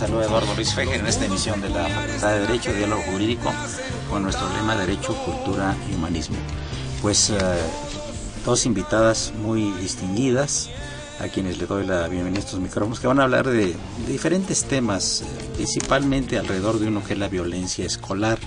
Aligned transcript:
Saluda 0.00 0.24
Eduardo 0.24 0.54
Luis 0.54 0.72
Fejer 0.74 1.00
en 1.00 1.06
esta 1.06 1.26
emisión 1.26 1.60
de 1.60 1.68
la 1.68 1.86
Facultad 1.86 2.32
de 2.32 2.40
Derecho, 2.46 2.72
Diálogo 2.72 3.02
Jurídico, 3.02 3.52
con 4.08 4.22
nuestro 4.22 4.48
lema 4.54 4.74
Derecho, 4.74 5.14
Cultura 5.26 5.76
y 5.90 5.94
Humanismo. 5.94 6.38
Pues 7.02 7.28
eh, 7.28 7.36
dos 8.46 8.64
invitadas 8.64 9.34
muy 9.42 9.70
distinguidas 9.72 10.70
a 11.18 11.28
quienes 11.28 11.58
le 11.58 11.66
doy 11.66 11.84
la 11.84 12.08
bienvenida 12.08 12.40
a 12.40 12.44
estos 12.46 12.60
micrófonos 12.60 12.98
que 12.98 13.08
van 13.08 13.20
a 13.20 13.24
hablar 13.24 13.46
de, 13.46 13.74
de 13.74 13.76
diferentes 14.12 14.64
temas, 14.64 15.20
eh, 15.20 15.26
principalmente 15.56 16.38
alrededor 16.38 16.78
de 16.78 16.88
uno 16.88 17.04
que 17.04 17.12
es 17.12 17.18
la 17.18 17.28
violencia 17.28 17.84
escolar. 17.84 18.38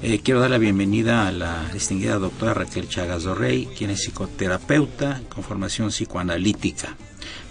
Eh, 0.00 0.20
quiero 0.24 0.40
dar 0.40 0.50
la 0.50 0.56
bienvenida 0.56 1.28
a 1.28 1.32
la 1.32 1.68
distinguida 1.74 2.18
doctora 2.18 2.54
Raquel 2.54 2.88
Chagas 2.88 3.24
Dorrey, 3.24 3.68
quien 3.76 3.90
es 3.90 4.00
psicoterapeuta 4.00 5.20
con 5.28 5.44
formación 5.44 5.90
psicoanalítica. 5.90 6.96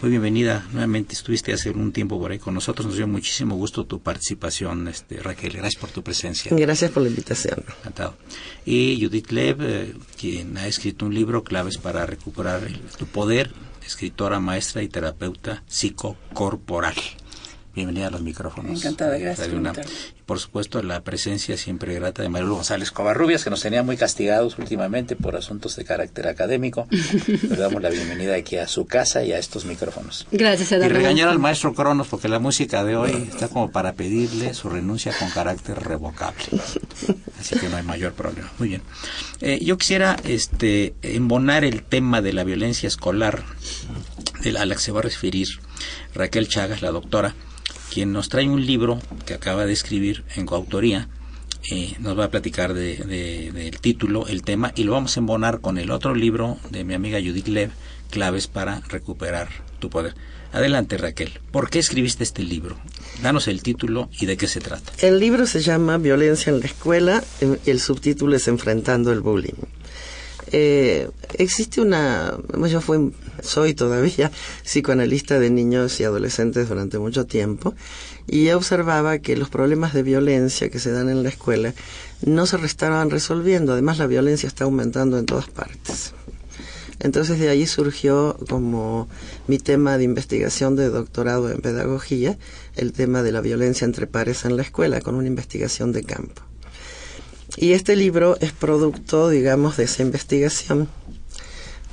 Muy 0.04 0.10
bienvenida, 0.10 0.68
nuevamente 0.74 1.14
estuviste 1.14 1.54
hace 1.54 1.70
un 1.70 1.94
tiempo 1.94 2.20
por 2.20 2.30
ahí 2.30 2.38
con 2.38 2.54
nosotros, 2.54 2.86
nos 2.88 2.98
dio 2.98 3.08
muchísimo 3.08 3.56
gusto 3.56 3.86
tu 3.86 4.02
participación, 4.02 4.90
este, 4.90 5.16
Raquel, 5.24 5.54
gracias 5.54 5.80
por 5.80 5.92
tu 5.92 6.04
presencia. 6.04 6.52
Gracias 6.54 6.92
por 6.92 7.04
la 7.04 7.08
invitación. 7.10 7.64
Encantado. 7.80 8.18
Y 8.66 9.00
Judith 9.02 9.32
Lev, 9.32 9.62
eh, 9.62 9.94
quien 10.20 10.58
ha 10.58 10.68
escrito 10.68 11.06
un 11.06 11.14
libro, 11.16 11.46
Claves 11.46 11.78
para 11.78 12.06
recuperar 12.06 12.66
el- 12.66 12.82
tu 12.98 13.06
poder, 13.06 13.54
escritora, 13.88 14.42
maestra 14.42 14.84
y 14.84 14.90
terapeuta 14.90 15.64
psicocorporal. 15.68 16.96
Bienvenida 17.76 18.08
a 18.08 18.12
los 18.12 18.22
micrófonos. 18.22 18.80
Encantada, 18.80 19.18
gracias 19.18 19.48
Radio 19.48 19.74
por 20.26 20.40
supuesto, 20.40 20.82
la 20.82 21.02
presencia 21.02 21.58
siempre 21.58 21.94
grata 21.96 22.24
de 22.24 22.30
Marilu 22.30 22.56
González 22.56 22.92
Covarrubias, 22.92 23.44
que 23.44 23.50
nos 23.50 23.62
tenía 23.62 23.84
muy 23.84 23.98
castigados 23.98 24.58
últimamente 24.58 25.18
por 25.18 25.36
asuntos 25.36 25.76
de 25.76 25.84
carácter 25.84 26.28
académico. 26.28 26.88
Le 27.28 27.58
damos 27.58 27.82
la 27.82 27.90
bienvenida 27.90 28.36
aquí 28.36 28.58
a 28.58 28.68
su 28.68 28.86
casa 28.86 29.24
y 29.26 29.34
a 29.34 29.38
estos 29.38 29.66
micrófonos. 29.66 30.26
Gracias, 30.32 30.72
Y 30.72 30.88
regañar 30.88 31.28
al 31.28 31.40
maestro 31.40 31.74
Cronos 31.74 32.08
porque 32.08 32.30
la 32.30 32.40
música 32.40 32.86
de 32.86 32.96
hoy 32.96 33.28
está 33.30 33.50
como 33.50 33.72
para 33.72 33.94
pedirle 33.94 34.54
su 34.54 34.70
renuncia 34.70 35.12
con 35.18 35.30
carácter 35.30 35.78
revocable. 35.78 36.46
Así 37.40 37.60
que 37.60 37.68
no 37.68 37.76
hay 37.76 37.84
mayor 37.84 38.14
problema. 38.14 38.50
Muy 38.60 38.70
bien. 38.70 38.82
Eh, 39.42 39.60
yo 39.62 39.78
quisiera 39.78 40.16
este, 40.24 40.94
embonar 41.02 41.66
el 41.66 41.84
tema 41.84 42.22
de 42.22 42.32
la 42.32 42.46
violencia 42.46 42.88
escolar 42.88 43.44
de 44.42 44.54
la, 44.54 44.62
a 44.62 44.66
la 44.66 44.76
que 44.76 44.82
se 44.82 44.94
va 44.94 45.00
a 45.00 45.04
referir 45.04 45.50
Raquel 46.16 46.48
Chagas, 46.48 46.82
la 46.82 46.92
doctora, 46.92 47.36
quien 47.94 48.12
nos 48.12 48.30
trae 48.30 48.48
un 48.50 48.66
libro 48.66 49.00
que 49.26 49.34
acaba 49.36 49.66
de 49.66 49.74
escribir 49.74 50.24
en 50.36 50.46
coautoría. 50.46 51.08
Eh, 51.72 51.96
nos 52.00 52.18
va 52.18 52.26
a 52.26 52.30
platicar 52.32 52.74
de- 52.74 52.98
de- 52.98 53.52
del 53.54 53.80
título, 53.80 54.28
el 54.28 54.42
tema, 54.44 54.74
y 54.76 54.84
lo 54.84 54.92
vamos 54.94 55.16
a 55.16 55.20
embonar 55.22 55.62
con 55.62 55.78
el 55.78 55.92
otro 55.92 56.14
libro 56.16 56.58
de 56.72 56.84
mi 56.84 56.94
amiga 56.94 57.20
Judith 57.20 57.48
Lev, 57.48 57.70
Claves 58.10 58.48
para 58.48 58.82
recuperar 58.90 59.48
tu 59.80 59.90
poder. 59.90 60.14
Adelante, 60.52 60.98
Raquel. 60.98 61.40
¿Por 61.52 61.70
qué 61.70 61.80
escribiste 61.80 62.24
este 62.24 62.44
libro? 62.44 62.78
Danos 63.24 63.48
el 63.48 63.64
título 63.64 64.10
y 64.20 64.26
de 64.28 64.38
qué 64.38 64.48
se 64.48 64.60
trata. 64.60 64.92
El 65.00 65.20
libro 65.20 65.48
se 65.48 65.62
llama 65.62 65.98
Violencia 65.98 66.52
en 66.52 66.60
la 66.60 66.66
escuela 66.66 67.24
eh, 67.42 67.58
y 67.66 67.70
el 67.72 67.80
subtítulo 67.80 68.36
es 68.36 68.48
Enfrentando 68.48 69.12
el 69.12 69.22
bullying. 69.22 69.56
Eh, 70.56 71.10
existe 71.40 71.82
una, 71.82 72.38
yo 72.70 72.80
fui, 72.80 73.12
soy 73.42 73.74
todavía 73.74 74.32
psicoanalista 74.64 75.40
de 75.40 75.50
niños 75.50 76.00
y 76.00 76.04
adolescentes 76.04 76.70
durante 76.70 77.00
mucho 77.00 77.26
tiempo 77.26 77.74
y 78.28 78.52
observaba 78.52 79.18
que 79.18 79.36
los 79.36 79.50
problemas 79.50 79.96
de 79.96 80.04
violencia 80.04 80.70
que 80.70 80.78
se 80.78 80.92
dan 80.92 81.10
en 81.10 81.24
la 81.24 81.30
escuela 81.30 81.74
no 82.24 82.46
se 82.46 82.64
estaban 82.64 83.10
resolviendo, 83.10 83.74
además 83.74 83.98
la 83.98 84.06
violencia 84.06 84.46
está 84.46 84.66
aumentando 84.66 85.18
en 85.18 85.26
todas 85.26 85.50
partes. 85.50 86.14
Entonces 87.00 87.40
de 87.40 87.50
ahí 87.50 87.66
surgió 87.66 88.38
como 88.48 89.08
mi 89.48 89.58
tema 89.58 89.98
de 89.98 90.04
investigación 90.04 90.76
de 90.76 90.90
doctorado 90.90 91.50
en 91.50 91.62
pedagogía, 91.62 92.38
el 92.76 92.94
tema 92.94 93.24
de 93.24 93.32
la 93.32 93.42
violencia 93.42 93.86
entre 93.86 94.06
pares 94.06 94.46
en 94.46 94.56
la 94.56 94.62
escuela, 94.62 95.02
con 95.02 95.16
una 95.16 95.28
investigación 95.28 95.92
de 95.94 96.04
campo. 96.04 96.44
Y 97.56 97.74
este 97.74 97.96
libro 97.96 98.38
es 98.40 98.52
producto, 98.52 99.30
digamos, 99.30 99.78
de 99.78 99.84
esa 99.84 100.02
investigación. 100.02 100.90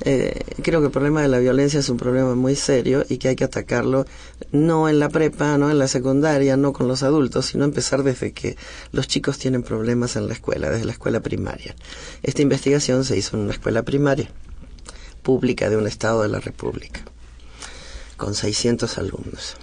Eh, 0.03 0.39
creo 0.63 0.79
que 0.79 0.87
el 0.87 0.91
problema 0.91 1.21
de 1.21 1.27
la 1.27 1.37
violencia 1.37 1.79
es 1.79 1.89
un 1.89 1.97
problema 1.97 2.33
muy 2.33 2.55
serio 2.55 3.05
y 3.07 3.17
que 3.17 3.27
hay 3.27 3.35
que 3.35 3.43
atacarlo 3.43 4.07
no 4.51 4.89
en 4.89 4.97
la 4.97 5.09
prepa, 5.09 5.59
no 5.59 5.69
en 5.69 5.77
la 5.77 5.87
secundaria, 5.87 6.57
no 6.57 6.73
con 6.73 6.87
los 6.87 7.03
adultos, 7.03 7.45
sino 7.45 7.65
empezar 7.65 8.01
desde 8.01 8.33
que 8.33 8.57
los 8.91 9.07
chicos 9.07 9.37
tienen 9.37 9.61
problemas 9.61 10.15
en 10.15 10.27
la 10.27 10.33
escuela, 10.33 10.71
desde 10.71 10.85
la 10.85 10.93
escuela 10.93 11.19
primaria. 11.19 11.75
Esta 12.23 12.41
investigación 12.41 13.05
se 13.05 13.15
hizo 13.15 13.37
en 13.37 13.43
una 13.43 13.51
escuela 13.51 13.83
primaria 13.83 14.31
pública 15.21 15.69
de 15.69 15.77
un 15.77 15.85
estado 15.85 16.23
de 16.23 16.29
la 16.29 16.39
República, 16.39 17.01
con 18.17 18.33
600 18.33 18.97
alumnos. 18.97 19.55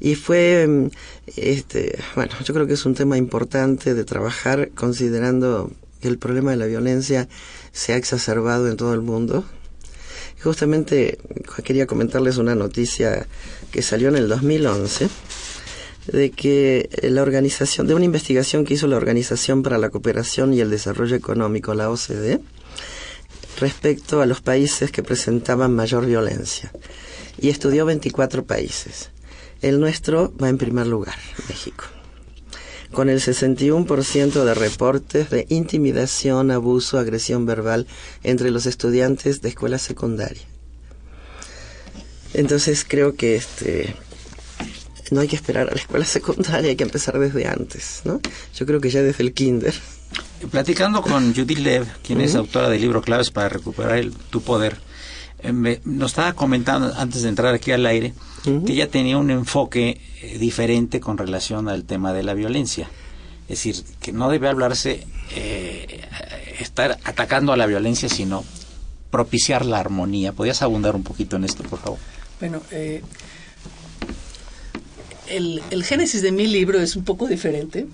Y 0.00 0.14
fue, 0.14 0.66
mm, 0.66 0.90
este, 1.36 1.98
bueno, 2.14 2.32
yo 2.44 2.54
creo 2.54 2.66
que 2.66 2.74
es 2.74 2.86
un 2.86 2.94
tema 2.94 3.16
importante 3.16 3.94
de 3.94 4.04
trabajar 4.04 4.70
considerando 4.74 5.70
que 6.00 6.08
el 6.08 6.18
problema 6.18 6.52
de 6.52 6.56
la 6.56 6.66
violencia 6.66 7.28
se 7.72 7.92
ha 7.92 7.96
exacerbado 7.96 8.68
en 8.68 8.76
todo 8.76 8.94
el 8.94 9.02
mundo. 9.02 9.44
Justamente 10.42 11.18
quería 11.64 11.86
comentarles 11.86 12.36
una 12.36 12.54
noticia 12.54 13.26
que 13.72 13.82
salió 13.82 14.08
en 14.08 14.16
el 14.16 14.28
2011 14.28 15.08
de 16.12 16.30
que 16.30 16.88
la 17.02 17.22
organización, 17.22 17.86
de 17.86 17.94
una 17.94 18.04
investigación 18.04 18.64
que 18.64 18.74
hizo 18.74 18.86
la 18.86 18.96
Organización 18.96 19.62
para 19.62 19.78
la 19.78 19.90
Cooperación 19.90 20.54
y 20.54 20.60
el 20.60 20.70
Desarrollo 20.70 21.16
Económico, 21.16 21.74
la 21.74 21.90
OCDE, 21.90 22.40
respecto 23.60 24.20
a 24.22 24.26
los 24.26 24.40
países 24.40 24.90
que 24.90 25.02
presentaban 25.02 25.74
mayor 25.74 26.06
violencia. 26.06 26.72
Y 27.40 27.50
estudió 27.50 27.84
24 27.84 28.44
países. 28.44 29.10
El 29.62 29.80
nuestro 29.80 30.32
va 30.40 30.48
en 30.48 30.58
primer 30.58 30.86
lugar, 30.86 31.16
México, 31.48 31.84
con 32.92 33.08
el 33.08 33.20
61% 33.20 34.44
de 34.44 34.54
reportes 34.54 35.30
de 35.30 35.46
intimidación, 35.48 36.50
abuso, 36.50 36.98
agresión 36.98 37.44
verbal 37.44 37.86
entre 38.22 38.50
los 38.50 38.66
estudiantes 38.66 39.42
de 39.42 39.48
escuela 39.48 39.78
secundaria. 39.78 40.42
Entonces 42.34 42.84
creo 42.86 43.16
que 43.16 43.36
este 43.36 43.96
no 45.10 45.22
hay 45.22 45.28
que 45.28 45.36
esperar 45.36 45.68
a 45.68 45.70
la 45.72 45.80
escuela 45.80 46.04
secundaria, 46.04 46.68
hay 46.68 46.76
que 46.76 46.84
empezar 46.84 47.18
desde 47.18 47.46
antes, 47.46 48.02
¿no? 48.04 48.20
Yo 48.54 48.66
creo 48.66 48.80
que 48.80 48.90
ya 48.90 49.02
desde 49.02 49.24
el 49.24 49.32
kinder. 49.32 49.74
Platicando 50.50 51.00
con 51.02 51.34
Judith 51.34 51.58
Lev, 51.58 51.86
quien 52.02 52.20
es 52.20 52.34
autora 52.34 52.68
del 52.68 52.82
libro 52.82 53.00
Claves 53.02 53.30
para 53.30 53.48
recuperar 53.48 53.96
el- 53.98 54.12
tu 54.12 54.42
poder, 54.42 54.78
eh, 55.40 55.52
me- 55.52 55.80
nos 55.84 56.12
estaba 56.12 56.32
comentando 56.34 56.92
antes 56.96 57.22
de 57.22 57.28
entrar 57.28 57.54
aquí 57.54 57.70
al 57.72 57.86
aire 57.86 58.12
que 58.64 58.72
ella 58.72 58.88
tenía 58.88 59.18
un 59.18 59.30
enfoque 59.30 60.00
eh, 60.22 60.38
diferente 60.38 61.00
con 61.00 61.18
relación 61.18 61.68
al 61.68 61.84
tema 61.84 62.12
de 62.12 62.22
la 62.22 62.34
violencia. 62.34 62.88
Es 63.48 63.58
decir, 63.64 63.82
que 64.00 64.12
no 64.12 64.28
debe 64.30 64.48
hablarse 64.48 65.06
eh, 65.34 66.02
estar 66.60 66.98
atacando 67.04 67.52
a 67.52 67.56
la 67.56 67.66
violencia, 67.66 68.08
sino 68.08 68.44
propiciar 69.10 69.64
la 69.64 69.78
armonía. 69.80 70.32
¿Podrías 70.32 70.62
abundar 70.62 70.94
un 70.96 71.02
poquito 71.02 71.36
en 71.36 71.44
esto, 71.44 71.62
por 71.64 71.78
favor? 71.78 71.98
Bueno, 72.40 72.62
eh, 72.70 73.02
el, 75.30 75.62
el, 75.70 75.84
génesis 75.84 76.22
de 76.22 76.32
mi 76.32 76.46
libro 76.46 76.80
es 76.80 76.96
un 76.96 77.04
poco 77.04 77.26
diferente. 77.26 77.86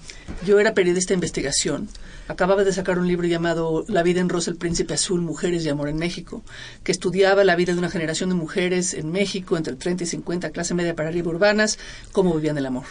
Yo 0.47 0.59
era 0.59 0.75
periodista 0.75 1.11
de 1.11 1.15
investigación. 1.15 1.89
Acababa 2.27 2.65
de 2.65 2.73
sacar 2.73 2.99
un 2.99 3.07
libro 3.07 3.27
llamado 3.27 3.85
La 3.89 4.03
vida 4.03 4.21
en 4.21 4.31
rosa, 4.31 4.51
el 4.51 4.57
príncipe 4.57 4.95
azul, 4.95 5.21
mujeres 5.21 5.65
y 5.65 5.69
amor 5.69 5.89
en 5.89 5.97
México, 5.97 6.43
que 6.83 6.93
estudiaba 6.93 7.45
la 7.45 7.55
vida 7.55 7.75
de 7.75 7.79
una 7.79 7.91
generación 7.91 8.31
de 8.31 8.35
mujeres 8.35 8.95
en 8.95 9.13
México 9.13 9.59
entre 9.59 9.75
30 9.75 10.05
y 10.05 10.07
50, 10.07 10.51
clase 10.51 10.73
media 10.73 10.97
para 10.97 11.11
arriba 11.11 11.31
urbanas, 11.31 11.79
cómo 12.13 12.35
vivían 12.35 12.57
el 12.57 12.67
amor. 12.67 12.85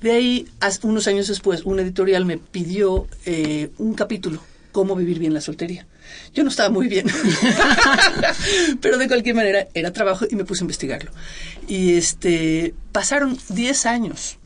De 0.00 0.12
ahí, 0.12 0.48
unos 0.82 1.06
años 1.06 1.28
después, 1.28 1.64
un 1.64 1.80
editorial 1.80 2.24
me 2.24 2.38
pidió 2.38 3.06
eh, 3.24 3.70
un 3.78 3.94
capítulo, 3.94 4.42
cómo 4.76 4.94
vivir 4.94 5.18
bien 5.18 5.32
la 5.32 5.40
soltería. 5.40 5.86
Yo 6.34 6.44
no 6.44 6.50
estaba 6.50 6.68
muy 6.68 6.86
bien, 6.86 7.06
pero 8.82 8.98
de 8.98 9.08
cualquier 9.08 9.34
manera 9.34 9.68
era 9.72 9.90
trabajo 9.90 10.26
y 10.30 10.36
me 10.36 10.44
puse 10.44 10.60
a 10.60 10.64
investigarlo. 10.64 11.12
Y 11.66 11.94
este, 11.94 12.74
pasaron 12.92 13.38
10 13.48 13.86
años 13.86 14.36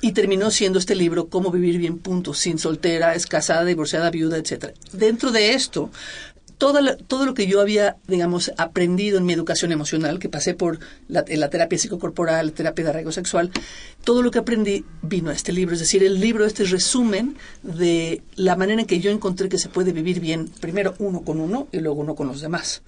y 0.00 0.12
terminó 0.12 0.50
siendo 0.50 0.78
este 0.78 0.94
libro 0.94 1.28
Cómo 1.28 1.50
vivir 1.50 1.76
bien, 1.76 1.98
punto, 1.98 2.32
sin 2.32 2.58
soltera, 2.58 3.14
escasada, 3.14 3.66
divorciada, 3.66 4.10
viuda, 4.10 4.38
etcétera. 4.38 4.72
Dentro 4.94 5.32
de 5.32 5.52
esto 5.52 5.90
todo, 6.62 6.78
todo 7.08 7.26
lo 7.26 7.34
que 7.34 7.48
yo 7.48 7.60
había, 7.60 7.96
digamos, 8.06 8.52
aprendido 8.56 9.18
en 9.18 9.26
mi 9.26 9.32
educación 9.32 9.72
emocional, 9.72 10.20
que 10.20 10.28
pasé 10.28 10.54
por 10.54 10.78
la, 11.08 11.24
la 11.26 11.50
terapia 11.50 11.76
psicocorporal, 11.76 12.46
la 12.46 12.52
terapia 12.52 12.84
de 12.84 12.90
arraigo 12.90 13.10
sexual, 13.10 13.50
todo 14.04 14.22
lo 14.22 14.30
que 14.30 14.38
aprendí 14.38 14.84
vino 15.02 15.30
a 15.30 15.32
este 15.32 15.50
libro. 15.50 15.74
Es 15.74 15.80
decir, 15.80 16.04
el 16.04 16.20
libro, 16.20 16.46
este 16.46 16.62
resumen 16.62 17.36
de 17.64 18.22
la 18.36 18.54
manera 18.54 18.80
en 18.80 18.86
que 18.86 19.00
yo 19.00 19.10
encontré 19.10 19.48
que 19.48 19.58
se 19.58 19.70
puede 19.70 19.90
vivir 19.90 20.20
bien, 20.20 20.50
primero 20.60 20.94
uno 21.00 21.22
con 21.22 21.40
uno 21.40 21.66
y 21.72 21.80
luego 21.80 22.00
uno 22.00 22.14
con 22.14 22.28
los 22.28 22.40
demás. 22.40 22.82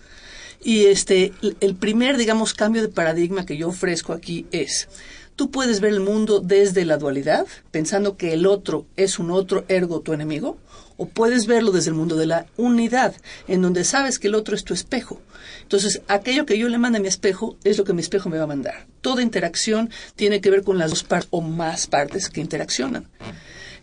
Y 0.62 0.84
este, 0.84 1.32
el 1.58 1.74
primer, 1.74 2.16
digamos, 2.16 2.54
cambio 2.54 2.80
de 2.80 2.90
paradigma 2.90 3.44
que 3.44 3.56
yo 3.56 3.66
ofrezco 3.70 4.12
aquí 4.12 4.46
es, 4.52 4.86
tú 5.34 5.50
puedes 5.50 5.80
ver 5.80 5.94
el 5.94 6.00
mundo 6.00 6.38
desde 6.38 6.84
la 6.84 6.96
dualidad, 6.96 7.44
pensando 7.72 8.16
que 8.16 8.34
el 8.34 8.46
otro 8.46 8.86
es 8.94 9.18
un 9.18 9.32
otro, 9.32 9.64
ergo 9.66 9.98
tu 9.98 10.12
enemigo, 10.12 10.58
o 10.96 11.06
puedes 11.06 11.46
verlo 11.46 11.72
desde 11.72 11.90
el 11.90 11.96
mundo 11.96 12.16
de 12.16 12.26
la 12.26 12.46
unidad, 12.56 13.14
en 13.48 13.62
donde 13.62 13.84
sabes 13.84 14.18
que 14.18 14.28
el 14.28 14.34
otro 14.34 14.54
es 14.54 14.64
tu 14.64 14.74
espejo. 14.74 15.20
Entonces, 15.62 16.02
aquello 16.08 16.46
que 16.46 16.58
yo 16.58 16.68
le 16.68 16.78
mando 16.78 16.98
a 16.98 17.00
mi 17.02 17.08
espejo 17.08 17.56
es 17.64 17.78
lo 17.78 17.84
que 17.84 17.92
mi 17.92 18.00
espejo 18.00 18.28
me 18.28 18.38
va 18.38 18.44
a 18.44 18.48
mandar. 18.48 18.86
Toda 19.00 19.22
interacción 19.22 19.90
tiene 20.16 20.40
que 20.40 20.50
ver 20.50 20.62
con 20.62 20.78
las 20.78 20.90
dos 20.90 21.04
partes 21.04 21.28
o 21.30 21.40
más 21.40 21.86
partes 21.86 22.28
que 22.28 22.40
interaccionan. 22.40 23.08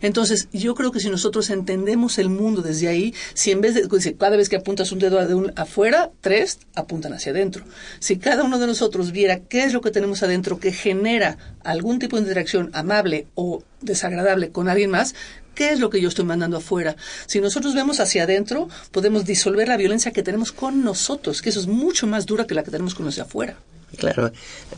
Entonces, 0.02 0.48
yo 0.52 0.74
creo 0.74 0.92
que 0.92 1.00
si 1.00 1.08
nosotros 1.08 1.48
entendemos 1.50 2.18
el 2.18 2.28
mundo 2.28 2.60
desde 2.60 2.88
ahí, 2.88 3.14
si 3.34 3.50
en 3.50 3.60
vez 3.60 3.74
de, 3.74 4.16
cada 4.16 4.36
vez 4.36 4.48
que 4.48 4.56
apuntas 4.56 4.92
un 4.92 4.98
dedo 4.98 5.18
afuera, 5.56 6.10
tres 6.20 6.58
apuntan 6.74 7.14
hacia 7.14 7.32
adentro. 7.32 7.64
Si 8.00 8.18
cada 8.18 8.42
uno 8.42 8.58
de 8.58 8.66
nosotros 8.66 9.12
viera 9.12 9.40
qué 9.40 9.64
es 9.64 9.72
lo 9.72 9.80
que 9.80 9.90
tenemos 9.90 10.22
adentro 10.22 10.58
que 10.58 10.72
genera 10.72 11.38
algún 11.64 11.98
tipo 11.98 12.16
de 12.16 12.22
interacción 12.22 12.70
amable 12.72 13.26
o 13.34 13.62
desagradable 13.80 14.50
con 14.50 14.68
alguien 14.68 14.90
más, 14.90 15.14
¿Qué 15.54 15.70
es 15.70 15.80
lo 15.80 15.90
que 15.90 16.00
yo 16.00 16.08
estoy 16.08 16.24
mandando 16.24 16.56
afuera? 16.56 16.96
Si 17.26 17.38
nosotros 17.38 17.74
vemos 17.74 18.00
hacia 18.00 18.22
adentro, 18.22 18.68
podemos 18.90 19.26
disolver 19.26 19.68
la 19.68 19.76
violencia 19.76 20.10
que 20.10 20.22
tenemos 20.22 20.50
con 20.50 20.82
nosotros, 20.82 21.42
que 21.42 21.50
eso 21.50 21.60
es 21.60 21.66
mucho 21.66 22.06
más 22.06 22.24
dura 22.24 22.46
que 22.46 22.54
la 22.54 22.62
que 22.62 22.70
tenemos 22.70 22.94
con 22.94 23.04
los 23.04 23.16
de 23.16 23.22
afuera. 23.22 23.58
Claro, 23.96 24.32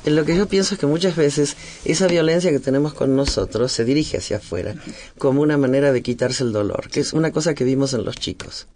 lo 0.05 0.25
que 0.25 0.37
yo 0.37 0.49
pienso 0.49 0.75
es 0.75 0.81
que 0.81 0.87
muchas 0.87 1.17
veces 1.17 1.57
esa 1.85 2.07
violencia 2.09 2.51
que 2.51 2.59
tenemos 2.59 2.95
con 2.95 3.15
nosotros 3.15 3.73
se 3.73 3.85
dirige 3.85 4.19
hacia 4.19 4.39
afuera, 4.39 4.75
como 5.19 5.41
una 5.41 5.57
manera 5.57 5.93
de 5.93 6.03
quitarse 6.03 6.43
el 6.43 6.53
dolor, 6.53 6.89
que 6.91 7.01
es 7.01 7.13
una 7.13 7.31
cosa 7.33 7.55
que 7.55 7.65
vimos 7.65 7.95
en 7.95 8.05
los 8.05 8.17
chicos. 8.17 8.67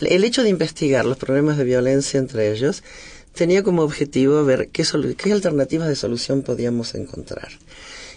El 0.00 0.24
hecho 0.24 0.42
de 0.42 0.48
investigar 0.48 1.04
los 1.04 1.18
problemas 1.18 1.58
de 1.58 1.64
violencia 1.64 2.18
entre 2.18 2.52
ellos 2.52 2.82
tenía 3.34 3.62
como 3.62 3.82
objetivo 3.82 4.44
ver 4.44 4.68
qué, 4.70 4.84
qué 5.16 5.32
alternativas 5.32 5.88
de 5.88 5.96
solución 5.96 6.42
podíamos 6.42 6.94
encontrar. 6.94 7.48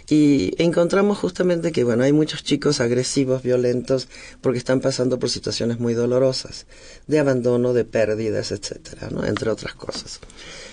Y 0.09 0.53
encontramos 0.61 1.17
justamente 1.17 1.71
que, 1.71 1.83
bueno, 1.83 2.03
hay 2.03 2.13
muchos 2.13 2.43
chicos 2.43 2.81
agresivos, 2.81 3.43
violentos, 3.43 4.07
porque 4.41 4.57
están 4.57 4.81
pasando 4.81 5.19
por 5.19 5.29
situaciones 5.29 5.79
muy 5.79 5.93
dolorosas, 5.93 6.65
de 7.07 7.19
abandono, 7.19 7.73
de 7.73 7.85
pérdidas, 7.85 8.51
etcétera, 8.51 9.09
¿no? 9.11 9.25
Entre 9.25 9.49
otras 9.49 9.73
cosas. 9.73 10.19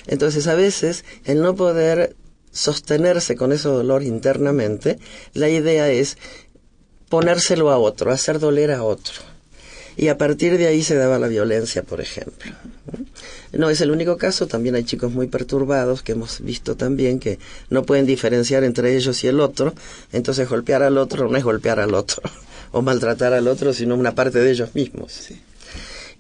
Entonces, 0.07 0.47
a 0.47 0.55
veces, 0.55 1.05
el 1.25 1.43
no 1.43 1.55
poder 1.55 2.17
sostenerse 2.51 3.37
con 3.37 3.53
ese 3.53 3.69
dolor 3.69 4.03
internamente, 4.03 4.99
la 5.35 5.49
idea 5.49 5.91
es 5.91 6.17
ponérselo 7.09 7.71
a 7.71 7.79
otro, 7.79 8.11
hacer 8.11 8.39
doler 8.39 8.73
a 8.73 8.83
otro. 8.83 9.15
Y 9.97 10.09
a 10.09 10.19
partir 10.19 10.59
de 10.59 10.69
ahí 10.69 10.83
se 10.83 10.95
daba 10.95 11.19
la 11.19 11.29
violencia, 11.29 11.83
por 11.83 12.01
ejemplo. 12.01 12.53
No 13.53 13.71
es 13.71 13.81
el 13.81 13.91
único 13.91 14.17
caso, 14.17 14.47
también 14.47 14.75
hay 14.75 14.85
chicos 14.85 15.13
muy 15.13 15.27
perturbados 15.27 16.03
que 16.03 16.13
hemos 16.13 16.41
visto 16.41 16.77
también 16.77 17.19
que 17.19 17.39
no 17.71 17.85
pueden 17.85 18.07
diferenciar 18.07 18.65
entre 18.65 18.97
ellos 18.97 19.25
y 19.25 19.29
el 19.29 19.41
otro, 19.41 19.75
entonces 20.13 20.49
golpear 20.49 20.83
al 20.83 20.99
otro 20.99 21.29
no 21.29 21.37
es 21.37 21.45
golpear 21.45 21.81
al 21.81 21.95
otro 21.95 22.23
o 22.73 22.83
maltratar 22.83 23.33
al 23.33 23.49
otro, 23.49 23.73
sino 23.73 23.95
una 23.95 24.15
parte 24.15 24.39
de 24.39 24.51
ellos 24.51 24.75
mismos. 24.75 25.31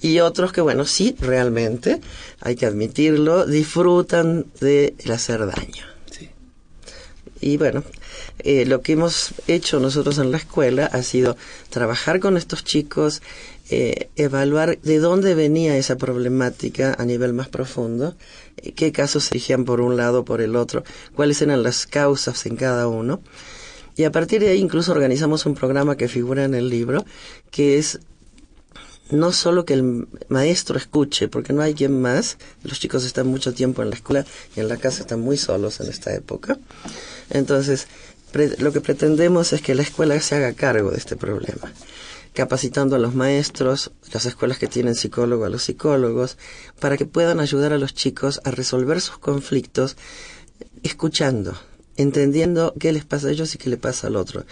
Y 0.00 0.20
otros 0.20 0.52
que, 0.52 0.60
bueno, 0.60 0.84
sí, 0.84 1.16
realmente, 1.18 2.00
hay 2.40 2.54
que 2.54 2.66
admitirlo, 2.66 3.46
disfrutan 3.46 4.46
de 4.60 4.94
hacer 5.12 5.44
daño. 5.44 5.88
Y 7.40 7.56
bueno, 7.56 7.84
eh, 8.40 8.64
lo 8.66 8.82
que 8.82 8.92
hemos 8.92 9.32
hecho 9.46 9.78
nosotros 9.80 10.18
en 10.18 10.32
la 10.32 10.38
escuela 10.38 10.86
ha 10.86 11.02
sido 11.02 11.36
trabajar 11.70 12.18
con 12.20 12.36
estos 12.36 12.64
chicos, 12.64 13.22
eh, 13.70 14.08
evaluar 14.16 14.78
de 14.80 14.98
dónde 14.98 15.34
venía 15.34 15.76
esa 15.76 15.96
problemática 15.96 16.94
a 16.98 17.04
nivel 17.04 17.32
más 17.32 17.48
profundo, 17.48 18.16
eh, 18.56 18.72
qué 18.72 18.92
casos 18.92 19.24
se 19.24 19.34
dirigían 19.34 19.64
por 19.64 19.80
un 19.80 19.96
lado 19.96 20.20
o 20.20 20.24
por 20.24 20.40
el 20.40 20.56
otro, 20.56 20.84
cuáles 21.14 21.42
eran 21.42 21.62
las 21.62 21.86
causas 21.86 22.46
en 22.46 22.56
cada 22.56 22.88
uno. 22.88 23.20
Y 23.96 24.04
a 24.04 24.12
partir 24.12 24.40
de 24.40 24.50
ahí 24.50 24.58
incluso 24.58 24.92
organizamos 24.92 25.44
un 25.44 25.54
programa 25.54 25.96
que 25.96 26.08
figura 26.08 26.44
en 26.44 26.54
el 26.54 26.68
libro, 26.68 27.04
que 27.50 27.78
es 27.78 28.00
no 29.10 29.32
solo 29.32 29.64
que 29.64 29.74
el 29.74 30.06
maestro 30.28 30.76
escuche, 30.76 31.28
porque 31.28 31.52
no 31.52 31.62
hay 31.62 31.74
quien 31.74 32.00
más, 32.00 32.36
los 32.62 32.78
chicos 32.78 33.04
están 33.04 33.26
mucho 33.26 33.54
tiempo 33.54 33.82
en 33.82 33.90
la 33.90 33.96
escuela 33.96 34.26
y 34.54 34.60
en 34.60 34.68
la 34.68 34.76
casa 34.76 35.00
están 35.00 35.20
muy 35.20 35.36
solos 35.36 35.80
en 35.80 35.88
esta 35.88 36.14
época. 36.14 36.58
Entonces, 37.30 37.86
lo 38.58 38.72
que 38.72 38.80
pretendemos 38.80 39.52
es 39.52 39.62
que 39.62 39.74
la 39.74 39.82
escuela 39.82 40.20
se 40.20 40.36
haga 40.36 40.52
cargo 40.52 40.90
de 40.90 40.98
este 40.98 41.16
problema, 41.16 41.72
capacitando 42.32 42.96
a 42.96 42.98
los 42.98 43.14
maestros, 43.14 43.90
las 44.12 44.26
escuelas 44.26 44.58
que 44.58 44.66
tienen 44.66 44.94
psicólogo 44.94 45.44
a 45.44 45.48
los 45.48 45.62
psicólogos, 45.64 46.38
para 46.80 46.96
que 46.96 47.06
puedan 47.06 47.40
ayudar 47.40 47.72
a 47.72 47.78
los 47.78 47.94
chicos 47.94 48.40
a 48.44 48.50
resolver 48.50 49.00
sus 49.00 49.18
conflictos 49.18 49.96
escuchando, 50.82 51.54
entendiendo 51.96 52.74
qué 52.78 52.92
les 52.92 53.04
pasa 53.04 53.28
a 53.28 53.30
ellos 53.30 53.54
y 53.54 53.58
qué 53.58 53.70
le 53.70 53.76
pasa 53.76 54.06
al 54.06 54.16
otro. 54.16 54.44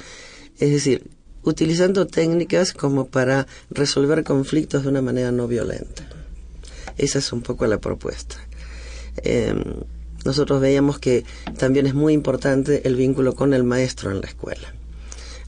Es 0.59 0.71
decir, 0.71 1.11
utilizando 1.43 2.07
técnicas 2.07 2.73
como 2.73 3.07
para 3.07 3.47
resolver 3.71 4.25
conflictos 4.25 4.83
de 4.83 4.89
una 4.89 5.03
manera 5.03 5.31
no 5.31 5.47
violenta. 5.47 6.09
Esa 6.99 7.19
es 7.19 7.33
un 7.33 7.43
poco 7.43 7.67
la 7.67 7.79
propuesta. 7.79 8.37
Em, 9.19 9.63
nosotros 10.25 10.61
veíamos 10.61 10.99
que 10.99 11.25
también 11.57 11.87
es 11.87 11.95
muy 11.95 12.13
importante 12.13 12.87
el 12.87 12.97
vínculo 12.97 13.35
con 13.35 13.55
el 13.55 13.63
maestro 13.65 14.11
en 14.11 14.21
la 14.21 14.27
escuela. 14.27 14.75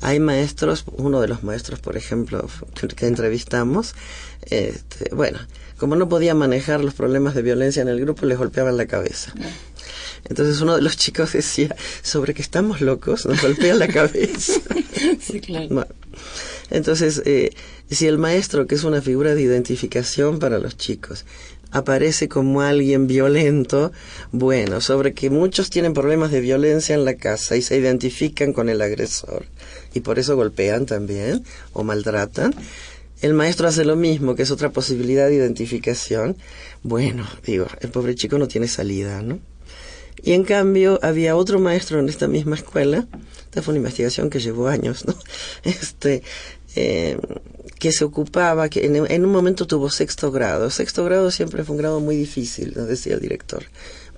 Hay 0.00 0.20
maestros, 0.20 0.84
uno 0.96 1.20
de 1.20 1.28
los 1.28 1.42
maestros, 1.42 1.80
por 1.80 1.96
ejemplo, 1.96 2.48
que, 2.96 3.06
entrevistamos, 3.06 3.94
este, 4.42 5.14
bueno, 5.14 5.38
como 5.76 5.96
no 5.96 6.08
podía 6.08 6.34
manejar 6.34 6.84
los 6.84 6.94
problemas 6.94 7.34
de 7.34 7.42
violencia 7.42 7.82
en 7.82 7.88
el 7.88 8.00
grupo, 8.00 8.26
les 8.26 8.38
golpeaban 8.38 8.76
la 8.76 8.86
cabeza. 8.86 9.32
Entonces 10.28 10.60
uno 10.60 10.76
de 10.76 10.82
los 10.82 10.96
chicos 10.96 11.32
decía, 11.32 11.74
sobre 12.02 12.34
que 12.34 12.42
estamos 12.42 12.80
locos, 12.80 13.26
nos 13.26 13.40
golpean 13.40 13.78
la 13.78 13.88
cabeza. 13.88 14.60
sí, 15.20 15.40
claro. 15.40 15.86
entonces, 16.70 17.22
eh, 17.24 17.50
si 17.90 18.06
el 18.06 18.18
maestro, 18.18 18.66
que 18.66 18.74
es 18.74 18.84
una 18.84 19.00
figura 19.00 19.34
de 19.34 19.42
identificación 19.42 20.38
para 20.38 20.58
los 20.58 20.76
chicos, 20.76 21.24
aparece 21.70 22.28
como 22.28 22.62
alguien 22.62 23.06
violento, 23.06 23.92
bueno, 24.32 24.80
sobre 24.80 25.14
que 25.14 25.30
muchos 25.30 25.70
tienen 25.70 25.94
problemas 25.94 26.30
de 26.30 26.40
violencia 26.40 26.94
en 26.94 27.04
la 27.04 27.14
casa 27.14 27.56
y 27.56 27.62
se 27.62 27.76
identifican 27.76 28.52
con 28.52 28.68
el 28.68 28.80
agresor 28.80 29.46
y 29.94 30.00
por 30.00 30.18
eso 30.18 30.36
golpean 30.36 30.86
también 30.86 31.44
o 31.72 31.84
maltratan. 31.84 32.54
El 33.20 33.34
maestro 33.34 33.66
hace 33.66 33.84
lo 33.84 33.96
mismo, 33.96 34.34
que 34.34 34.42
es 34.42 34.50
otra 34.50 34.70
posibilidad 34.70 35.26
de 35.26 35.34
identificación. 35.34 36.36
Bueno, 36.82 37.26
digo, 37.44 37.66
el 37.80 37.90
pobre 37.90 38.14
chico 38.14 38.38
no 38.38 38.46
tiene 38.46 38.68
salida, 38.68 39.22
¿no? 39.22 39.40
Y 40.22 40.32
en 40.32 40.44
cambio 40.44 40.98
había 41.02 41.36
otro 41.36 41.58
maestro 41.58 42.00
en 42.00 42.08
esta 42.08 42.28
misma 42.28 42.56
escuela, 42.56 43.06
esta 43.44 43.62
fue 43.62 43.72
una 43.72 43.78
investigación 43.78 44.30
que 44.30 44.40
llevó 44.40 44.68
años. 44.68 45.04
Este, 45.64 46.22
eh, 46.76 47.18
que 47.78 47.92
se 47.92 48.04
ocupaba, 48.04 48.68
que 48.68 48.84
en, 48.86 49.24
un 49.24 49.32
momento 49.32 49.66
tuvo 49.66 49.88
sexto 49.88 50.30
grado. 50.30 50.68
Sexto 50.70 51.04
grado 51.04 51.30
siempre 51.30 51.64
fue 51.64 51.76
un 51.76 51.78
grado 51.78 52.00
muy 52.00 52.16
difícil, 52.16 52.74
decía 52.74 53.14
el 53.14 53.20
director. 53.20 53.64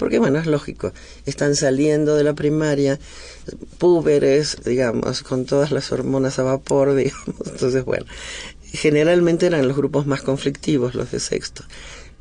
Porque 0.00 0.18
bueno, 0.18 0.38
es 0.38 0.46
lógico, 0.46 0.94
están 1.26 1.54
saliendo 1.54 2.16
de 2.16 2.24
la 2.24 2.32
primaria, 2.32 2.98
púberes, 3.76 4.56
digamos, 4.64 5.22
con 5.22 5.44
todas 5.44 5.72
las 5.72 5.92
hormonas 5.92 6.38
a 6.38 6.42
vapor, 6.42 6.94
digamos. 6.96 7.36
Entonces, 7.44 7.84
bueno, 7.84 8.06
generalmente 8.72 9.44
eran 9.44 9.68
los 9.68 9.76
grupos 9.76 10.06
más 10.06 10.22
conflictivos, 10.22 10.94
los 10.94 11.10
de 11.10 11.20
sexto. 11.20 11.64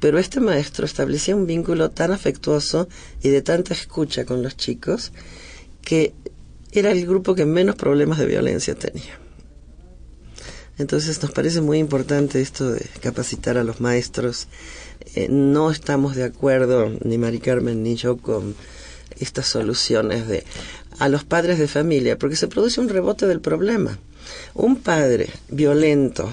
Pero 0.01 0.19
este 0.19 0.41
maestro 0.41 0.86
establecía 0.86 1.38
un 1.38 1.48
vínculo 1.48 1.89
tan 1.89 2.12
afectuoso 2.12 2.89
y 3.24 3.29
de 3.29 3.41
tanta 3.41 3.74
escucha 3.74 4.25
con 4.25 4.43
los 4.43 4.57
chicos 4.57 5.13
que 5.81 6.13
era 6.74 6.91
el 6.91 7.07
grupo 7.07 7.33
que 7.33 7.45
menos 7.45 7.77
problemas 7.77 8.19
de 8.19 8.25
violencia 8.25 8.75
tenía. 8.75 9.17
Entonces 10.77 11.21
nos 11.21 11.31
parece 11.31 11.62
muy 11.62 11.77
importante 11.77 12.41
esto 12.41 12.74
de 12.74 12.86
capacitar 13.01 13.57
a 13.57 13.63
los 13.63 13.79
maestros. 13.79 14.48
Eh, 15.15 15.27
no 15.29 15.72
estamos 15.72 16.15
de 16.15 16.24
acuerdo, 16.24 16.91
ni 17.03 17.18
Mari 17.18 17.39
Carmen 17.39 17.84
ni 17.84 17.96
yo, 17.96 18.18
con 18.18 18.56
estas 19.20 19.48
soluciones 19.48 20.27
de 20.27 20.44
a 21.00 21.08
los 21.10 21.24
padres 21.24 21.60
de 21.60 21.68
familia, 21.68 22.18
porque 22.18 22.36
se 22.36 22.48
produce 22.48 22.82
un 22.82 22.89
rebote 22.89 23.25
del 23.25 23.41
problema. 23.41 23.98
Un 24.53 24.75
padre 24.77 25.29
violento, 25.50 26.29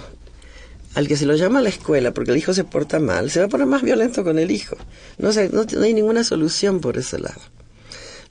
al 0.94 1.08
que 1.08 1.16
se 1.16 1.26
lo 1.26 1.36
llama 1.36 1.60
a 1.60 1.62
la 1.62 1.68
escuela 1.68 2.12
porque 2.12 2.32
el 2.32 2.36
hijo 2.36 2.52
se 2.52 2.64
porta 2.64 2.98
mal, 2.98 3.30
se 3.30 3.40
va 3.40 3.46
a 3.46 3.48
poner 3.48 3.66
más 3.66 3.82
violento 3.82 4.24
con 4.24 4.38
el 4.38 4.50
hijo. 4.50 4.76
No, 5.18 5.30
no 5.32 5.82
hay 5.82 5.94
ninguna 5.94 6.24
solución 6.24 6.80
por 6.80 6.98
ese 6.98 7.18
lado. 7.18 7.40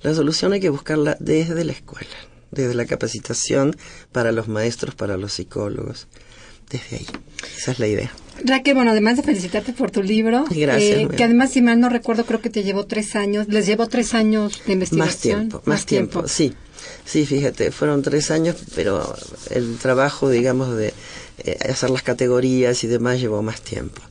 La 0.02 0.14
solución 0.14 0.54
hay 0.54 0.60
que 0.60 0.70
buscarla 0.70 1.18
desde 1.20 1.64
la 1.64 1.72
escuela 1.72 2.16
desde 2.56 2.74
la 2.74 2.86
capacitación 2.86 3.76
para 4.12 4.32
los 4.32 4.48
maestros, 4.48 4.96
para 4.96 5.18
los 5.18 5.34
psicólogos. 5.34 6.08
Desde 6.70 6.98
ahí. 6.98 7.08
Esa 7.58 7.72
es 7.72 7.80
la 7.80 7.88
idea. 7.88 8.12
Raquel, 8.44 8.76
bueno, 8.76 8.92
además 8.92 9.18
de 9.18 9.24
felicitarte 9.24 9.74
por 9.74 9.92
tu 9.92 10.04
libro, 10.04 10.46
eh, 10.54 11.08
que 11.16 11.24
además, 11.24 11.52
si 11.52 11.62
mal 11.62 11.80
no 11.80 11.90
recuerdo, 11.90 12.26
creo 12.26 12.42
que 12.42 12.50
te 12.50 12.64
llevó 12.64 12.86
tres 12.86 13.16
años, 13.16 13.48
les 13.48 13.66
llevó 13.66 13.88
tres 13.88 14.14
años 14.14 14.62
de 14.66 14.74
investigación. 14.74 15.08
Más 15.08 15.20
tiempo, 15.20 15.62
más, 15.66 15.86
tiempo. 15.86 16.28
sí. 16.28 16.54
Sí, 17.04 17.26
fíjate, 17.26 17.72
fueron 17.72 18.02
tres 18.02 18.32
años, 18.32 18.58
pero 18.76 19.16
el 19.50 19.78
trabajo, 19.78 20.30
digamos, 20.30 20.76
de 20.76 20.94
eh, 21.40 21.58
hacer 21.70 21.90
las 21.90 22.04
categorías 22.04 22.84
y 22.84 22.88
demás 22.88 23.20
llevó 23.20 23.42
más 23.42 23.62
tiempo. 23.62 24.02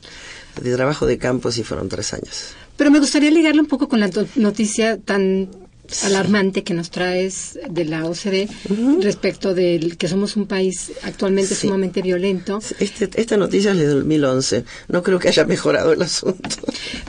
De 0.61 0.73
trabajo 0.73 1.05
de 1.05 1.17
campo 1.17 1.51
sí 1.51 1.63
fueron 1.63 1.89
tres 1.89 2.13
años. 2.13 2.55
Pero 2.77 2.91
me 2.91 2.99
gustaría 2.99 3.31
ligarle 3.31 3.61
un 3.61 3.67
poco 3.67 3.87
con 3.87 3.99
la 3.99 4.09
noticia 4.35 4.97
tan 4.97 5.49
alarmante 6.03 6.63
que 6.63 6.73
nos 6.73 6.89
traes 6.89 7.59
de 7.69 7.85
la 7.85 8.05
OCDE 8.05 8.47
respecto 9.01 9.53
del 9.53 9.97
que 9.97 10.07
somos 10.07 10.35
un 10.35 10.47
país 10.47 10.91
actualmente 11.03 11.55
sumamente 11.55 12.01
violento. 12.01 12.59
Este, 12.79 13.09
esta 13.15 13.37
noticia 13.37 13.71
es 13.71 13.77
de 13.77 13.87
2011. 13.87 14.65
No 14.87 15.03
creo 15.03 15.19
que 15.19 15.29
haya 15.29 15.45
mejorado 15.45 15.93
el 15.93 16.01
asunto. 16.01 16.49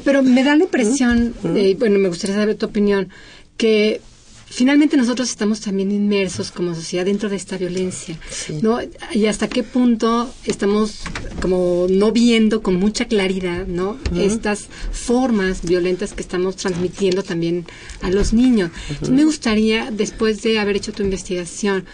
Pero 0.04 0.22
me 0.22 0.44
da 0.44 0.56
la 0.56 0.64
impresión, 0.64 1.34
bueno, 1.42 1.98
me 1.98 2.08
gustaría 2.08 2.36
saber 2.36 2.56
tu 2.56 2.66
opinión, 2.66 3.08
que 3.56 4.00
finalmente 4.48 4.96
nosotros 4.96 5.28
estamos 5.28 5.60
también 5.60 5.90
inmersos 5.90 6.50
como 6.50 6.74
sociedad 6.74 7.04
dentro 7.04 7.28
de 7.28 7.36
esta 7.36 7.58
violencia, 7.58 8.18
¿no? 8.62 8.78
Y 9.12 9.26
hasta 9.26 9.48
qué 9.48 9.62
punto 9.62 10.32
estamos 10.44 11.02
como 11.42 11.86
no 11.90 12.12
viendo 12.12 12.62
con 12.62 12.76
mucha 12.76 13.06
claridad, 13.06 13.66
¿no? 13.66 13.98
Estas 14.16 14.68
formas 14.92 15.62
violentas 15.62 16.14
que 16.14 16.22
estamos 16.22 16.56
transmitiendo 16.56 17.22
también 17.22 17.66
a 18.02 18.10
los 18.10 18.32
niños. 18.32 18.70
Me 19.10 19.24
gustaría, 19.24 19.90
después 19.90 20.42
de 20.42 20.58
haber 20.58 20.76
hecho 20.76 20.92
tu 20.92 21.02
investigación, 21.02 21.84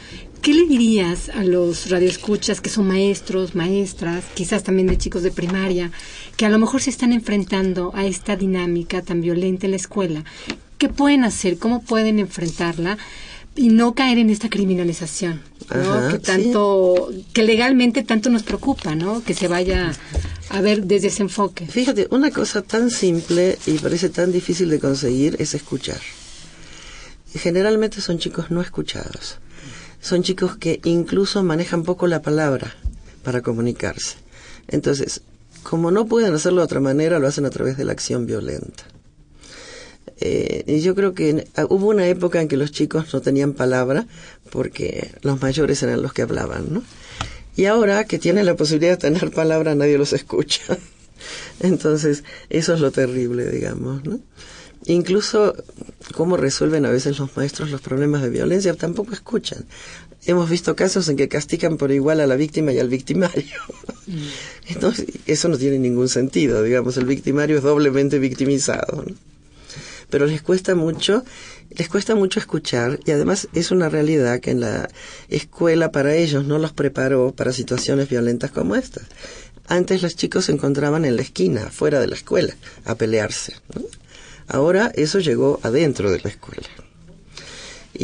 ¿Qué 0.42 0.54
le 0.54 0.66
dirías 0.66 1.28
a 1.28 1.44
los 1.44 1.88
radioescuchas 1.88 2.60
que 2.60 2.68
son 2.68 2.88
maestros, 2.88 3.54
maestras, 3.54 4.24
quizás 4.34 4.64
también 4.64 4.88
de 4.88 4.98
chicos 4.98 5.22
de 5.22 5.30
primaria, 5.30 5.92
que 6.36 6.44
a 6.44 6.48
lo 6.48 6.58
mejor 6.58 6.82
se 6.82 6.90
están 6.90 7.12
enfrentando 7.12 7.92
a 7.94 8.06
esta 8.06 8.34
dinámica 8.34 9.02
tan 9.02 9.20
violenta 9.20 9.66
en 9.66 9.70
la 9.70 9.76
escuela? 9.76 10.24
¿Qué 10.82 10.88
pueden 10.88 11.22
hacer? 11.22 11.58
¿Cómo 11.58 11.80
pueden 11.80 12.18
enfrentarla? 12.18 12.98
y 13.54 13.68
no 13.68 13.94
caer 13.94 14.18
en 14.18 14.30
esta 14.30 14.48
criminalización, 14.48 15.40
¿no? 15.72 16.08
que 16.08 16.18
tanto, 16.18 17.08
que 17.32 17.44
legalmente 17.44 18.02
tanto 18.02 18.30
nos 18.30 18.42
preocupa, 18.42 18.96
¿no? 18.96 19.22
Que 19.22 19.34
se 19.34 19.46
vaya 19.46 19.92
a 20.48 20.60
ver 20.60 20.84
desde 20.84 21.06
ese 21.06 21.22
enfoque. 21.22 21.68
Fíjate, 21.68 22.08
una 22.10 22.32
cosa 22.32 22.62
tan 22.62 22.90
simple 22.90 23.58
y 23.66 23.78
parece 23.78 24.08
tan 24.08 24.32
difícil 24.32 24.70
de 24.70 24.80
conseguir 24.80 25.36
es 25.38 25.54
escuchar. 25.54 26.00
Generalmente 27.32 28.00
son 28.00 28.18
chicos 28.18 28.50
no 28.50 28.60
escuchados. 28.60 29.38
Son 30.00 30.24
chicos 30.24 30.56
que 30.56 30.80
incluso 30.82 31.44
manejan 31.44 31.84
poco 31.84 32.08
la 32.08 32.22
palabra 32.22 32.74
para 33.22 33.40
comunicarse. 33.40 34.16
Entonces, 34.66 35.20
como 35.62 35.92
no 35.92 36.06
pueden 36.06 36.34
hacerlo 36.34 36.62
de 36.62 36.64
otra 36.64 36.80
manera, 36.80 37.20
lo 37.20 37.28
hacen 37.28 37.44
a 37.44 37.50
través 37.50 37.76
de 37.76 37.84
la 37.84 37.92
acción 37.92 38.26
violenta. 38.26 38.84
Eh, 40.24 40.62
y 40.68 40.80
yo 40.82 40.94
creo 40.94 41.14
que 41.14 41.48
ah, 41.56 41.66
hubo 41.68 41.88
una 41.88 42.06
época 42.06 42.40
en 42.40 42.46
que 42.46 42.56
los 42.56 42.70
chicos 42.70 43.12
no 43.12 43.20
tenían 43.20 43.54
palabra 43.54 44.06
porque 44.50 45.10
los 45.22 45.42
mayores 45.42 45.82
eran 45.82 46.00
los 46.00 46.12
que 46.12 46.22
hablaban, 46.22 46.72
¿no? 46.72 46.84
Y 47.56 47.64
ahora 47.64 48.04
que 48.04 48.20
tienen 48.20 48.46
la 48.46 48.54
posibilidad 48.54 48.92
de 48.92 48.98
tener 48.98 49.32
palabra, 49.32 49.74
nadie 49.74 49.98
los 49.98 50.12
escucha. 50.12 50.62
Entonces, 51.60 52.22
eso 52.50 52.72
es 52.72 52.80
lo 52.80 52.92
terrible, 52.92 53.50
digamos, 53.50 54.04
¿no? 54.04 54.20
Incluso 54.86 55.56
cómo 56.14 56.36
resuelven 56.36 56.86
a 56.86 56.90
veces 56.90 57.18
los 57.18 57.36
maestros 57.36 57.70
los 57.70 57.80
problemas 57.80 58.22
de 58.22 58.30
violencia, 58.30 58.74
tampoco 58.74 59.12
escuchan. 59.14 59.64
Hemos 60.24 60.48
visto 60.48 60.76
casos 60.76 61.08
en 61.08 61.16
que 61.16 61.28
castigan 61.28 61.76
por 61.78 61.90
igual 61.90 62.20
a 62.20 62.28
la 62.28 62.36
víctima 62.36 62.72
y 62.72 62.78
al 62.78 62.88
victimario. 62.88 63.58
Mm. 64.06 64.26
Entonces, 64.68 65.06
eso 65.26 65.48
no 65.48 65.58
tiene 65.58 65.80
ningún 65.80 66.08
sentido, 66.08 66.62
digamos, 66.62 66.96
el 66.96 67.06
victimario 67.06 67.56
es 67.56 67.64
doblemente 67.64 68.20
victimizado. 68.20 69.04
¿no? 69.04 69.31
Pero 70.12 70.26
les 70.26 70.42
cuesta 70.42 70.74
mucho, 70.74 71.24
les 71.70 71.88
cuesta 71.88 72.14
mucho 72.14 72.38
escuchar 72.38 73.00
y 73.06 73.12
además 73.12 73.48
es 73.54 73.70
una 73.70 73.88
realidad 73.88 74.40
que 74.40 74.50
en 74.50 74.60
la 74.60 74.90
escuela 75.30 75.90
para 75.90 76.14
ellos 76.14 76.44
no 76.44 76.58
los 76.58 76.74
preparó 76.74 77.32
para 77.32 77.50
situaciones 77.50 78.10
violentas 78.10 78.50
como 78.50 78.76
estas. 78.76 79.04
Antes 79.68 80.02
los 80.02 80.14
chicos 80.14 80.44
se 80.44 80.52
encontraban 80.52 81.06
en 81.06 81.16
la 81.16 81.22
esquina, 81.22 81.70
fuera 81.70 81.98
de 81.98 82.08
la 82.08 82.14
escuela, 82.14 82.54
a 82.84 82.94
pelearse. 82.94 83.54
Ahora 84.48 84.92
eso 84.94 85.18
llegó 85.18 85.60
adentro 85.62 86.10
de 86.10 86.20
la 86.20 86.28
escuela. 86.28 86.68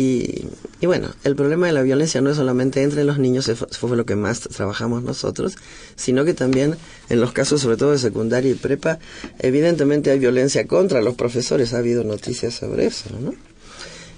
Y, 0.01 0.47
bueno, 0.81 1.09
el 1.25 1.35
problema 1.35 1.67
de 1.67 1.73
la 1.73 1.83
violencia 1.83 2.21
no 2.21 2.31
es 2.31 2.37
solamente 2.37 2.85
entre 2.85 3.03
los 3.03 3.19
niños, 3.19 3.49
eso 3.49 3.67
fue 3.69 3.97
lo 3.97 4.07
que 4.07 4.15
más 4.15 4.43
trabajamos 4.43 5.03
nosotros, 5.03 5.57
sino 5.97 6.25
que 6.25 6.35
también 6.35 6.77
en 7.09 7.21
los 7.21 7.33
casos 7.33 7.63
sobre 7.63 7.77
todo 7.77 7.91
de 7.91 7.99
secundaria 7.99 8.53
y 8.53 8.55
prepa, 8.55 9.01
evidentemente 9.41 10.13
hay 10.13 10.21
violencia 10.21 10.69
contra 10.69 11.03
los 11.03 11.17
profesores, 11.17 11.75
ha 11.75 11.79
habido 11.79 12.05
noticias 12.05 12.55
sobre 12.55 12.87
eso, 12.87 13.11
¿no? 13.21 13.35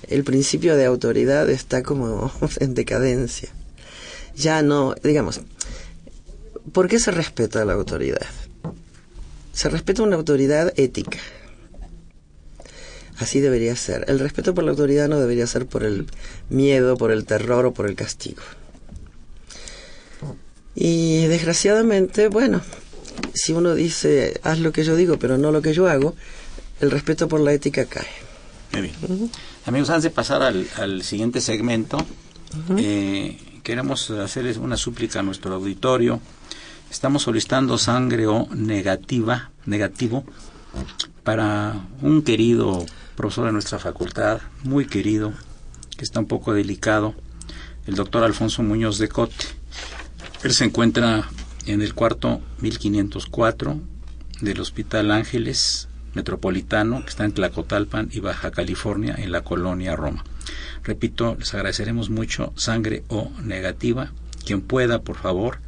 El 0.07 0.23
principio 0.23 0.77
de 0.77 0.85
autoridad 0.85 1.49
está 1.49 1.83
como 1.83 2.31
en 2.61 2.75
decadencia. 2.75 3.49
Ya 4.37 4.61
no, 4.61 4.95
digamos, 5.03 5.41
¿por 6.75 6.89
qué 6.89 6.99
se 6.99 7.11
respeta 7.11 7.65
la 7.65 7.73
autoridad? 7.73 8.27
Se 9.55 9.71
respeta 9.71 10.03
una 10.03 10.17
autoridad 10.17 10.75
ética 10.77 11.19
Así 13.21 13.41
debería 13.41 13.77
ser. 13.77 14.07
El 14.09 14.19
respeto 14.19 14.55
por 14.55 14.65
la 14.65 14.71
autoridad 14.71 15.07
no 15.07 15.21
debería 15.21 15.47
ser 15.47 15.67
por 15.67 15.85
el 15.85 16.07
miedo, 16.49 16.97
por 16.97 17.13
el 17.13 17.27
terror 17.27 17.67
o 17.67 17.75
por 17.75 17.87
el 17.87 17.95
castigo. 17.95 18.43
Y 20.75 21.27
desgraciadamente, 21.27 22.29
bueno, 22.29 22.63
si 23.35 23.53
uno 23.53 23.75
dice, 23.75 24.41
haz 24.43 24.59
lo 24.61 24.73
que 24.73 24.85
yo 24.85 24.97
digo, 24.97 25.19
pero 25.19 25.37
no 25.37 25.53
lo 25.53 25.61
que 25.61 25.75
yo 25.75 25.87
hago, 25.87 26.17
el 26.81 26.91
respeto 26.91 27.29
por 27.29 27.41
la 27.41 27.53
ética 27.53 27.85
cae. 27.85 28.07
Muy 28.73 28.83
bien. 28.83 29.31
Amigos, 29.67 29.91
antes 29.91 30.05
de 30.05 30.11
pasar 30.11 30.43
al, 30.43 31.03
siguiente 31.03 31.43
segmento, 31.43 31.99
eh, 32.79 33.37
queremos 33.63 34.11
hacerles 34.11 34.57
una 34.57 34.79
súplica 34.79 35.21
a 35.21 35.23
nuestro 35.23 35.55
auditorio. 35.55 36.21
Estamos 36.91 37.23
solicitando 37.23 37.77
sangre 37.77 38.27
O 38.27 38.49
negativa, 38.55 39.51
negativo 39.67 40.25
para 41.23 41.87
un 42.01 42.23
querido 42.23 42.87
profesor 43.21 43.45
de 43.45 43.53
nuestra 43.53 43.79
facultad, 43.79 44.41
muy 44.65 44.87
querido, 44.87 45.35
que 45.95 46.05
está 46.05 46.21
un 46.21 46.27
poco 46.27 46.55
delicado, 46.55 47.15
el 47.87 47.95
doctor 47.95 48.25
Alfonso 48.25 48.63
Muñoz 48.63 48.97
de 48.97 49.09
Cote. 49.09 49.45
Él 50.43 50.55
se 50.55 50.65
encuentra 50.65 51.29
en 51.67 51.83
el 51.83 51.93
cuarto 51.93 52.41
1504 52.63 53.79
del 54.41 54.59
Hospital 54.59 55.11
Ángeles 55.11 55.91
Metropolitano, 56.15 57.03
que 57.03 57.11
está 57.11 57.27
en 57.27 57.33
Tlacotalpan 57.33 58.09
y 58.11 58.21
Baja 58.21 58.53
California, 58.53 59.15
en 59.19 59.33
la 59.33 59.43
colonia 59.43 59.97
Roma. 59.97 60.25
Repito, 60.83 61.37
les 61.39 61.53
agradeceremos 61.53 62.09
mucho 62.09 62.55
sangre 62.57 63.05
O 63.09 63.31
negativa. 63.43 64.15
Quien 64.47 64.63
pueda, 64.63 65.03
por 65.03 65.17
favor, 65.17 65.59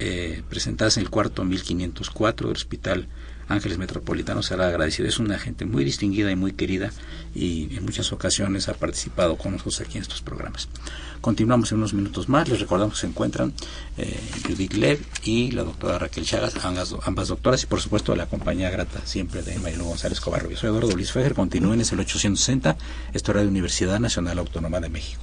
eh, 0.00 0.42
presentarse 0.48 0.98
en 0.98 1.06
el 1.06 1.10
cuarto 1.10 1.44
1504 1.44 2.48
del 2.48 2.56
Hospital 2.56 2.98
Ángeles 3.02 3.25
Metropolitano 3.48 4.42
será 4.42 4.68
agradecido. 4.68 5.08
Es 5.08 5.18
una 5.18 5.38
gente 5.38 5.64
muy 5.64 5.84
distinguida 5.84 6.30
y 6.30 6.36
muy 6.36 6.52
querida 6.52 6.90
y 7.34 7.76
en 7.76 7.84
muchas 7.84 8.12
ocasiones 8.12 8.68
ha 8.68 8.74
participado 8.74 9.36
con 9.36 9.52
nosotros 9.52 9.80
aquí 9.80 9.98
en 9.98 10.02
estos 10.02 10.20
programas. 10.22 10.68
Continuamos 11.20 11.72
en 11.72 11.78
unos 11.78 11.94
minutos 11.94 12.28
más. 12.28 12.48
Les 12.48 12.60
recordamos 12.60 12.94
que 12.94 13.00
se 13.02 13.06
encuentran 13.06 13.52
eh, 13.98 14.18
Judith 14.46 14.74
Lev 14.74 15.00
y 15.24 15.50
la 15.52 15.62
doctora 15.62 15.98
Raquel 15.98 16.24
Chagas, 16.24 16.54
ambas, 16.64 17.28
doctoras, 17.28 17.62
y 17.62 17.66
por 17.66 17.80
supuesto 17.80 18.14
la 18.16 18.26
compañía 18.26 18.70
grata 18.70 19.00
siempre 19.04 19.42
de 19.42 19.58
Marilu 19.58 19.84
González 19.84 20.20
Cobarro. 20.20 20.50
Yo 20.50 20.56
soy 20.56 20.70
Eduardo 20.70 20.94
Luis 20.94 21.12
Fejer. 21.12 21.34
Continúen, 21.34 21.80
es 21.80 21.92
el 21.92 22.00
860, 22.00 22.76
esto 23.12 23.32
de 23.32 23.46
Universidad 23.46 24.00
Nacional 24.00 24.38
Autónoma 24.38 24.80
de 24.80 24.88
México. 24.88 25.22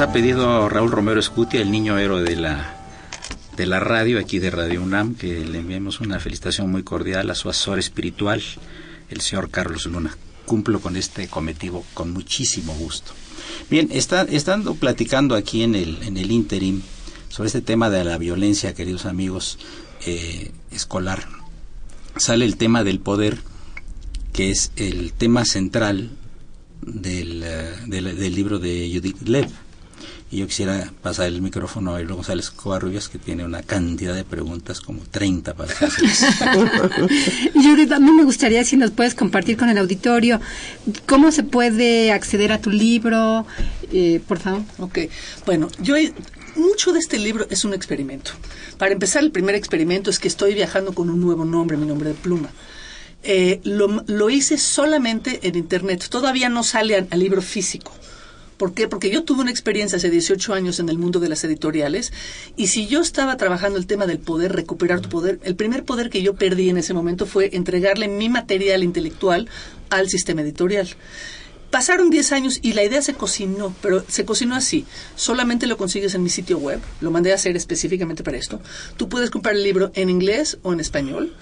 Ha 0.00 0.12
pedido 0.12 0.68
Raúl 0.68 0.92
Romero 0.92 1.18
Escutia, 1.18 1.60
el 1.60 1.72
niño 1.72 1.98
héroe 1.98 2.22
de 2.22 2.36
la, 2.36 2.76
de 3.56 3.66
la 3.66 3.80
radio, 3.80 4.20
aquí 4.20 4.38
de 4.38 4.50
Radio 4.50 4.80
UNAM, 4.80 5.16
que 5.16 5.44
le 5.44 5.58
enviemos 5.58 6.00
una 6.00 6.20
felicitación 6.20 6.70
muy 6.70 6.84
cordial 6.84 7.30
a 7.30 7.34
su 7.34 7.48
asesor 7.48 7.80
espiritual, 7.80 8.40
el 9.10 9.20
señor 9.20 9.50
Carlos 9.50 9.86
Luna. 9.86 10.16
Cumplo 10.46 10.80
con 10.80 10.96
este 10.96 11.26
cometivo 11.26 11.84
con 11.94 12.12
muchísimo 12.12 12.74
gusto. 12.74 13.12
Bien, 13.70 13.88
está, 13.90 14.22
estando 14.22 14.76
platicando 14.76 15.34
aquí 15.34 15.64
en 15.64 15.74
el, 15.74 15.98
en 16.02 16.16
el 16.16 16.30
interim 16.30 16.82
sobre 17.28 17.48
este 17.48 17.60
tema 17.60 17.90
de 17.90 18.04
la 18.04 18.18
violencia, 18.18 18.74
queridos 18.74 19.04
amigos, 19.04 19.58
eh, 20.06 20.52
escolar, 20.70 21.26
sale 22.16 22.44
el 22.44 22.56
tema 22.56 22.84
del 22.84 23.00
poder, 23.00 23.38
que 24.32 24.50
es 24.50 24.70
el 24.76 25.12
tema 25.12 25.44
central 25.44 26.10
del, 26.82 27.42
eh, 27.42 27.72
del, 27.86 28.16
del 28.16 28.34
libro 28.34 28.60
de 28.60 28.88
Judith 28.94 29.22
Lev. 29.22 29.48
Y 30.30 30.38
yo 30.38 30.46
quisiera 30.46 30.92
pasar 31.02 31.26
el 31.26 31.40
micrófono 31.40 31.92
a 31.92 31.94
González 31.94 32.16
González 32.16 32.50
Covarrubias, 32.50 33.08
que 33.08 33.18
tiene 33.18 33.44
una 33.44 33.62
cantidad 33.62 34.14
de 34.14 34.24
preguntas, 34.24 34.80
como 34.80 35.00
30 35.10 35.54
para 35.54 35.74
a 37.94 37.98
mí 37.98 38.12
me 38.12 38.24
gustaría 38.24 38.62
si 38.64 38.76
nos 38.76 38.90
puedes 38.90 39.14
compartir 39.14 39.56
con 39.56 39.70
el 39.70 39.78
auditorio 39.78 40.40
cómo 41.06 41.32
se 41.32 41.44
puede 41.44 42.12
acceder 42.12 42.52
a 42.52 42.60
tu 42.60 42.70
libro, 42.70 43.46
eh, 43.90 44.20
por 44.28 44.38
favor. 44.38 44.62
Ok, 44.78 44.98
bueno, 45.46 45.68
yo 45.80 45.94
mucho 46.56 46.92
de 46.92 46.98
este 46.98 47.18
libro 47.18 47.46
es 47.48 47.64
un 47.64 47.72
experimento. 47.72 48.32
Para 48.76 48.92
empezar, 48.92 49.22
el 49.22 49.30
primer 49.30 49.54
experimento 49.54 50.10
es 50.10 50.18
que 50.18 50.28
estoy 50.28 50.52
viajando 50.52 50.92
con 50.92 51.08
un 51.08 51.22
nuevo 51.22 51.46
nombre, 51.46 51.78
mi 51.78 51.86
nombre 51.86 52.10
de 52.10 52.14
pluma. 52.14 52.50
Eh, 53.22 53.60
lo, 53.64 54.04
lo, 54.06 54.30
hice 54.30 54.58
solamente 54.58 55.48
en 55.48 55.56
Internet, 55.56 56.06
todavía 56.08 56.48
no 56.48 56.62
sale 56.62 57.06
al 57.10 57.18
libro 57.18 57.40
físico. 57.40 57.92
¿Por 58.58 58.74
qué? 58.74 58.88
Porque 58.88 59.08
yo 59.08 59.22
tuve 59.22 59.42
una 59.42 59.52
experiencia 59.52 59.96
hace 59.96 60.10
18 60.10 60.52
años 60.52 60.80
en 60.80 60.88
el 60.88 60.98
mundo 60.98 61.20
de 61.20 61.28
las 61.28 61.44
editoriales 61.44 62.12
y 62.56 62.66
si 62.66 62.88
yo 62.88 63.00
estaba 63.00 63.36
trabajando 63.36 63.78
el 63.78 63.86
tema 63.86 64.04
del 64.06 64.18
poder, 64.18 64.52
recuperar 64.52 65.00
tu 65.00 65.08
poder, 65.08 65.38
el 65.44 65.54
primer 65.54 65.84
poder 65.84 66.10
que 66.10 66.22
yo 66.22 66.34
perdí 66.34 66.68
en 66.68 66.76
ese 66.76 66.92
momento 66.92 67.24
fue 67.24 67.50
entregarle 67.52 68.08
mi 68.08 68.28
material 68.28 68.82
intelectual 68.82 69.48
al 69.90 70.08
sistema 70.08 70.42
editorial. 70.42 70.88
Pasaron 71.70 72.08
10 72.08 72.32
años 72.32 72.58
y 72.62 72.72
la 72.72 72.82
idea 72.82 73.02
se 73.02 73.12
cocinó, 73.12 73.74
pero 73.82 74.02
se 74.08 74.24
cocinó 74.24 74.54
así. 74.54 74.86
Solamente 75.16 75.66
lo 75.66 75.76
consigues 75.76 76.14
en 76.14 76.22
mi 76.22 76.30
sitio 76.30 76.56
web, 76.58 76.80
lo 77.02 77.10
mandé 77.10 77.30
a 77.30 77.34
hacer 77.34 77.56
específicamente 77.56 78.24
para 78.24 78.38
esto. 78.38 78.60
Tú 78.96 79.10
puedes 79.10 79.30
comprar 79.30 79.54
el 79.54 79.62
libro 79.62 79.92
en 79.94 80.08
inglés 80.08 80.58
o 80.62 80.72
en 80.72 80.80
español. 80.80 81.34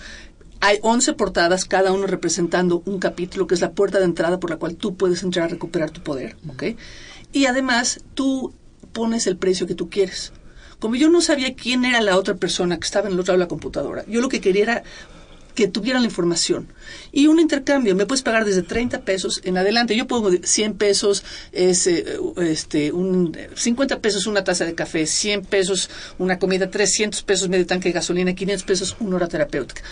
Hay 0.60 0.78
11 0.82 1.12
portadas, 1.14 1.64
cada 1.64 1.92
uno 1.92 2.06
representando 2.06 2.82
un 2.86 2.98
capítulo, 2.98 3.46
que 3.46 3.54
es 3.54 3.60
la 3.60 3.72
puerta 3.72 3.98
de 3.98 4.04
entrada 4.04 4.40
por 4.40 4.50
la 4.50 4.56
cual 4.56 4.76
tú 4.76 4.96
puedes 4.96 5.22
entrar 5.22 5.46
a 5.46 5.48
recuperar 5.48 5.90
tu 5.90 6.02
poder. 6.02 6.36
¿ok? 6.48 6.64
Y 7.32 7.46
además, 7.46 8.00
tú 8.14 8.52
pones 8.92 9.26
el 9.26 9.36
precio 9.36 9.66
que 9.66 9.74
tú 9.74 9.90
quieres. 9.90 10.32
Como 10.78 10.96
yo 10.96 11.08
no 11.08 11.20
sabía 11.20 11.54
quién 11.54 11.84
era 11.84 12.00
la 12.00 12.16
otra 12.16 12.34
persona 12.34 12.78
que 12.78 12.84
estaba 12.84 13.08
en 13.08 13.14
el 13.14 13.20
otro 13.20 13.32
lado 13.32 13.38
de 13.38 13.44
la 13.44 13.48
computadora, 13.48 14.04
yo 14.06 14.20
lo 14.20 14.28
que 14.28 14.40
quería 14.40 14.62
era 14.62 14.82
que 15.56 15.66
tuvieran 15.66 16.02
la 16.02 16.06
información. 16.06 16.68
Y 17.10 17.26
un 17.26 17.40
intercambio, 17.40 17.96
me 17.96 18.06
puedes 18.06 18.22
pagar 18.22 18.44
desde 18.44 18.62
30 18.62 19.00
pesos 19.00 19.40
en 19.42 19.56
adelante. 19.56 19.96
Yo 19.96 20.06
pongo 20.06 20.30
100 20.30 20.74
pesos, 20.74 21.24
es, 21.50 21.88
eh, 21.88 22.18
este, 22.36 22.92
un, 22.92 23.36
50 23.56 24.00
pesos 24.00 24.26
una 24.26 24.44
taza 24.44 24.64
de 24.64 24.76
café, 24.76 25.06
100 25.06 25.42
pesos 25.46 25.90
una 26.18 26.38
comida, 26.38 26.70
300 26.70 27.22
pesos 27.22 27.48
medio 27.48 27.66
tanque 27.66 27.88
de 27.88 27.94
gasolina, 27.94 28.34
500 28.34 28.64
pesos 28.64 28.96
una 29.00 29.16
hora 29.16 29.26
terapéutica. 29.26 29.82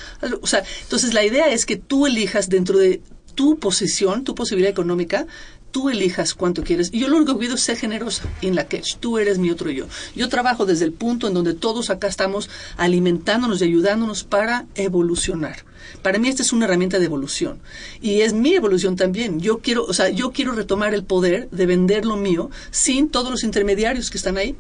O 0.41 0.47
sea, 0.47 0.63
entonces 0.83 1.15
la 1.15 1.25
idea 1.25 1.51
es 1.51 1.67
que 1.67 1.77
tú 1.77 2.07
elijas 2.07 2.49
dentro 2.49 2.79
de 2.79 3.01
tu 3.35 3.59
posición, 3.59 4.25
tu 4.25 4.35
posibilidad 4.35 4.71
económica, 4.71 5.27
tú 5.75 5.91
elijas 5.91 6.35
cuánto 6.35 6.63
quieres. 6.63 6.91
Y 6.93 7.01
yo 7.01 7.09
lo 7.09 7.17
único 7.17 7.35
que 7.35 7.47
pido 7.47 7.57
es 7.57 7.63
ser 7.63 7.77
generosa 7.77 8.23
en 8.43 8.55
la 8.55 8.69
que 8.69 8.81
tú 9.01 9.19
eres 9.19 9.39
mi 9.39 9.51
otro 9.51 9.73
yo. 9.73 9.87
Yo 10.15 10.29
trabajo 10.29 10.67
desde 10.67 10.85
el 10.85 10.93
punto 10.93 11.27
en 11.27 11.35
donde 11.35 11.53
todos 11.53 11.91
acá 11.91 12.07
estamos 12.07 12.49
alimentándonos 12.77 13.61
y 13.61 13.65
ayudándonos 13.65 14.23
para 14.23 14.67
evolucionar. 14.77 15.65
Para 16.01 16.21
mí 16.21 16.29
esta 16.29 16.43
es 16.43 16.53
una 16.53 16.67
herramienta 16.67 17.01
de 17.01 17.07
evolución 17.07 17.59
y 18.01 18.21
es 18.21 18.35
mi 18.35 18.55
evolución 18.55 18.95
también. 18.95 19.41
Yo 19.41 19.59
quiero, 19.59 19.85
o 19.85 19.93
sea, 19.93 20.11
yo 20.11 20.31
quiero 20.31 20.53
retomar 20.53 20.95
el 20.95 21.03
poder 21.03 21.51
de 21.51 21.67
vender 21.67 22.07
lo 22.07 22.17
mío 22.17 22.53
sin 22.71 23.09
todos 23.09 23.33
los 23.33 23.43
intermediarios 23.43 24.13
que 24.13 24.19
están 24.19 24.37
ahí. 24.37 24.55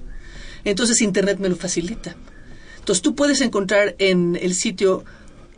Entonces 0.64 1.00
internet 1.00 1.38
me 1.38 1.48
lo 1.48 1.54
facilita. 1.54 2.16
Entonces 2.80 3.02
tú 3.02 3.14
puedes 3.14 3.40
encontrar 3.40 3.94
en 4.00 4.36
el 4.42 4.52
sitio 4.52 5.04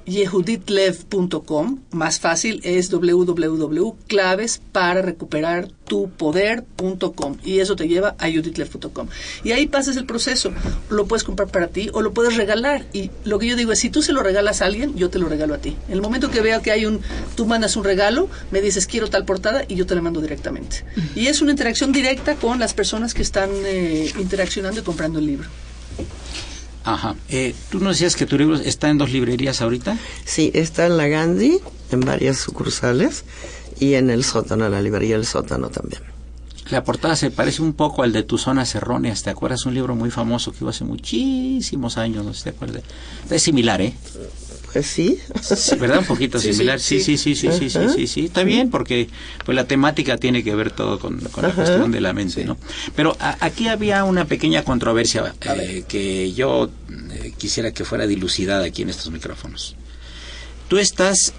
yehuditlev.com. 0.07 1.81
Más 1.91 2.21
fácil 2.21 2.61
es 2.65 2.91
www.claves 2.91 4.61
para 4.73 5.03
recuperar 5.03 5.69
tu 5.87 6.09
poder.com 6.11 7.37
y 7.45 7.61
eso 7.61 7.77
te 7.77 7.89
lleva 7.89 8.17
a 8.19 8.29
yehuditlev.com. 8.29 9.09
Y 9.45 9.53
ahí 9.53 9.67
pasas 9.67 9.97
el 9.97 10.07
proceso. 10.07 10.53
Lo 10.89 11.07
puedes 11.07 11.25
comprar 11.25 11.49
para 11.49 11.69
ti 11.69 11.91
o 11.93 12.03
lo 12.03 12.13
puedes 12.13 12.37
regalar. 12.37 12.87
Y 12.93 13.11
lo 13.25 13.39
que 13.39 13.47
yo 13.47 13.57
digo 13.57 13.73
es, 13.73 13.79
si 13.79 13.91
tú 13.91 14.03
se 14.03 14.13
lo 14.13 14.23
regalas 14.23 14.63
a 14.63 14.67
alguien, 14.67 14.95
yo 14.97 15.11
te 15.11 15.19
lo 15.19 15.29
regalo 15.29 15.55
a 15.55 15.59
ti. 15.59 15.77
En 15.89 15.95
el 15.95 16.03
momento 16.03 16.31
que 16.31 16.41
vea 16.41 16.63
que 16.63 16.71
hay 16.71 16.87
un, 16.87 17.01
tú 17.35 17.47
mandas 17.47 17.77
un 17.77 17.85
regalo, 17.85 18.29
me 18.51 18.61
dices 18.61 18.87
quiero 18.87 19.09
tal 19.09 19.25
portada 19.25 19.65
y 19.69 19.75
yo 19.75 19.87
te 19.87 19.95
la 19.95 20.03
mando 20.03 20.21
directamente. 20.21 20.85
Y 21.15 21.27
es 21.27 21.43
una 21.43 21.51
interacción 21.51 21.93
directa 21.93 22.37
con 22.37 22.59
las 22.59 22.75
personas 22.75 23.15
que 23.15 23.23
están 23.23 23.51
eh, 23.65 24.13
interaccionando 24.19 24.81
y 24.81 24.85
comprando 24.85 25.19
el 25.19 25.27
libro. 25.27 25.49
Ajá. 26.87 27.17
Eh, 27.29 27.55
¿Tú 27.71 27.81
nos 27.81 27.97
decías 27.97 28.15
que 28.15 28.27
tu 28.27 28.39
libro 28.39 28.57
está 28.57 28.89
en 28.89 28.97
dos 28.97 29.11
librerías 29.11 29.61
ahorita? 29.61 29.99
Sí, 30.25 30.53
está 30.55 30.87
en 30.87 30.97
la 30.97 31.09
Gandhi, 31.09 31.59
en 31.91 32.01
varias 32.01 32.39
sucursales, 32.39 33.25
y 33.81 33.95
en 33.95 34.09
el 34.09 34.23
sótano, 34.25 34.69
la 34.69 34.81
librería 34.81 35.17
del 35.17 35.27
sótano 35.27 35.69
también. 35.69 36.01
La 36.71 36.85
portada 36.85 37.17
se 37.17 37.31
parece 37.31 37.61
un 37.63 37.75
poco 37.75 38.03
al 38.03 38.13
de 38.13 38.23
Tus 38.23 38.43
Zonas 38.43 38.75
Erróneas, 38.75 39.23
¿te 39.25 39.31
acuerdas? 39.31 39.67
Un 39.67 39.75
libro 39.75 39.95
muy 39.97 40.11
famoso 40.11 40.53
que 40.53 40.63
hubo 40.63 40.71
hace 40.71 40.85
muchísimos 40.85 41.99
años, 41.99 42.25
no 42.25 42.33
sé 42.33 42.39
si 42.39 42.45
te 42.45 42.51
acuerdas. 42.51 42.83
Es 43.31 43.43
similar, 43.43 43.81
¿eh? 43.81 43.95
Sí. 44.83 45.19
Sí, 45.43 45.77
¿Verdad? 45.77 46.01
Un 46.01 46.05
poquito 46.07 46.39
similar. 46.39 46.81
Sí, 46.81 47.01
sí, 47.01 47.17
sí, 47.19 47.35
sí, 47.35 47.49
sí, 47.53 47.71
sí, 47.71 47.89
sí, 47.95 48.07
sí. 48.07 48.25
Está 48.27 48.43
bien 48.45 48.71
porque 48.71 49.09
pues 49.45 49.55
la 49.57 49.65
temática 49.67 50.17
tiene 50.19 50.43
que 50.45 50.55
ver 50.55 50.71
todo 50.71 50.99
con, 50.99 51.19
con 51.21 51.43
la 51.45 51.51
cuestión 51.55 51.91
de 51.93 52.01
la 52.01 52.13
mente, 52.13 52.45
¿no? 52.45 52.57
Pero 52.95 53.17
a- 53.21 53.37
aquí 53.45 53.69
había 53.69 54.05
una 54.05 54.25
pequeña 54.27 54.63
controversia 54.65 55.35
eh, 55.63 55.85
que 55.87 56.33
yo 56.33 56.71
eh, 57.13 57.33
quisiera 57.39 57.73
que 57.73 57.85
fuera 57.85 58.07
dilucidada 58.07 58.65
aquí 58.65 58.83
en 58.83 58.91
estos 58.91 59.11
micrófonos. 59.11 59.77
Tú 60.69 60.79
estás 60.79 61.33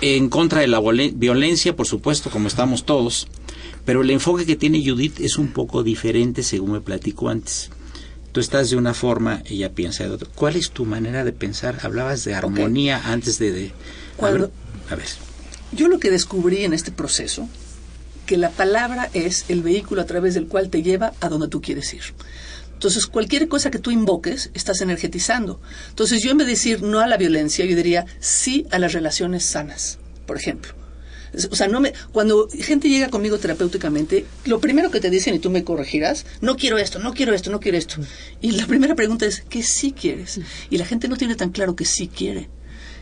en 0.00 0.28
contra 0.28 0.60
de 0.60 0.66
la 0.66 0.80
violencia, 0.80 1.76
por 1.76 1.86
supuesto, 1.86 2.30
como 2.30 2.48
estamos 2.48 2.84
todos, 2.84 3.28
pero 3.84 4.02
el 4.02 4.10
enfoque 4.10 4.44
que 4.46 4.56
tiene 4.56 4.82
Judith 4.84 5.20
es 5.20 5.38
un 5.38 5.48
poco 5.52 5.82
diferente, 5.84 6.42
según 6.42 6.72
me 6.72 6.80
platicó 6.80 7.28
antes. 7.28 7.70
Tú 8.32 8.40
estás 8.40 8.70
de 8.70 8.76
una 8.76 8.94
forma, 8.94 9.42
ella 9.46 9.72
piensa 9.72 10.04
de 10.04 10.10
otra. 10.10 10.28
¿Cuál 10.34 10.56
es 10.56 10.70
tu 10.70 10.84
manera 10.86 11.22
de 11.24 11.32
pensar? 11.32 11.78
Hablabas 11.82 12.24
de 12.24 12.34
armonía 12.34 13.00
antes 13.04 13.38
de... 13.38 13.52
de- 13.52 13.66
a, 13.68 14.16
Cuando- 14.16 14.38
ver, 14.48 14.50
a 14.90 14.94
ver. 14.96 15.06
Yo 15.72 15.88
lo 15.88 15.98
que 15.98 16.10
descubrí 16.10 16.64
en 16.64 16.72
este 16.72 16.92
proceso, 16.92 17.48
que 18.26 18.36
la 18.38 18.50
palabra 18.50 19.10
es 19.14 19.46
el 19.48 19.62
vehículo 19.62 20.00
a 20.02 20.06
través 20.06 20.34
del 20.34 20.46
cual 20.46 20.70
te 20.70 20.82
lleva 20.82 21.12
a 21.20 21.28
donde 21.28 21.48
tú 21.48 21.60
quieres 21.60 21.92
ir. 21.94 22.02
Entonces, 22.74 23.06
cualquier 23.06 23.48
cosa 23.48 23.70
que 23.70 23.78
tú 23.78 23.90
invoques, 23.90 24.50
estás 24.54 24.80
energetizando. 24.80 25.60
Entonces, 25.90 26.22
yo 26.22 26.30
en 26.30 26.38
vez 26.38 26.46
de 26.46 26.52
decir 26.54 26.82
no 26.82 27.00
a 27.00 27.06
la 27.06 27.16
violencia, 27.16 27.64
yo 27.64 27.76
diría 27.76 28.06
sí 28.18 28.66
a 28.70 28.78
las 28.78 28.92
relaciones 28.92 29.44
sanas, 29.44 29.98
por 30.26 30.36
ejemplo. 30.36 30.72
O 31.50 31.56
sea, 31.56 31.68
no 31.68 31.80
me, 31.80 31.94
cuando 32.12 32.48
gente 32.48 32.88
llega 32.88 33.08
conmigo 33.08 33.38
terapéuticamente, 33.38 34.26
lo 34.44 34.60
primero 34.60 34.90
que 34.90 35.00
te 35.00 35.10
dicen, 35.10 35.34
y 35.34 35.38
tú 35.38 35.50
me 35.50 35.64
corregirás, 35.64 36.26
no 36.40 36.56
quiero 36.56 36.78
esto, 36.78 36.98
no 36.98 37.14
quiero 37.14 37.32
esto, 37.32 37.50
no 37.50 37.60
quiero 37.60 37.78
esto. 37.78 37.96
Y 38.40 38.52
la 38.52 38.66
primera 38.66 38.94
pregunta 38.94 39.26
es, 39.26 39.42
¿qué 39.48 39.62
sí 39.62 39.92
quieres? 39.92 40.40
Y 40.68 40.78
la 40.78 40.84
gente 40.84 41.08
no 41.08 41.16
tiene 41.16 41.34
tan 41.34 41.50
claro 41.50 41.74
que 41.74 41.84
sí 41.84 42.08
quiere. 42.08 42.48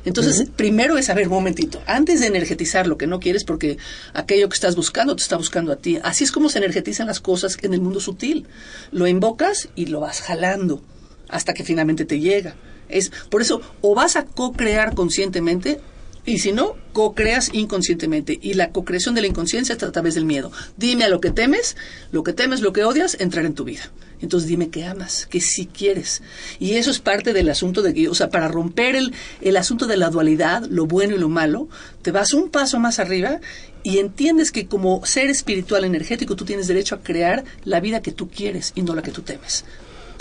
Entonces, 0.04 0.48
primero 0.56 0.96
es, 0.96 1.10
a 1.10 1.14
ver, 1.14 1.28
un 1.28 1.34
momentito, 1.34 1.82
antes 1.86 2.20
de 2.20 2.26
energetizar 2.26 2.86
lo 2.86 2.96
que 2.96 3.06
no 3.06 3.20
quieres, 3.20 3.44
porque 3.44 3.76
aquello 4.14 4.48
que 4.48 4.54
estás 4.54 4.76
buscando 4.76 5.14
te 5.14 5.22
está 5.22 5.36
buscando 5.36 5.72
a 5.72 5.76
ti. 5.76 5.98
Así 6.02 6.24
es 6.24 6.32
como 6.32 6.48
se 6.48 6.58
energetizan 6.58 7.06
las 7.06 7.20
cosas 7.20 7.58
en 7.62 7.74
el 7.74 7.80
mundo 7.80 8.00
sutil. 8.00 8.46
Lo 8.92 9.06
invocas 9.06 9.68
y 9.74 9.86
lo 9.86 10.00
vas 10.00 10.22
jalando 10.22 10.82
hasta 11.28 11.52
que 11.52 11.64
finalmente 11.64 12.04
te 12.04 12.18
llega. 12.18 12.54
Es, 12.88 13.10
por 13.30 13.42
eso, 13.42 13.60
o 13.82 13.94
vas 13.94 14.16
a 14.16 14.24
co-crear 14.24 14.94
conscientemente, 14.94 15.80
y 16.26 16.38
si 16.38 16.52
no, 16.52 16.76
co-creas 16.92 17.50
inconscientemente. 17.52 18.38
Y 18.40 18.54
la 18.54 18.70
co-creación 18.70 19.14
de 19.14 19.22
la 19.22 19.26
inconsciencia 19.26 19.74
es 19.74 19.82
a 19.82 19.92
través 19.92 20.14
del 20.14 20.24
miedo. 20.24 20.52
Dime 20.76 21.04
a 21.04 21.08
lo 21.08 21.20
que 21.20 21.30
temes, 21.30 21.76
lo 22.12 22.22
que 22.22 22.32
temes, 22.32 22.60
lo 22.60 22.72
que 22.72 22.84
odias, 22.84 23.16
entrar 23.20 23.46
en 23.46 23.54
tu 23.54 23.64
vida. 23.64 23.90
Entonces 24.20 24.48
dime 24.48 24.68
que 24.68 24.84
amas, 24.84 25.26
que 25.26 25.40
sí 25.40 25.66
quieres. 25.66 26.22
Y 26.58 26.74
eso 26.74 26.90
es 26.90 26.98
parte 26.98 27.32
del 27.32 27.48
asunto 27.48 27.80
de 27.80 27.94
que, 27.94 28.08
o 28.08 28.14
sea, 28.14 28.28
para 28.28 28.48
romper 28.48 28.96
el, 28.96 29.14
el 29.40 29.56
asunto 29.56 29.86
de 29.86 29.96
la 29.96 30.10
dualidad, 30.10 30.64
lo 30.68 30.86
bueno 30.86 31.14
y 31.14 31.18
lo 31.18 31.30
malo, 31.30 31.68
te 32.02 32.10
vas 32.10 32.34
un 32.34 32.50
paso 32.50 32.78
más 32.78 32.98
arriba 32.98 33.40
y 33.82 33.98
entiendes 33.98 34.52
que 34.52 34.66
como 34.66 35.04
ser 35.06 35.30
espiritual 35.30 35.84
energético 35.84 36.36
tú 36.36 36.44
tienes 36.44 36.68
derecho 36.68 36.94
a 36.94 37.00
crear 37.00 37.44
la 37.64 37.80
vida 37.80 38.02
que 38.02 38.12
tú 38.12 38.28
quieres 38.28 38.72
y 38.74 38.82
no 38.82 38.94
la 38.94 39.02
que 39.02 39.10
tú 39.10 39.22
temes 39.22 39.64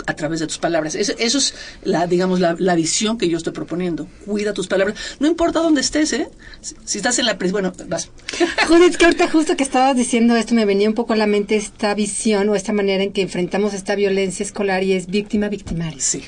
a 0.06 0.14
través 0.14 0.40
de 0.40 0.46
tus 0.46 0.58
palabras. 0.58 0.94
Eso, 0.94 1.12
eso 1.18 1.38
es 1.38 1.54
la, 1.82 2.06
digamos, 2.06 2.40
la, 2.40 2.56
la 2.58 2.74
visión 2.74 3.18
que 3.18 3.28
yo 3.28 3.36
estoy 3.36 3.52
proponiendo. 3.52 4.06
Cuida 4.26 4.52
tus 4.52 4.66
palabras. 4.66 4.96
No 5.20 5.26
importa 5.26 5.60
dónde 5.60 5.80
estés, 5.80 6.12
¿eh? 6.12 6.28
Si, 6.60 6.74
si 6.84 6.98
estás 6.98 7.18
en 7.18 7.26
la 7.26 7.38
pres, 7.38 7.52
bueno, 7.52 7.72
vas. 7.88 8.10
Judith, 8.68 8.96
que 8.96 9.04
ahorita 9.06 9.28
justo 9.28 9.56
que 9.56 9.62
estabas 9.64 9.96
diciendo 9.96 10.36
esto, 10.36 10.54
me 10.54 10.64
venía 10.64 10.88
un 10.88 10.94
poco 10.94 11.12
a 11.12 11.16
la 11.16 11.26
mente 11.26 11.56
esta 11.56 11.94
visión 11.94 12.48
o 12.48 12.54
esta 12.54 12.72
manera 12.72 13.02
en 13.02 13.12
que 13.12 13.22
enfrentamos 13.22 13.74
esta 13.74 13.94
violencia 13.94 14.44
escolar 14.44 14.82
y 14.82 14.92
es 14.92 15.06
víctima-victimario. 15.06 16.00
Sí. 16.00 16.22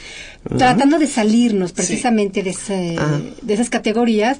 Tratando 0.58 0.98
de 0.98 1.06
salirnos 1.06 1.72
precisamente 1.72 2.42
de, 2.42 2.50
ese- 2.50 2.96
de 3.42 3.54
esas 3.54 3.70
categorías, 3.70 4.38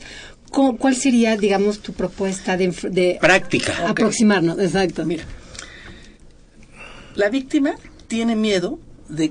¿cu- 0.50 0.76
¿cuál 0.76 0.96
sería, 0.96 1.36
digamos, 1.36 1.78
tu 1.80 1.92
propuesta 1.92 2.56
de 2.56 3.18
Práctica. 3.20 3.88
aproximarnos? 3.88 4.58
Exacto. 4.58 5.04
Mira, 5.04 5.24
la 7.14 7.28
víctima 7.28 7.74
tiene 8.08 8.34
miedo 8.36 8.78
de... 9.12 9.30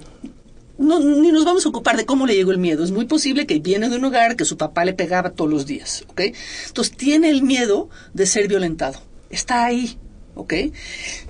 No, 0.77 0.99
ni 0.99 1.31
nos 1.31 1.45
vamos 1.45 1.65
a 1.65 1.69
ocupar 1.69 1.95
de 1.95 2.05
cómo 2.05 2.25
le 2.25 2.33
llegó 2.33 2.51
el 2.51 2.57
miedo. 2.57 2.83
Es 2.83 2.91
muy 2.91 3.05
posible 3.05 3.45
que 3.45 3.59
viene 3.59 3.89
de 3.89 3.97
un 3.97 4.05
hogar 4.05 4.35
que 4.35 4.45
su 4.45 4.57
papá 4.57 4.83
le 4.83 4.93
pegaba 4.93 5.31
todos 5.31 5.49
los 5.49 5.65
días, 5.65 6.03
¿ok? 6.07 6.21
Entonces 6.67 6.95
tiene 6.95 7.29
el 7.29 7.43
miedo 7.43 7.89
de 8.13 8.25
ser 8.25 8.47
violentado. 8.47 8.99
Está 9.29 9.65
ahí, 9.65 9.97
¿ok? 10.33 10.53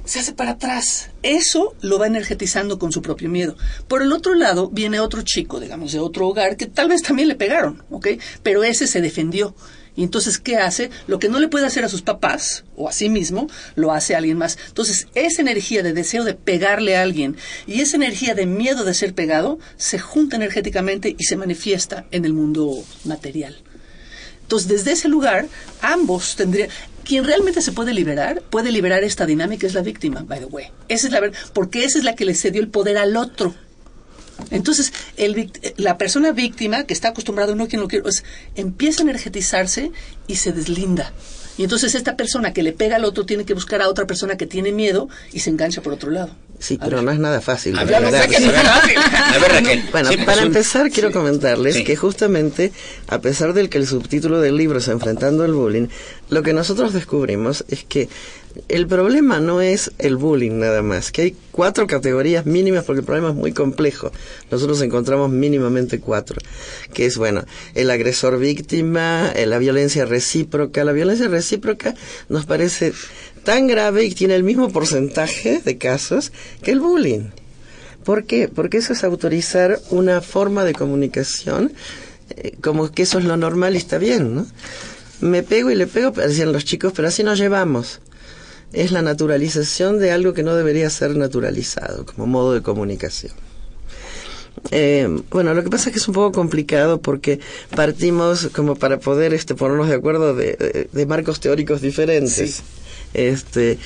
Se 0.06 0.20
hace 0.20 0.32
para 0.32 0.52
atrás. 0.52 1.10
Eso 1.22 1.76
lo 1.82 2.00
va 2.00 2.08
energetizando 2.08 2.80
con 2.80 2.94
su 2.94 3.02
propio 3.02 3.30
miedo. 3.30 3.58
Por 3.90 4.02
el 4.02 4.14
otro 4.14 4.36
lado 4.36 4.70
viene 4.70 5.02
otro 5.02 5.22
chico, 5.24 5.60
digamos, 5.60 5.92
de 5.92 6.00
otro 6.00 6.28
hogar 6.28 6.56
que 6.56 6.68
tal 6.68 6.88
vez 6.88 7.02
también 7.02 7.28
le 7.28 7.36
pegaron, 7.36 7.84
¿ok? 7.90 8.08
Pero 8.44 8.64
ese 8.64 8.88
se 8.88 9.02
defendió. 9.02 9.54
Y 9.96 10.04
entonces, 10.04 10.38
¿qué 10.38 10.56
hace? 10.58 10.90
Lo 11.08 11.20
que 11.20 11.28
no 11.28 11.40
le 11.40 11.50
puede 11.50 11.66
hacer 11.66 11.84
a 11.84 11.90
sus 11.90 12.02
papás 12.02 12.64
o 12.78 12.88
a 12.88 12.94
sí 12.94 13.10
mismo, 13.10 13.48
lo 13.76 13.92
hace 13.92 14.16
a 14.16 14.20
alguien 14.20 14.38
más. 14.38 14.58
Entonces, 14.68 15.08
esa 15.16 15.42
energía 15.42 15.84
de 15.84 15.92
deseo 15.94 16.24
de 16.24 16.34
pegarle 16.34 16.96
a 16.96 17.02
alguien 17.02 17.36
y 17.68 17.82
esa 17.82 17.98
energía 17.98 18.34
de 18.34 18.46
miedo 18.46 18.86
de 18.86 18.94
ser 18.94 19.14
pegado 19.14 19.60
se 19.76 20.00
junta 20.00 20.38
energéticamente 20.38 21.16
y 21.18 21.24
se 21.26 21.36
manifiesta 21.36 22.06
en 22.12 22.24
el 22.24 22.34
mundo 22.34 22.84
material. 23.04 23.58
Entonces, 24.44 24.70
desde 24.70 24.92
ese 24.94 25.08
lugar, 25.08 25.48
ambos 25.82 26.36
tendrían... 26.36 26.70
Quien 27.04 27.24
realmente 27.26 27.62
se 27.64 27.72
puede 27.72 27.94
liberar, 27.96 28.44
puede 28.52 28.72
liberar 28.72 29.04
esta 29.04 29.26
dinámica 29.26 29.66
es 29.66 29.74
la 29.74 29.82
víctima, 29.82 30.24
by 30.24 30.40
the 30.40 30.46
way. 30.46 30.68
Esa 30.88 31.08
es 31.08 31.14
la 31.14 31.20
ver- 31.20 31.34
porque 31.52 31.84
esa 31.84 31.98
es 31.98 32.04
la 32.06 32.16
que 32.16 32.26
le 32.26 32.36
cedió 32.36 32.62
el 32.62 32.68
poder 32.68 32.98
al 33.00 33.18
otro. 33.18 33.56
Entonces, 34.50 34.92
el 35.18 35.52
la 35.78 35.98
persona 35.98 36.32
víctima 36.32 36.84
que 36.86 36.94
está 36.94 37.10
acostumbrado 37.10 37.56
no 37.56 37.68
quien 37.68 37.82
lo 37.82 37.88
quiere, 37.88 38.04
pues, 38.04 38.24
empieza 38.56 39.02
a 39.02 39.04
energetizarse 39.04 39.92
y 40.28 40.36
se 40.36 40.52
deslinda. 40.52 41.14
Y 41.58 41.64
entonces 41.64 41.94
esta 41.96 42.16
persona 42.16 42.54
que 42.54 42.64
le 42.64 42.72
pega 42.72 42.96
al 42.96 43.04
otro 43.06 43.26
tiene 43.26 43.44
que 43.46 43.54
buscar 43.54 43.82
a 43.82 43.90
otra 43.90 44.08
persona 44.08 44.38
que 44.38 44.48
tiene 44.48 44.72
miedo 44.72 45.10
y 45.34 45.42
se 45.42 45.50
engancha 45.50 45.82
por 45.82 45.94
otro 45.94 46.10
lado. 46.10 46.32
Sí, 46.60 46.78
pero 46.82 47.02
no 47.02 47.12
es 47.12 47.20
nada 47.20 47.42
fácil. 47.42 47.78
A 47.78 47.84
ver, 47.84 48.02
lograr. 48.02 48.24
sé 48.24 48.30
que 48.30 48.38
se 48.38 48.48
ve 48.48 48.54
fácil. 48.60 48.98
A 49.14 49.38
ver, 49.40 49.52
Raquel. 49.52 49.84
Bueno, 49.92 50.10
Sí, 50.10 50.18
para 50.18 50.34
es 50.34 50.40
un- 50.42 50.48
empezar 50.48 50.90
quiero 50.92 51.12
comentarles 51.12 51.76
Sí. 51.76 51.84
que 51.84 51.96
justamente, 51.96 52.72
a 53.08 53.20
pesar 53.20 53.54
del 53.54 53.70
que 53.70 53.80
el 53.80 53.88
subtítulo 53.88 54.40
del 54.40 54.56
libro 54.58 54.78
es 54.80 54.88
Enfrentando 54.88 55.44
el 55.44 55.54
Bullying, 55.54 55.88
lo 56.30 56.42
que 56.44 56.54
nosotros 56.54 56.94
descubrimos 56.94 57.66
es 57.68 57.84
que 57.84 58.10
el 58.68 58.88
problema 58.88 59.40
no 59.40 59.62
es 59.62 59.92
el 59.98 60.18
bullying 60.18 60.60
nada 60.60 60.82
más, 60.82 61.12
que 61.12 61.22
hay 61.22 61.36
cuatro 61.52 61.88
categorías 61.88 62.46
mínimas 62.46 62.84
porque 62.84 63.00
el 63.00 63.06
problema 63.06 63.30
es 63.30 63.36
muy 63.36 63.52
complejo. 63.52 64.12
Nosotros 64.50 64.82
encontramos 64.82 65.30
mínimamente 65.30 66.00
cuatro, 66.00 66.40
que 66.94 67.06
es, 67.06 67.18
bueno, 67.18 67.46
el 67.76 67.90
agresor 67.90 68.40
víctima, 68.40 69.32
eh, 69.36 69.46
la 69.46 69.58
violencia 69.58 70.06
recíproca. 70.06 70.84
La 70.84 70.92
violencia 70.92 71.28
recíproca 71.28 71.96
nos 72.30 72.46
parece 72.46 72.94
tan 73.44 73.68
grave 73.68 74.06
y 74.06 74.14
tiene 74.14 74.36
el 74.36 74.44
mismo 74.44 74.70
porcentaje 74.70 75.62
de 75.64 75.78
casos 75.78 76.32
que 76.62 76.72
el 76.72 76.80
bullying. 76.80 77.30
¿Por 78.04 78.26
qué? 78.26 78.48
Porque 78.48 78.78
eso 78.78 78.94
es 78.94 79.04
autorizar 79.04 79.80
una 79.90 80.22
forma 80.22 80.66
de 80.66 80.74
comunicación 80.74 81.74
eh, 82.38 82.56
como 82.62 82.92
que 82.92 83.04
eso 83.04 83.20
es 83.20 83.26
lo 83.26 83.38
normal 83.38 83.76
y 83.76 83.78
está 83.78 83.98
bien, 83.98 84.36
¿no? 84.36 84.48
Me 85.20 85.44
pego 85.44 85.70
y 85.70 85.76
le 85.76 85.88
pego, 85.88 86.12
decían 86.12 86.52
los 86.52 86.66
chicos, 86.66 86.94
pero 86.96 87.08
así 87.08 87.24
nos 87.24 87.38
llevamos. 87.38 88.00
Es 88.74 88.92
la 88.92 89.02
naturalización 89.02 90.00
de 90.00 90.12
algo 90.12 90.34
que 90.34 90.44
no 90.44 90.56
debería 90.56 90.90
ser 90.90 91.16
naturalizado 91.18 92.06
como 92.06 92.26
modo 92.28 92.54
de 92.54 92.62
comunicación. 92.62 93.34
Eh, 94.70 95.08
bueno, 95.30 95.54
lo 95.54 95.64
que 95.64 95.70
pasa 95.70 95.90
es 95.90 95.94
que 95.94 96.00
es 96.00 96.08
un 96.08 96.14
poco 96.14 96.32
complicado 96.34 97.02
porque 97.02 97.40
partimos 97.76 98.50
como 98.54 98.76
para 98.76 99.00
poder 99.00 99.34
este, 99.34 99.56
ponernos 99.56 99.88
de 99.90 99.96
acuerdo 99.96 100.36
de, 100.36 100.54
de- 100.54 100.90
de 100.92 101.06
marcos 101.06 101.40
teóricos 101.40 101.82
diferentes. 101.82 102.62
Este, 103.14 103.78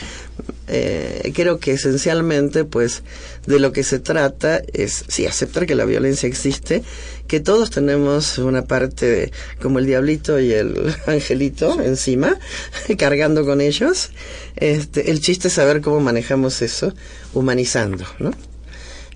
eh, 0.67 1.32
creo 1.34 1.58
que 1.60 1.71
esencialmente, 1.71 2.63
pues, 2.63 3.02
de 3.48 3.60
lo 3.60 3.71
que 3.71 3.84
se 3.84 4.00
trata 4.00 4.62
es, 4.74 5.06
sí, 5.08 5.26
aceptar 5.26 5.65
que 5.65 5.74
la 5.76 5.86
violencia 5.86 6.28
existe, 6.28 6.84
que 7.27 7.39
todos 7.39 7.71
tenemos 7.71 8.38
una 8.38 8.63
parte 8.63 9.31
como 9.61 9.79
el 9.79 9.85
diablito 9.85 10.39
y 10.39 10.53
el 10.53 10.95
angelito 11.07 11.81
encima, 11.81 12.38
cargando 12.97 13.45
con 13.45 13.61
ellos. 13.61 14.11
Este, 14.55 15.11
el 15.11 15.21
chiste 15.21 15.47
es 15.47 15.53
saber 15.53 15.81
cómo 15.81 15.99
manejamos 15.99 16.61
eso, 16.61 16.93
humanizando, 17.33 18.05
¿no? 18.19 18.31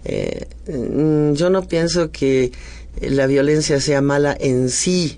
Eh, 0.05 0.47
mm, 0.67 1.33
yo 1.33 1.49
no 1.49 1.67
pienso 1.67 2.11
que 2.11 2.51
la 3.01 3.27
violencia 3.27 3.79
sea 3.79 4.01
mala 4.01 4.35
en 4.39 4.69
sí. 4.69 5.17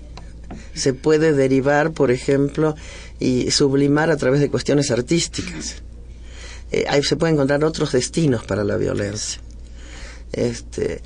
Se 0.74 0.92
puede 0.92 1.32
derivar, 1.32 1.92
por 1.92 2.10
ejemplo, 2.10 2.74
y 3.18 3.50
sublimar 3.50 4.10
a 4.10 4.16
través 4.16 4.40
de 4.40 4.50
cuestiones 4.50 4.90
artísticas. 4.90 5.76
Eh, 6.72 6.84
ahí 6.88 7.02
se 7.02 7.16
pueden 7.16 7.36
encontrar 7.36 7.64
otros 7.64 7.92
destinos 7.92 8.44
para 8.44 8.64
la 8.64 8.76
violencia. 8.76 9.40
Este, 10.32 11.02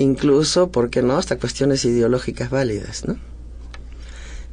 incluso, 0.00 0.70
¿por 0.70 0.90
qué 0.90 1.02
no?, 1.02 1.16
hasta 1.16 1.38
cuestiones 1.38 1.84
ideológicas 1.84 2.50
válidas, 2.50 3.06
¿no? 3.06 3.18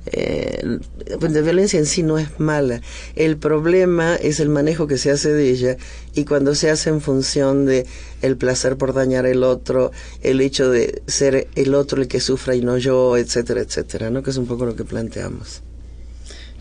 Eh, 0.09 0.79
la 1.19 1.41
violencia 1.41 1.79
en 1.79 1.85
sí 1.85 2.01
no 2.01 2.17
es 2.17 2.39
mala. 2.39 2.81
El 3.15 3.37
problema 3.37 4.15
es 4.15 4.39
el 4.39 4.47
manejo 4.47 4.87
que 4.87 4.97
se 4.97 5.11
hace 5.11 5.33
de 5.33 5.49
ella 5.49 5.77
y 6.15 6.23
cuando 6.23 6.55
se 6.55 6.69
hace 6.69 6.89
en 6.89 7.01
función 7.01 7.65
de 7.65 7.85
el 8.21 8.37
placer 8.37 8.77
por 8.77 8.93
dañar 8.93 9.25
el 9.25 9.43
otro, 9.43 9.91
el 10.21 10.39
hecho 10.39 10.69
de 10.69 11.01
ser 11.07 11.47
el 11.55 11.75
otro 11.75 12.01
el 12.01 12.07
que 12.07 12.21
sufra 12.21 12.55
y 12.55 12.61
no 12.61 12.77
yo, 12.77 13.17
etcétera, 13.17 13.61
etcétera, 13.61 14.09
¿no? 14.09 14.23
Que 14.23 14.29
es 14.29 14.37
un 14.37 14.47
poco 14.47 14.65
lo 14.65 14.75
que 14.75 14.85
planteamos. 14.85 15.61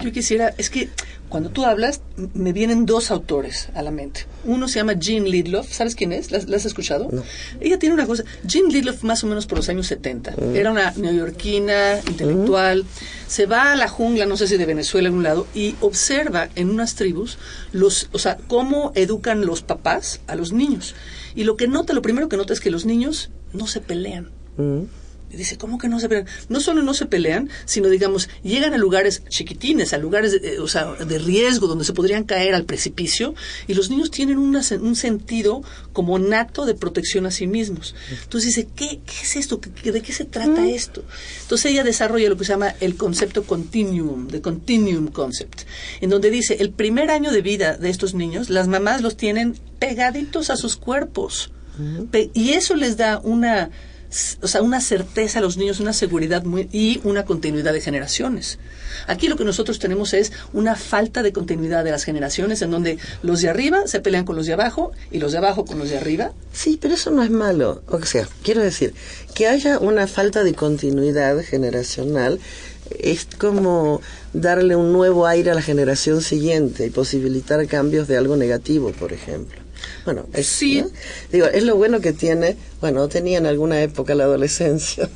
Yo 0.03 0.13
quisiera, 0.13 0.55
es 0.59 0.69
que 0.69 0.89
cuando 1.29 1.51
tú 1.51 1.65
hablas, 1.65 2.03
me 2.35 2.53
vienen 2.53 2.87
dos 2.87 3.11
autores 3.11 3.69
a 3.75 3.83
la 3.83 3.91
mente. 3.91 4.27
Uno 4.45 4.69
se 4.69 4.79
llama 4.79 4.93
Jean 4.95 5.25
Lidloff, 5.25 5.73
¿sabes 5.73 5.97
quién 5.97 6.13
es? 6.13 6.31
¿La, 6.31 6.39
has 6.39 6.65
escuchado? 6.65 7.09
Ella 7.61 7.79
tiene 7.79 7.95
una 7.95 8.07
cosa, 8.07 8.25
Jean 8.45 8.69
Lidloff 8.69 9.03
más 9.03 9.25
o 9.25 9.27
menos 9.27 9.47
por 9.47 9.59
los 9.59 9.69
años 9.69 9.87
70. 9.89 10.33
Mm. 10.33 10.57
Era 10.57 10.71
una 10.71 10.93
neoyorquina, 10.93 11.99
intelectual. 12.07 12.85
Mm. 12.85 12.87
Se 13.27 13.47
va 13.47 13.73
a 13.73 13.77
la 13.77 13.89
jungla, 13.89 14.27
no 14.27 14.37
sé 14.37 14.47
si 14.47 14.57
de 14.57 14.67
Venezuela 14.67 15.09
en 15.09 15.15
un 15.15 15.25
lado, 15.25 15.47
y 15.55 15.75
observa 15.81 16.49
en 16.55 16.71
unas 16.71 16.95
tribus 16.95 17.39
los, 17.73 18.09
o 18.13 18.19
sea, 18.19 18.39
cómo 18.47 18.93
educan 18.95 19.45
los 19.47 19.63
papás 19.63 20.21
a 20.29 20.37
los 20.37 20.53
niños. 20.53 20.95
Y 21.35 21.45
lo 21.45 21.57
que 21.57 21.67
nota, 21.67 21.93
lo 21.93 22.03
primero 22.03 22.29
que 22.29 22.37
nota 22.37 22.53
es 22.53 22.61
que 22.61 22.71
los 22.71 22.87
niños 22.87 23.31
no 23.53 23.67
se 23.67 23.81
pelean. 23.81 24.31
Mm. 24.57 24.85
Y 25.31 25.37
dice, 25.37 25.59
¿cómo 25.59 25.79
que 25.79 25.89
no 25.89 25.99
se 25.99 26.09
pelean? 26.09 26.27
No 26.49 26.61
solo 26.61 26.83
no 26.83 26.95
se 26.95 27.07
pelean, 27.07 27.51
sino, 27.65 27.89
digamos, 27.89 28.29
llegan 28.43 28.75
a 28.75 28.79
lugares 28.79 29.23
chiquitines, 29.29 29.93
a 29.93 29.99
lugares 29.99 30.33
de, 30.33 30.55
eh, 30.55 30.61
o 30.61 30.69
sea, 30.69 30.85
de 30.95 31.19
riesgo, 31.19 31.67
donde 31.67 31.85
se 31.85 31.93
podrían 31.93 32.25
caer 32.25 32.55
al 32.55 32.65
precipicio, 32.65 33.35
y 33.67 33.75
los 33.75 33.91
niños 33.91 34.11
tienen 34.11 34.39
un 34.39 34.97
sentido 34.97 35.63
como 35.93 36.19
nato 36.19 36.65
de 36.65 36.75
protección 36.75 37.27
a 37.27 37.31
sí 37.31 37.47
mismos. 37.47 37.95
Entonces 38.23 38.55
dice, 38.55 38.69
¿qué, 38.77 39.01
qué 39.05 39.23
es 39.23 39.37
esto? 39.37 39.61
¿De 39.83 40.03
qué 40.03 40.13
se 40.13 40.25
trata 40.25 40.61
mm. 40.61 40.69
esto? 40.69 41.05
Entonces 41.43 41.73
ella 41.73 41.85
desarrolla 41.85 42.29
lo 42.29 42.37
que 42.37 42.45
se 42.45 42.53
llama 42.53 42.75
el 42.81 42.97
concepto 42.97 43.45
continuum, 43.45 44.29
de 44.29 44.41
continuum 44.41 45.09
concept, 45.09 45.63
en 46.01 46.11
donde 46.11 46.31
dice, 46.31 46.57
el 46.61 46.71
primer 46.71 47.11
año 47.11 47.33
de 47.33 47.43
vida 47.43 47.77
de 47.77 47.91
estos 47.91 48.15
niños, 48.15 48.51
las 48.51 48.69
mamás 48.69 49.03
los 49.03 49.17
tienen 49.17 49.57
pegaditos 49.79 50.51
a 50.51 50.57
sus 50.57 50.77
cuerpos. 50.77 51.51
y 52.33 52.51
eso 52.53 52.75
les 52.75 52.97
da 52.97 53.21
una 53.23 53.71
o 54.43 54.49
sea, 54.49 54.63
una 54.63 54.81
certeza 54.81 55.39
a 55.39 55.43
los 55.43 55.57
niños, 55.57 55.81
una 55.81 55.93
seguridad 55.93 56.45
muy, 56.45 56.69
y 56.73 57.01
una 57.05 57.25
continuidad 57.25 57.73
de 57.73 57.81
generaciones. 57.81 58.59
Aquí 59.07 59.29
lo 59.29 59.37
que 59.37 59.45
nosotros 59.45 59.79
tenemos 59.79 60.15
es 60.15 60.33
una 60.53 60.77
falta 60.77 61.23
de 61.23 61.33
continuidad 61.33 61.85
de 61.85 61.91
las 61.91 62.05
generaciones, 62.05 62.63
en 62.63 62.71
donde 62.71 62.99
los 63.23 63.43
de 63.43 63.49
arriba 63.49 63.87
se 63.87 64.01
pelean 64.01 64.25
con 64.25 64.37
los 64.37 64.47
de 64.47 64.53
abajo 64.53 64.93
y 65.11 65.19
los 65.19 65.33
de 65.33 65.39
abajo 65.39 65.65
con 65.65 65.79
los 65.79 65.91
de 65.91 65.99
arriba. 65.99 66.33
Sí, 66.53 66.79
pero 66.81 66.95
eso 66.95 67.11
no 67.11 67.23
es 67.23 67.31
malo. 67.31 67.83
O 67.89 68.03
sea, 68.05 68.29
quiero 68.43 68.63
decir, 68.63 68.95
que 69.35 69.47
haya 69.47 69.79
una 69.79 70.07
falta 70.07 70.45
de 70.45 70.55
continuidad 70.55 71.43
generacional 71.43 72.41
es 72.99 73.27
como 73.39 74.01
darle 74.33 74.77
un 74.77 74.93
nuevo 74.93 75.27
aire 75.27 75.51
a 75.51 75.55
la 75.55 75.63
generación 75.63 76.23
siguiente 76.23 76.87
y 76.87 76.91
posibilitar 76.91 77.67
cambios 77.67 78.07
de 78.09 78.17
algo 78.17 78.37
negativo, 78.37 78.93
por 78.93 79.13
ejemplo. 79.13 79.66
Bueno, 80.05 80.27
es, 80.33 80.47
sí. 80.47 80.85
Digo, 81.33 81.47
es 81.47 81.63
lo 81.63 81.77
bueno 81.77 82.01
que 82.01 82.13
tiene, 82.13 82.57
bueno, 82.81 83.09
tenía 83.09 83.39
en 83.39 83.47
alguna 83.47 83.83
época 83.83 84.15
la 84.15 84.25
adolescencia, 84.25 85.09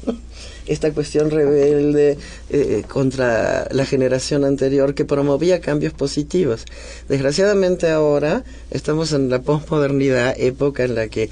esta 0.67 0.93
cuestión 0.93 1.31
rebelde 1.31 2.19
eh, 2.51 2.85
contra 2.89 3.69
la 3.71 3.85
generación 3.85 4.45
anterior 4.45 4.95
que 4.95 5.05
promovía 5.05 5.61
cambios 5.61 5.93
positivos. 5.93 6.65
Desgraciadamente 7.09 7.91
ahora 7.91 8.45
estamos 8.71 9.13
en 9.13 9.31
la 9.31 9.43
posmodernidad, 9.43 10.35
época 10.39 10.85
en 10.85 10.95
la 10.95 11.09
que 11.09 11.31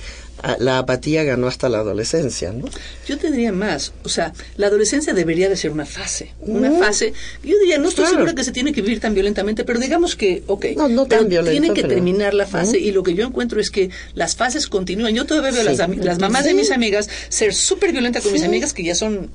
la 0.58 0.78
apatía 0.78 1.24
ganó 1.24 1.46
hasta 1.46 1.68
la 1.68 1.78
adolescencia, 1.78 2.52
¿no? 2.52 2.66
Yo 3.06 3.18
te 3.18 3.30
diría 3.30 3.52
más, 3.52 3.92
o 4.04 4.08
sea, 4.08 4.32
la 4.56 4.68
adolescencia 4.68 5.12
debería 5.12 5.48
de 5.48 5.56
ser 5.56 5.70
una 5.70 5.86
fase, 5.86 6.32
una 6.40 6.70
fase, 6.72 7.12
yo 7.42 7.58
diría, 7.58 7.78
no 7.78 7.88
estoy 7.88 8.06
segura 8.06 8.34
que 8.34 8.44
se 8.44 8.52
tiene 8.52 8.72
que 8.72 8.82
vivir 8.82 9.00
tan 9.00 9.14
violentamente, 9.14 9.64
pero 9.64 9.80
digamos 9.80 10.16
que, 10.16 10.42
ok, 10.46 10.66
no, 10.76 10.88
no 10.88 11.06
tan 11.06 11.28
tiene 11.28 11.72
que 11.74 11.82
terminar 11.82 12.34
la 12.34 12.46
fase 12.46 12.78
y 12.78 12.92
lo 12.92 13.02
que 13.02 13.14
yo 13.14 13.26
encuentro 13.26 13.60
es 13.60 13.70
que 13.70 13.90
las 14.14 14.36
fases 14.36 14.68
continúan. 14.68 15.14
Yo 15.14 15.26
todavía 15.26 15.50
veo 15.50 15.62
las, 15.64 15.78
las 15.78 16.18
mamás 16.18 16.44
de 16.44 16.54
mis 16.54 16.70
amigas 16.70 17.08
ser 17.28 17.54
súper 17.54 17.92
violentas 17.92 18.22
con 18.22 18.32
mis 18.32 18.44
amigas 18.44 18.72
que 18.72 18.84
ya 18.84 18.94
son 18.94 19.30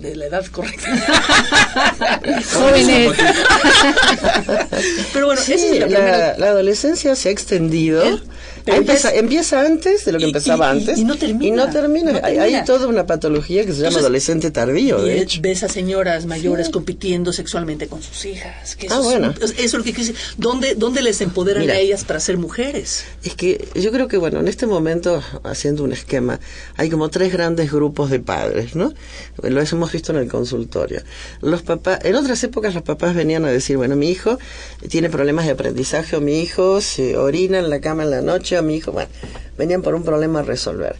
de 0.00 0.16
la 0.16 0.26
edad 0.26 0.46
correcta. 0.46 0.88
Jóvenes. 2.52 3.12
Pero 5.12 5.26
bueno, 5.26 5.40
la, 5.88 6.38
la, 6.38 6.46
adolescencia 6.48 7.14
se 7.14 7.28
ha 7.28 7.32
extendido. 7.32 8.02
Empieza, 8.66 9.14
empieza, 9.14 9.60
antes 9.62 10.04
de 10.04 10.12
lo 10.12 10.18
que 10.18 10.26
empezaba 10.26 10.70
antes. 10.70 10.98
Y 10.98 11.04
no 11.04 11.16
termina. 11.16 11.46
Y 11.46 11.50
no 11.50 11.70
termina. 11.70 12.20
Hay, 12.22 12.64
toda 12.64 12.86
una 12.86 13.06
patología 13.06 13.64
que 13.64 13.72
se 13.72 13.82
llama 13.82 13.98
adolescente 13.98 14.50
tardío, 14.50 15.02
de 15.02 15.20
hecho. 15.20 15.40
Ves 15.42 15.62
a 15.62 15.68
señoras 15.68 16.26
mayores 16.26 16.68
compitiendo 16.68 17.32
sexualmente 17.32 17.88
con 17.88 18.02
sus 18.02 18.24
hijas. 18.26 18.76
Que 18.76 18.88
ah, 18.90 19.00
bueno. 19.00 19.34
eso 19.40 19.54
es 19.56 19.74
lo 19.74 19.82
que 19.82 19.92
decir. 19.92 20.14
¿Dónde, 20.36 20.74
¿Dónde 20.74 21.02
les 21.02 21.20
empoderan 21.20 21.68
a 21.70 21.78
ellas 21.78 22.04
para 22.04 22.20
ser 22.20 22.38
mujeres? 22.38 23.04
Es 23.22 23.34
que 23.34 23.68
yo 23.74 23.92
creo 23.92 24.08
que, 24.08 24.16
bueno, 24.16 24.40
en 24.40 24.48
este 24.48 24.66
momento, 24.66 25.22
haciendo 25.42 25.84
un 25.84 25.92
esquema, 25.92 26.40
hay 26.76 26.90
como 26.90 27.08
tres 27.08 27.32
grandes 27.32 27.72
grupos 27.72 28.10
de 28.10 28.20
padres, 28.20 28.76
¿no? 28.76 28.92
Lo 29.42 29.60
hemos 29.60 29.92
visto 29.92 30.12
en 30.12 30.18
el 30.18 30.28
consultorio. 30.28 31.02
Los 31.40 31.62
papás, 31.62 32.00
en 32.04 32.14
otras 32.14 32.42
épocas 32.44 32.74
los 32.74 32.82
papás 32.82 33.14
venían 33.14 33.44
a 33.44 33.50
decir, 33.50 33.76
bueno, 33.76 33.96
mi 33.96 34.10
hijo 34.10 34.38
tiene 34.88 35.10
problemas 35.10 35.46
de 35.46 35.52
aprendizaje 35.52 36.16
o 36.16 36.20
mi 36.20 36.40
hijo 36.40 36.80
se 36.80 37.16
orina 37.16 37.58
en 37.58 37.70
la 37.70 37.80
cama 37.80 38.02
en 38.02 38.10
la 38.10 38.22
noche 38.22 38.56
o 38.60 38.62
mi 38.62 38.76
hijo, 38.76 38.92
bueno, 38.92 39.10
venían 39.58 39.82
por 39.82 39.94
un 39.94 40.04
problema 40.04 40.40
a 40.40 40.42
resolver. 40.42 40.96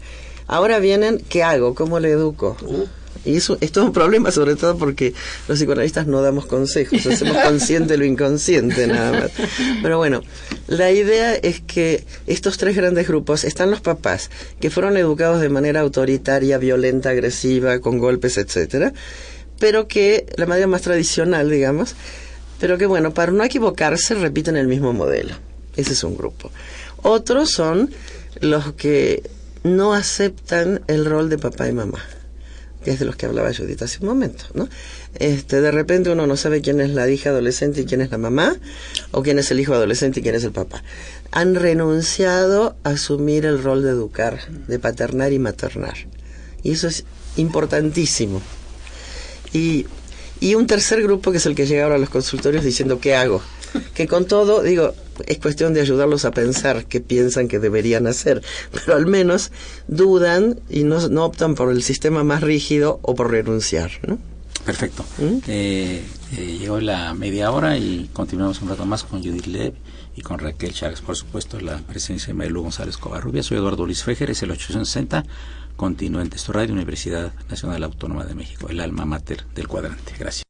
Ahora 0.46 0.80
vienen, 0.80 1.22
¿qué 1.28 1.42
hago? 1.42 1.74
¿Cómo 1.74 2.00
le 2.00 2.10
educo? 2.10 2.56
Y 3.24 3.36
eso 3.36 3.58
esto 3.60 3.80
es 3.80 3.86
un 3.86 3.92
problema, 3.92 4.30
sobre 4.30 4.56
todo 4.56 4.78
porque 4.78 5.12
los 5.46 5.58
psicoanalistas 5.58 6.06
no 6.06 6.22
damos 6.22 6.46
consejos, 6.46 7.06
hacemos 7.06 7.36
consciente 7.44 7.96
lo 7.98 8.04
inconsciente 8.04 8.86
nada 8.86 9.12
más. 9.12 9.30
Pero 9.82 9.98
bueno, 9.98 10.22
la 10.68 10.90
idea 10.90 11.34
es 11.34 11.60
que 11.60 12.04
estos 12.26 12.56
tres 12.56 12.76
grandes 12.76 13.06
grupos 13.06 13.44
están 13.44 13.70
los 13.70 13.80
papás, 13.80 14.30
que 14.60 14.70
fueron 14.70 14.96
educados 14.96 15.40
de 15.40 15.50
manera 15.50 15.80
autoritaria, 15.80 16.56
violenta, 16.58 17.10
agresiva, 17.10 17.78
con 17.80 17.98
golpes, 17.98 18.38
etcétera, 18.38 18.92
pero 19.58 19.86
que 19.86 20.26
la 20.36 20.46
manera 20.46 20.66
más 20.66 20.82
tradicional, 20.82 21.50
digamos, 21.50 21.94
pero 22.58 22.78
que 22.78 22.86
bueno, 22.86 23.12
para 23.12 23.32
no 23.32 23.44
equivocarse 23.44 24.14
repiten 24.14 24.56
el 24.56 24.66
mismo 24.66 24.92
modelo. 24.94 25.34
Ese 25.76 25.92
es 25.92 26.04
un 26.04 26.16
grupo. 26.16 26.50
Otros 27.02 27.50
son 27.50 27.90
los 28.40 28.72
que 28.74 29.28
no 29.62 29.94
aceptan 29.94 30.82
el 30.86 31.04
rol 31.04 31.28
de 31.28 31.38
papá 31.38 31.68
y 31.68 31.72
mamá 31.72 32.02
que 32.84 32.92
es 32.92 32.98
de 32.98 33.04
los 33.04 33.16
que 33.16 33.26
hablaba 33.26 33.52
Judith 33.52 33.82
hace 33.82 33.98
un 34.00 34.06
momento, 34.06 34.44
¿no? 34.54 34.68
Este, 35.16 35.60
de 35.60 35.70
repente 35.70 36.10
uno 36.10 36.26
no 36.26 36.36
sabe 36.36 36.62
quién 36.62 36.80
es 36.80 36.90
la 36.90 37.08
hija 37.08 37.30
adolescente 37.30 37.82
y 37.82 37.84
quién 37.84 38.00
es 38.00 38.10
la 38.10 38.18
mamá, 38.18 38.56
o 39.10 39.22
quién 39.22 39.38
es 39.38 39.50
el 39.50 39.60
hijo 39.60 39.74
adolescente 39.74 40.20
y 40.20 40.22
quién 40.22 40.34
es 40.34 40.44
el 40.44 40.52
papá. 40.52 40.82
Han 41.30 41.54
renunciado 41.54 42.76
a 42.84 42.90
asumir 42.90 43.44
el 43.44 43.62
rol 43.62 43.82
de 43.82 43.90
educar, 43.90 44.38
de 44.66 44.78
paternar 44.78 45.32
y 45.32 45.38
maternar. 45.38 45.94
Y 46.62 46.72
eso 46.72 46.88
es 46.88 47.04
importantísimo. 47.36 48.40
Y, 49.52 49.86
y 50.40 50.54
un 50.54 50.66
tercer 50.66 51.02
grupo 51.02 51.32
que 51.32 51.38
es 51.38 51.46
el 51.46 51.54
que 51.54 51.66
llega 51.66 51.84
ahora 51.84 51.96
a 51.96 51.98
los 51.98 52.10
consultorios 52.10 52.64
diciendo, 52.64 52.98
¿qué 52.98 53.14
hago? 53.14 53.42
que 53.94 54.06
con 54.06 54.24
todo, 54.24 54.62
digo, 54.62 54.94
es 55.26 55.38
cuestión 55.38 55.74
de 55.74 55.80
ayudarlos 55.80 56.24
a 56.24 56.30
pensar 56.30 56.86
qué 56.86 57.00
piensan 57.00 57.48
que 57.48 57.58
deberían 57.58 58.06
hacer, 58.06 58.42
pero 58.72 58.96
al 58.96 59.06
menos 59.06 59.52
dudan 59.88 60.60
y 60.68 60.84
no, 60.84 61.08
no 61.08 61.24
optan 61.24 61.54
por 61.54 61.70
el 61.70 61.82
sistema 61.82 62.24
más 62.24 62.42
rígido 62.42 63.00
o 63.02 63.14
por 63.14 63.30
renunciar, 63.30 63.90
¿no? 64.06 64.18
Perfecto. 64.64 65.04
¿Mm? 65.18 65.38
Eh, 65.48 66.02
eh, 66.36 66.58
llegó 66.58 66.80
la 66.80 67.14
media 67.14 67.50
hora 67.50 67.76
y 67.78 68.10
continuamos 68.12 68.60
un 68.62 68.68
rato 68.68 68.84
más 68.84 69.04
con 69.04 69.22
Judith 69.22 69.46
Lev 69.46 69.74
y 70.14 70.22
con 70.22 70.38
Raquel 70.38 70.72
Chávez, 70.72 71.00
por 71.00 71.16
supuesto, 71.16 71.60
la 71.60 71.78
presencia 71.78 72.28
de 72.28 72.34
Marilu 72.34 72.62
González 72.62 72.96
Covarrubia. 72.96 73.42
Soy 73.42 73.58
Eduardo 73.58 73.86
Luis 73.86 74.02
Fejer, 74.04 74.30
es 74.30 74.42
el 74.42 74.50
860. 74.50 75.24
Continúa 75.76 76.22
en 76.22 76.30
Testo 76.30 76.52
Radio, 76.52 76.74
Universidad 76.74 77.32
Nacional 77.48 77.82
Autónoma 77.84 78.24
de 78.24 78.34
México, 78.34 78.68
el 78.68 78.80
alma 78.80 79.06
mater 79.06 79.46
del 79.54 79.66
cuadrante. 79.66 80.12
Gracias. 80.18 80.49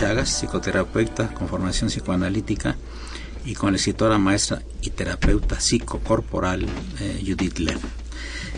Chagas, 0.00 0.30
psicoterapeuta 0.30 1.34
con 1.34 1.46
formación 1.46 1.90
psicoanalítica, 1.90 2.74
y 3.44 3.52
con 3.52 3.72
la 3.72 3.76
escritora 3.76 4.16
maestra 4.16 4.62
y 4.80 4.88
terapeuta 4.88 5.60
psicocorporal 5.60 6.66
eh, 7.00 7.22
Judith 7.22 7.58
Lev. 7.58 7.78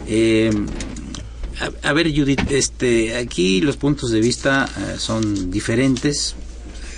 Eh, 0.07 0.53
a, 1.83 1.93
ver, 1.93 2.17
Judith, 2.17 2.49
este, 2.49 3.17
aquí 3.17 3.61
los 3.61 3.77
puntos 3.77 4.13
de 4.13 4.21
vista 4.21 4.69
eh, 4.79 4.99
son 4.99 5.51
diferentes. 5.51 6.37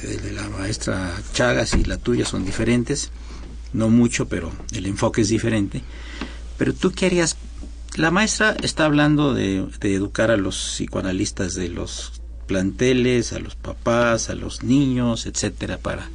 El 0.02 0.20
de 0.20 0.32
la 0.32 0.46
maestra 0.50 1.10
Chagas 1.32 1.72
y 1.72 1.84
la 1.84 1.96
tuya 1.96 2.26
son 2.26 2.44
diferentes. 2.44 3.12
No 3.72 3.88
mucho, 3.88 4.28
pero 4.28 4.52
el 4.72 4.84
enfoque 4.84 5.22
es 5.22 5.30
diferente. 5.30 5.80
Pero 6.58 6.74
tú, 6.74 6.92
¿qué 6.92 7.06
harías? 7.06 7.38
La 7.96 8.10
maestra 8.10 8.54
está 8.62 8.84
hablando 8.84 9.32
de, 9.32 9.66
de 9.80 9.94
educar 9.94 10.30
a 10.30 10.36
los 10.36 10.74
psicoanalistas 10.76 11.54
de 11.54 11.70
los 11.70 12.20
planteles, 12.44 13.32
a 13.32 13.38
los 13.38 13.56
papás, 13.56 14.30
a 14.30 14.34
los 14.34 14.62
niños, 14.62 15.26
etcétera, 15.26 15.78
para, 15.78 16.08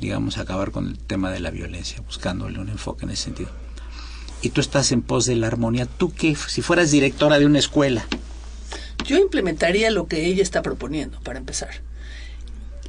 digamos, 0.00 0.38
acabar 0.38 0.70
con 0.70 0.88
el 0.88 0.98
tema 0.98 1.30
de 1.30 1.40
la 1.40 1.50
violencia, 1.50 2.00
buscándole 2.06 2.58
un 2.58 2.68
enfoque 2.68 3.04
en 3.04 3.10
ese 3.10 3.24
sentido. 3.24 3.50
Y 4.42 4.50
tú 4.50 4.60
estás 4.60 4.92
en 4.92 5.02
pos 5.02 5.26
de 5.26 5.36
la 5.36 5.46
armonía. 5.46 5.86
¿Tú 5.86 6.12
qué? 6.12 6.36
Si 6.36 6.62
fueras 6.62 6.90
directora 6.90 7.38
de 7.38 7.46
una 7.46 7.58
escuela. 7.58 8.04
Yo 9.04 9.18
implementaría 9.18 9.90
lo 9.90 10.06
que 10.06 10.26
ella 10.26 10.42
está 10.42 10.62
proponiendo, 10.62 11.20
para 11.20 11.38
empezar. 11.38 11.70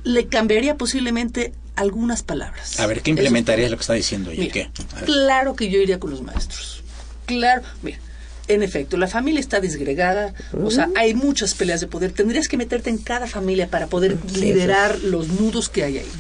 Le 0.04 0.28
cambiaría 0.28 0.78
posiblemente 0.78 1.54
algunas 1.76 2.24
palabras. 2.24 2.80
A 2.80 2.88
ver, 2.88 3.02
¿qué 3.02 3.12
implementaría 3.12 3.70
lo 3.70 3.78
que 3.78 3.82
está 3.82 3.94
diciendo 3.94 4.32
ella? 4.32 4.52
¿Qué? 4.52 4.70
Claro 5.06 5.56
que 5.56 5.70
yo 5.70 5.80
iría 5.80 6.00
con 6.00 6.12
los 6.12 6.22
maestros. 6.22 6.84
Claro, 7.26 7.64
mira, 7.82 8.00
en 8.48 8.64
efecto, 8.64 8.98
la 8.98 9.08
familia 9.08 9.40
está 9.40 9.60
disgregada, 9.60 10.34
o 10.54 10.72
sea, 10.72 10.90
hay 10.96 11.14
muchas 11.14 11.54
peleas 11.54 11.82
de 11.82 11.88
poder. 11.88 12.12
Tendrías 12.12 12.48
que 12.48 12.58
meterte 12.58 12.90
en 12.90 12.98
cada 12.98 13.28
familia 13.28 13.68
para 13.70 13.88
poder 13.88 14.18
liderar 14.38 15.00
los 15.00 15.28
nudos 15.30 15.70
que 15.70 15.84
hay 15.84 15.98
ahí. 16.00 16.12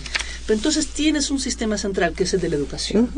Pero 0.45 0.57
entonces 0.57 0.87
tienes 0.87 1.31
un 1.31 1.39
sistema 1.39 1.77
central 1.77 2.13
que 2.13 2.23
es 2.23 2.33
el 2.33 2.41
de 2.41 2.49
la 2.49 2.55
educación, 2.55 3.09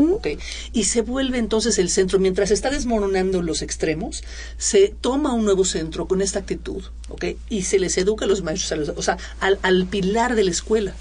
Y 0.71 0.85
se 0.85 1.01
vuelve 1.01 1.37
entonces 1.37 1.77
el 1.77 1.89
centro, 1.89 2.19
mientras 2.19 2.51
está 2.51 2.69
desmoronando 2.69 3.41
los 3.41 3.61
extremos, 3.61 4.23
se 4.57 4.93
toma 5.01 5.33
un 5.33 5.43
nuevo 5.43 5.65
centro 5.65 6.07
con 6.07 6.21
esta 6.21 6.39
actitud, 6.39 6.83
¿ok? 7.09 7.25
Y 7.49 7.63
se 7.63 7.79
les 7.79 7.97
educa 7.97 8.25
a 8.25 8.27
los 8.27 8.43
maestros, 8.43 8.93
o 8.95 9.01
sea, 9.01 9.17
al, 9.41 9.59
al 9.61 9.87
pilar 9.87 10.35
de 10.35 10.45
la 10.45 10.51
escuela. 10.51 10.93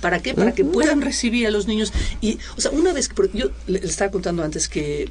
¿Para 0.00 0.20
qué? 0.20 0.32
Para 0.32 0.52
que 0.52 0.64
puedan 0.64 1.00
recibir 1.00 1.46
a 1.46 1.50
los 1.50 1.66
niños. 1.66 1.92
Y, 2.20 2.38
o 2.56 2.60
sea, 2.60 2.70
una 2.70 2.92
vez 2.92 3.08
que 3.08 3.30
yo 3.34 3.50
les 3.66 3.82
estaba 3.82 4.12
contando 4.12 4.44
antes 4.44 4.68
que 4.68 5.10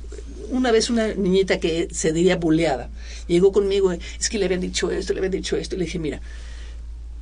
una 0.52 0.72
vez 0.72 0.90
una 0.90 1.14
niñita 1.14 1.60
que 1.60 1.88
se 1.92 2.12
diría 2.14 2.36
buleada 2.38 2.90
llegó 3.28 3.52
conmigo, 3.52 3.92
es 3.92 4.30
que 4.30 4.38
le 4.38 4.46
habían 4.46 4.62
dicho 4.62 4.92
esto, 4.92 5.14
le 5.14 5.20
habían 5.20 5.32
dicho 5.32 5.56
esto, 5.58 5.76
y 5.76 5.80
le 5.80 5.86
dije, 5.86 6.00
mira, 6.00 6.22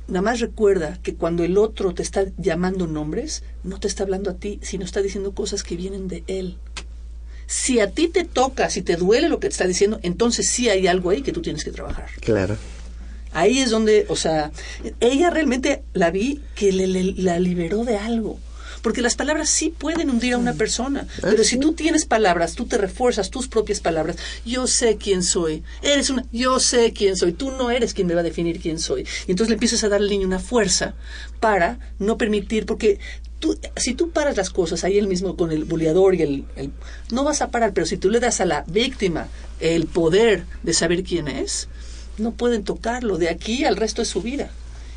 nada 0.08 0.22
más 0.22 0.40
recuerda 0.40 0.98
que 1.02 1.14
cuando 1.14 1.42
el 1.44 1.58
otro 1.58 1.92
te 1.94 2.02
está 2.02 2.24
llamando 2.38 2.86
nombres, 2.86 3.42
no 3.64 3.80
te 3.80 3.88
está 3.88 4.04
hablando 4.04 4.30
a 4.30 4.34
ti, 4.34 4.58
sino 4.62 4.84
está 4.84 5.02
diciendo 5.02 5.32
cosas 5.32 5.62
que 5.62 5.76
vienen 5.76 6.06
de 6.08 6.22
él. 6.28 6.56
Si 7.48 7.78
a 7.80 7.90
ti 7.90 8.08
te 8.08 8.24
toca, 8.24 8.70
si 8.70 8.82
te 8.82 8.96
duele 8.96 9.28
lo 9.28 9.38
que 9.40 9.48
te 9.48 9.52
está 9.52 9.66
diciendo, 9.66 10.00
entonces 10.02 10.48
sí 10.48 10.68
hay 10.68 10.86
algo 10.86 11.10
ahí 11.10 11.22
que 11.22 11.32
tú 11.32 11.42
tienes 11.42 11.64
que 11.64 11.70
trabajar. 11.72 12.08
Claro. 12.20 12.56
Ahí 13.32 13.58
es 13.58 13.70
donde, 13.70 14.06
o 14.08 14.16
sea, 14.16 14.50
ella 15.00 15.30
realmente 15.30 15.82
la 15.92 16.10
vi 16.10 16.40
que 16.54 16.72
le, 16.72 16.86
le- 16.86 17.12
la 17.16 17.38
liberó 17.38 17.84
de 17.84 17.96
algo. 17.98 18.38
Porque 18.86 19.02
las 19.02 19.16
palabras 19.16 19.48
sí 19.48 19.74
pueden 19.76 20.08
hundir 20.10 20.34
a 20.34 20.38
una 20.38 20.54
persona. 20.54 21.08
Pero 21.20 21.42
si 21.42 21.58
tú 21.58 21.72
tienes 21.72 22.06
palabras, 22.06 22.54
tú 22.54 22.66
te 22.66 22.78
refuerzas 22.78 23.30
tus 23.30 23.48
propias 23.48 23.80
palabras. 23.80 24.14
Yo 24.44 24.68
sé 24.68 24.96
quién 24.96 25.24
soy. 25.24 25.64
Eres 25.82 26.08
una. 26.08 26.24
Yo 26.30 26.60
sé 26.60 26.92
quién 26.92 27.16
soy. 27.16 27.32
Tú 27.32 27.50
no 27.50 27.72
eres 27.72 27.94
quien 27.94 28.06
me 28.06 28.14
va 28.14 28.20
a 28.20 28.22
definir 28.22 28.60
quién 28.60 28.78
soy. 28.78 29.04
Y 29.26 29.32
entonces 29.32 29.48
le 29.48 29.54
empiezas 29.54 29.82
a 29.82 29.88
dar 29.88 30.00
al 30.00 30.08
niño 30.08 30.24
una 30.28 30.38
fuerza 30.38 30.94
para 31.40 31.80
no 31.98 32.16
permitir. 32.16 32.64
Porque 32.64 33.00
tú, 33.40 33.58
si 33.76 33.94
tú 33.94 34.10
paras 34.12 34.36
las 34.36 34.50
cosas 34.50 34.84
ahí 34.84 34.98
el 34.98 35.08
mismo 35.08 35.34
con 35.36 35.50
el 35.50 35.64
buleador 35.64 36.14
y 36.14 36.22
el, 36.22 36.44
el- 36.54 36.70
No 37.10 37.24
vas 37.24 37.42
a 37.42 37.50
parar, 37.50 37.72
pero 37.72 37.88
si 37.88 37.96
tú 37.96 38.08
le 38.08 38.20
das 38.20 38.40
a 38.40 38.44
la 38.46 38.62
víctima 38.68 39.26
el 39.58 39.86
poder 39.86 40.44
de 40.62 40.72
saber 40.72 41.02
quién 41.02 41.26
es, 41.26 41.66
no 42.18 42.30
pueden 42.34 42.62
tocarlo 42.62 43.18
de 43.18 43.30
aquí 43.30 43.64
al 43.64 43.74
resto 43.74 44.02
de 44.02 44.06
su 44.06 44.22
vida. 44.22 44.48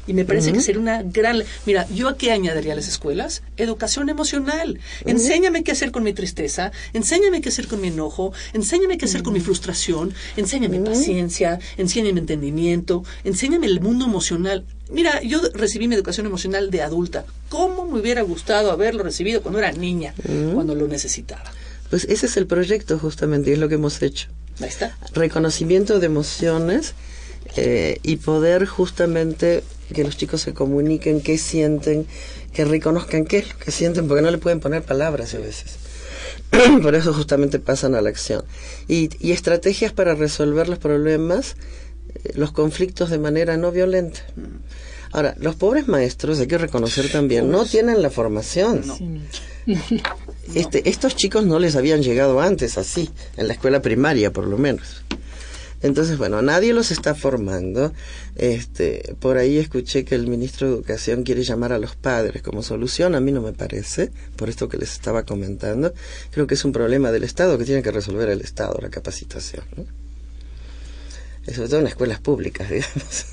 Y 0.08 0.14
me 0.14 0.26
parece 0.26 0.52
que 0.52 0.62
sería 0.62 0.82
una 0.82 1.04
gran... 1.04 1.43
Mira, 1.66 1.88
¿yo 1.93 2.10
a 2.10 2.18
qué 2.18 2.32
añadiría 2.32 2.74
a 2.74 2.76
las 2.76 2.88
escuelas? 2.88 3.43
Educación 3.58 4.10
emocional. 4.10 4.80
Enséñame 5.06 5.64
qué 5.64 5.72
hacer 5.72 5.91
con 5.91 6.04
mi 6.04 6.14
tristeza, 6.14 6.72
enséñame 6.93 7.41
qué 7.41 7.50
hacer 7.50 7.68
con 7.68 7.80
mi 7.82 7.89
enojo, 7.89 8.34
enséñame 8.54 8.97
qué 8.97 9.06
hacer 9.06 9.24
con 9.24 9.34
mi 9.34 9.39
frustración, 9.39 10.14
enséñame 10.36 10.80
paciencia, 10.80 11.60
enséñame 11.78 12.20
entendimiento, 12.20 13.04
enséñame 13.24 13.68
el 13.68 13.82
mundo 13.82 14.06
emocional. 14.06 14.66
Mira, 14.91 15.22
yo 15.22 15.41
recibí 15.54 15.88
mi 15.88 15.95
educación 15.95 16.26
emocional 16.26 16.72
de 16.72 16.82
adulta. 16.82 17.26
¿Cómo 17.50 17.86
me 17.86 18.00
hubiera 18.00 18.24
gustado 18.24 18.72
haberlo 18.72 19.04
recibido 19.04 19.41
cuando 19.41 19.60
era 19.60 19.72
niña, 19.72 20.16
cuando 20.54 20.74
lo 20.74 20.88
necesitaba? 20.88 21.52
Pues 21.89 22.06
ese 22.06 22.26
es 22.26 22.38
el 22.38 22.47
proyecto 22.47 22.97
justamente, 22.97 23.54
es 23.54 23.60
lo 23.60 23.70
que 23.70 23.76
hemos 23.76 24.02
hecho. 24.02 24.30
Ahí 24.60 24.68
está. 24.68 24.97
Reconocimiento 25.14 26.00
de 26.00 26.08
emociones 26.08 26.93
eh, 27.56 28.00
y 28.04 28.18
poder 28.18 28.66
justamente 28.66 29.64
que 29.94 30.04
los 30.04 30.18
chicos 30.18 30.42
se 30.42 30.54
comuniquen 30.54 31.22
qué 31.22 31.38
sienten, 31.38 32.06
que 32.54 32.66
reconozcan 32.66 33.26
qué 33.26 33.40
es 33.40 33.50
lo 33.50 33.60
que 33.60 33.72
sienten, 33.72 34.08
porque 34.08 34.22
no 34.22 34.32
le 34.32 34.38
pueden 34.38 34.60
poner 34.60 34.84
palabras 34.84 35.34
a 35.34 35.40
veces. 35.40 35.78
Por 36.82 36.96
eso 36.96 37.14
justamente 37.14 37.60
pasan 37.60 37.96
a 37.96 38.02
la 38.02 38.10
acción. 38.10 38.44
Y, 38.88 39.10
y 39.20 39.32
estrategias 39.32 39.94
para 39.94 40.16
resolver 40.16 40.68
los 40.68 40.80
problemas, 40.80 41.56
eh, 42.24 42.34
los 42.36 42.52
conflictos 42.52 43.10
de 43.10 43.20
manera 43.20 43.58
no 43.58 43.72
violenta. 43.72 44.22
Ahora, 45.12 45.36
los 45.40 45.56
pobres 45.56 45.88
maestros, 45.88 46.40
hay 46.40 46.48
que 46.48 46.58
reconocer 46.58 47.12
también, 47.12 47.50
no 47.50 47.66
tienen 47.66 48.02
la 48.02 48.10
formación. 48.10 48.84
Este, 50.56 50.90
estos 50.90 51.16
chicos 51.16 51.46
no 51.46 51.60
les 51.60 51.76
habían 51.76 52.02
llegado 52.02 52.42
antes 52.42 52.80
así, 52.80 53.12
en 53.38 53.48
la 53.48 53.54
escuela 53.54 53.84
primaria 53.84 54.34
por 54.34 54.48
lo 54.48 54.58
menos. 54.58 55.04
Entonces, 55.84 56.18
bueno, 56.18 56.42
nadie 56.42 56.74
los 56.74 56.90
está 56.90 57.14
formando. 57.14 57.94
Este, 58.40 59.16
por 59.20 59.38
ahí 59.38 59.58
escuché 59.58 60.06
que 60.06 60.16
el 60.16 60.28
ministro 60.28 60.68
de 60.68 60.74
Educación 60.76 61.24
quiere 61.24 61.44
llamar 61.44 61.74
a 61.74 61.78
los 61.78 61.98
padres 61.98 62.42
como 62.42 62.64
solución. 62.64 63.14
A 63.14 63.20
mí 63.20 63.34
no 63.34 63.42
me 63.42 63.52
parece, 63.52 64.12
por 64.38 64.48
esto 64.48 64.70
que 64.70 64.78
les 64.78 64.94
estaba 64.94 65.24
comentando. 65.24 65.94
Creo 66.32 66.48
que 66.48 66.54
es 66.54 66.64
un 66.64 66.72
problema 66.72 67.12
del 67.12 67.26
Estado 67.26 67.58
que 67.58 67.66
tiene 67.66 67.84
que 67.84 67.92
resolver 67.92 68.30
el 68.30 68.40
Estado, 68.40 68.80
la 68.82 68.90
capacitación. 68.90 69.66
¿no? 69.76 69.84
Sobre 71.54 71.68
todo 71.68 71.82
en 71.82 71.88
escuelas 71.88 72.22
públicas, 72.22 72.70
digamos. 72.70 73.26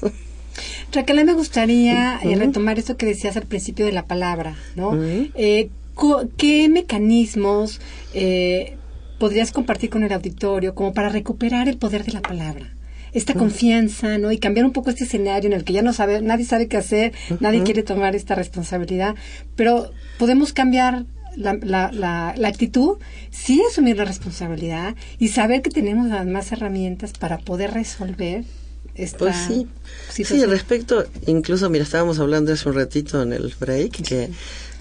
Raquel, 0.91 1.25
me 1.25 1.35
gustaría 1.35 2.19
eh, 2.25 2.35
retomar 2.35 2.81
esto 2.81 2.97
que 2.97 3.07
decías 3.07 3.37
al 3.37 3.45
principio 3.45 3.87
de 3.87 3.93
la 3.93 4.07
palabra, 4.07 4.57
¿no? 4.75 4.99
Eh, 5.05 5.71
¿Qué 6.37 6.69
mecanismos 6.69 7.81
eh, 8.13 8.77
podrías 9.21 9.53
compartir 9.53 9.91
con 9.91 10.03
el 10.03 10.13
auditorio 10.13 10.75
como 10.75 10.93
para 10.93 11.11
recuperar 11.11 11.69
el 11.69 11.79
poder 11.79 12.05
de 12.05 12.13
la 12.13 12.23
palabra? 12.23 12.76
Esta 13.17 13.35
confianza, 13.35 14.19
¿no? 14.19 14.31
Y 14.31 14.39
cambiar 14.39 14.67
un 14.67 14.73
poco 14.73 14.91
este 14.91 15.05
escenario 15.05 15.49
en 15.49 15.55
el 15.55 15.65
que 15.65 15.73
ya 15.73 15.83
no 15.83 15.93
sabe, 15.93 16.21
nadie 16.21 16.45
sabe 16.45 16.69
qué 16.69 16.77
hacer, 16.77 17.13
nadie 17.41 17.63
quiere 17.63 17.83
tomar 17.83 18.15
esta 18.15 18.35
responsabilidad, 18.35 19.15
pero 19.57 19.91
podemos 20.19 20.53
cambiar 20.53 21.07
la, 21.35 21.55
la, 21.55 21.91
la, 21.93 22.35
la 22.37 22.49
actitud, 22.49 22.99
sí 23.31 23.63
asumir 23.71 23.97
la 23.97 24.05
responsabilidad 24.05 24.95
y 25.19 25.29
saber 25.29 25.63
que 25.63 25.71
tenemos 25.71 26.09
las 26.09 26.27
más 26.27 26.53
herramientas 26.53 27.13
para 27.13 27.39
poder 27.39 27.73
resolver 27.73 28.45
esta 28.97 29.19
Pues 29.19 29.37
sí. 29.49 29.67
Sí, 30.09 30.25
situación. 30.25 30.51
respecto, 30.51 31.05
incluso, 31.27 31.69
mira, 31.71 31.85
estábamos 31.85 32.19
hablando 32.19 32.53
hace 32.53 32.69
un 32.69 32.75
ratito 32.75 33.23
en 33.23 33.33
el 33.33 33.55
break, 33.59 34.03
que 34.03 34.31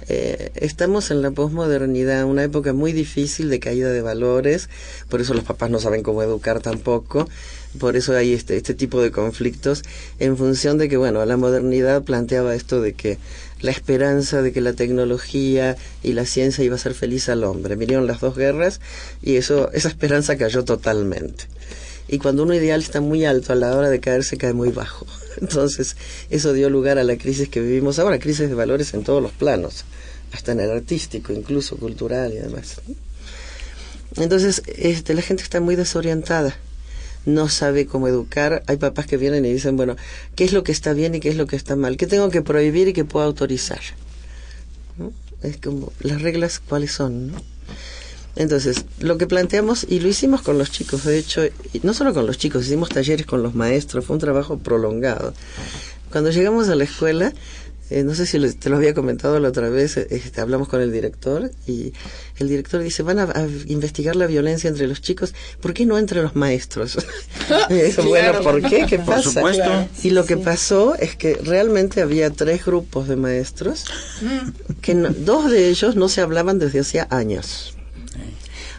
eh, 0.08 0.52
estamos 0.56 1.12
en 1.12 1.22
la 1.22 1.32
posmodernidad, 1.32 2.26
una 2.26 2.44
época 2.44 2.74
muy 2.74 2.94
difícil 2.94 3.50
de 3.50 3.60
caída 3.60 3.92
de 3.92 4.02
valores, 4.02 4.70
por 5.10 5.22
eso 5.22 5.34
los 5.34 5.44
papás 5.44 5.70
no 5.70 5.80
saben 5.80 6.04
cómo 6.04 6.22
educar 6.24 6.62
tampoco, 6.62 7.28
por 7.80 7.96
eso 7.96 8.16
hay 8.16 8.34
este, 8.34 8.56
este 8.56 8.74
tipo 8.74 9.02
de 9.02 9.12
conflictos, 9.12 9.84
en 10.20 10.38
función 10.38 10.78
de 10.78 10.90
que, 10.90 10.98
bueno, 10.98 11.26
la 11.26 11.38
modernidad 11.38 12.04
planteaba 12.04 12.56
esto 12.56 12.82
de 12.82 12.94
que 12.94 13.18
la 13.62 13.72
esperanza 13.72 14.42
de 14.42 14.52
que 14.52 14.62
la 14.62 14.74
tecnología 14.74 15.76
y 16.04 16.14
la 16.14 16.26
ciencia 16.26 16.64
iba 16.64 16.76
a 16.76 16.78
hacer 16.78 16.94
feliz 16.94 17.30
al 17.30 17.44
hombre. 17.44 17.76
Vinieron 17.76 18.06
las 18.06 18.20
dos 18.20 18.36
guerras 18.36 18.80
y 19.24 19.38
eso, 19.38 19.72
esa 19.72 19.88
esperanza 19.88 20.38
cayó 20.38 20.64
totalmente. 20.64 21.46
Y 22.08 22.20
cuando 22.20 22.44
un 22.44 22.54
ideal 22.54 22.82
está 22.82 23.02
muy 23.02 23.26
alto, 23.26 23.54
a 23.54 23.56
la 23.56 23.76
hora 23.76 23.90
de 23.90 24.00
caerse 24.00 24.38
cae 24.38 24.54
muy 24.54 24.70
bajo. 24.70 25.06
Entonces, 25.42 25.96
eso 26.30 26.54
dio 26.54 26.70
lugar 26.70 26.98
a 26.98 27.04
la 27.04 27.18
crisis 27.18 27.50
que 27.50 27.62
vivimos 27.62 28.00
ahora, 28.00 28.20
crisis 28.20 28.48
de 28.48 28.56
valores 28.56 28.94
en 28.94 29.04
todos 29.04 29.22
los 29.22 29.32
planos, 29.32 29.86
hasta 30.32 30.52
en 30.52 30.60
el 30.60 30.72
artístico, 30.72 31.34
incluso 31.34 31.78
cultural 31.78 32.32
y 32.34 32.38
demás. 32.38 32.82
Entonces, 34.18 34.62
este, 34.68 35.14
la 35.14 35.22
gente 35.22 35.44
está 35.44 35.60
muy 35.60 35.76
desorientada, 35.76 36.56
no 37.26 37.50
sabe 37.50 37.86
cómo 37.86 38.08
educar. 38.08 38.64
Hay 38.68 38.78
papás 38.78 39.08
que 39.08 39.18
vienen 39.18 39.46
y 39.46 39.52
dicen, 39.52 39.76
bueno, 39.76 39.96
¿qué 40.36 40.46
es 40.46 40.54
lo 40.54 40.64
que 40.64 40.72
está 40.72 40.94
bien 40.94 41.16
y 41.16 41.20
qué 41.20 41.30
es 41.30 41.36
lo 41.36 41.48
que 41.48 41.56
está 41.56 41.76
mal? 41.76 41.98
¿Qué 41.98 42.08
tengo 42.08 42.30
que 42.30 42.42
prohibir 42.42 42.88
y 42.88 42.94
qué 42.94 43.04
puedo 43.04 43.26
autorizar? 43.26 43.82
Es 45.42 45.58
como, 45.58 45.92
las 46.00 46.22
reglas, 46.22 46.60
¿cuáles 46.60 46.92
son? 46.92 47.32
no? 47.32 47.38
Entonces, 48.36 48.86
lo 49.00 49.18
que 49.18 49.28
planteamos, 49.28 49.86
y 49.88 50.00
lo 50.02 50.10
hicimos 50.10 50.42
con 50.42 50.58
los 50.58 50.70
chicos, 50.72 51.06
de 51.06 51.18
hecho, 51.18 51.46
y 51.46 51.80
no 51.84 51.94
solo 51.94 52.14
con 52.14 52.26
los 52.28 52.38
chicos, 52.38 52.66
hicimos 52.66 52.90
talleres 52.90 53.26
con 53.26 53.42
los 53.44 53.56
maestros, 53.56 54.04
fue 54.06 54.16
un 54.16 54.20
trabajo 54.20 54.58
prolongado. 54.60 55.34
Cuando 56.12 56.32
llegamos 56.32 56.68
a 56.70 56.76
la 56.76 56.84
escuela, 56.84 57.34
eh, 57.92 58.04
no 58.04 58.16
sé 58.16 58.26
si 58.26 58.40
te 58.56 58.70
lo 58.70 58.78
había 58.78 58.94
comentado 58.96 59.40
la 59.40 59.50
otra 59.50 59.70
vez, 59.70 59.96
eh, 59.98 60.08
este, 60.10 60.42
hablamos 60.42 60.68
con 60.68 60.82
el 60.82 60.92
director 60.92 61.52
y 61.68 61.94
el 62.40 62.50
director 62.50 62.82
dice, 62.82 63.04
van 63.04 63.20
a, 63.20 63.24
a 63.26 63.48
investigar 63.68 64.16
la 64.16 64.26
violencia 64.26 64.68
entre 64.70 64.88
los 64.88 65.02
chicos, 65.02 65.34
¿por 65.62 65.74
qué 65.74 65.86
no 65.86 65.98
entre 66.00 66.22
los 66.22 66.36
maestros? 66.36 66.98
Y 67.70 67.74
digo, 67.76 68.04
bueno, 68.06 68.42
¿por 68.42 68.60
qué? 68.68 68.86
¿Qué 68.90 68.98
Por 68.98 69.16
pasa? 69.18 69.30
supuesto. 69.30 69.88
Y 70.04 70.10
lo 70.10 70.26
que 70.26 70.36
pasó 70.36 70.96
es 70.96 71.16
que 71.16 71.36
realmente 71.36 72.02
había 72.02 72.32
tres 72.32 72.66
grupos 72.66 73.08
de 73.08 73.18
maestros, 73.18 73.86
que 74.82 74.96
no- 74.96 75.10
dos 75.12 75.52
de 75.52 75.70
ellos 75.70 75.96
no 75.96 76.10
se 76.10 76.22
hablaban 76.22 76.58
desde 76.58 76.80
hacía 76.80 77.08
años 77.12 77.75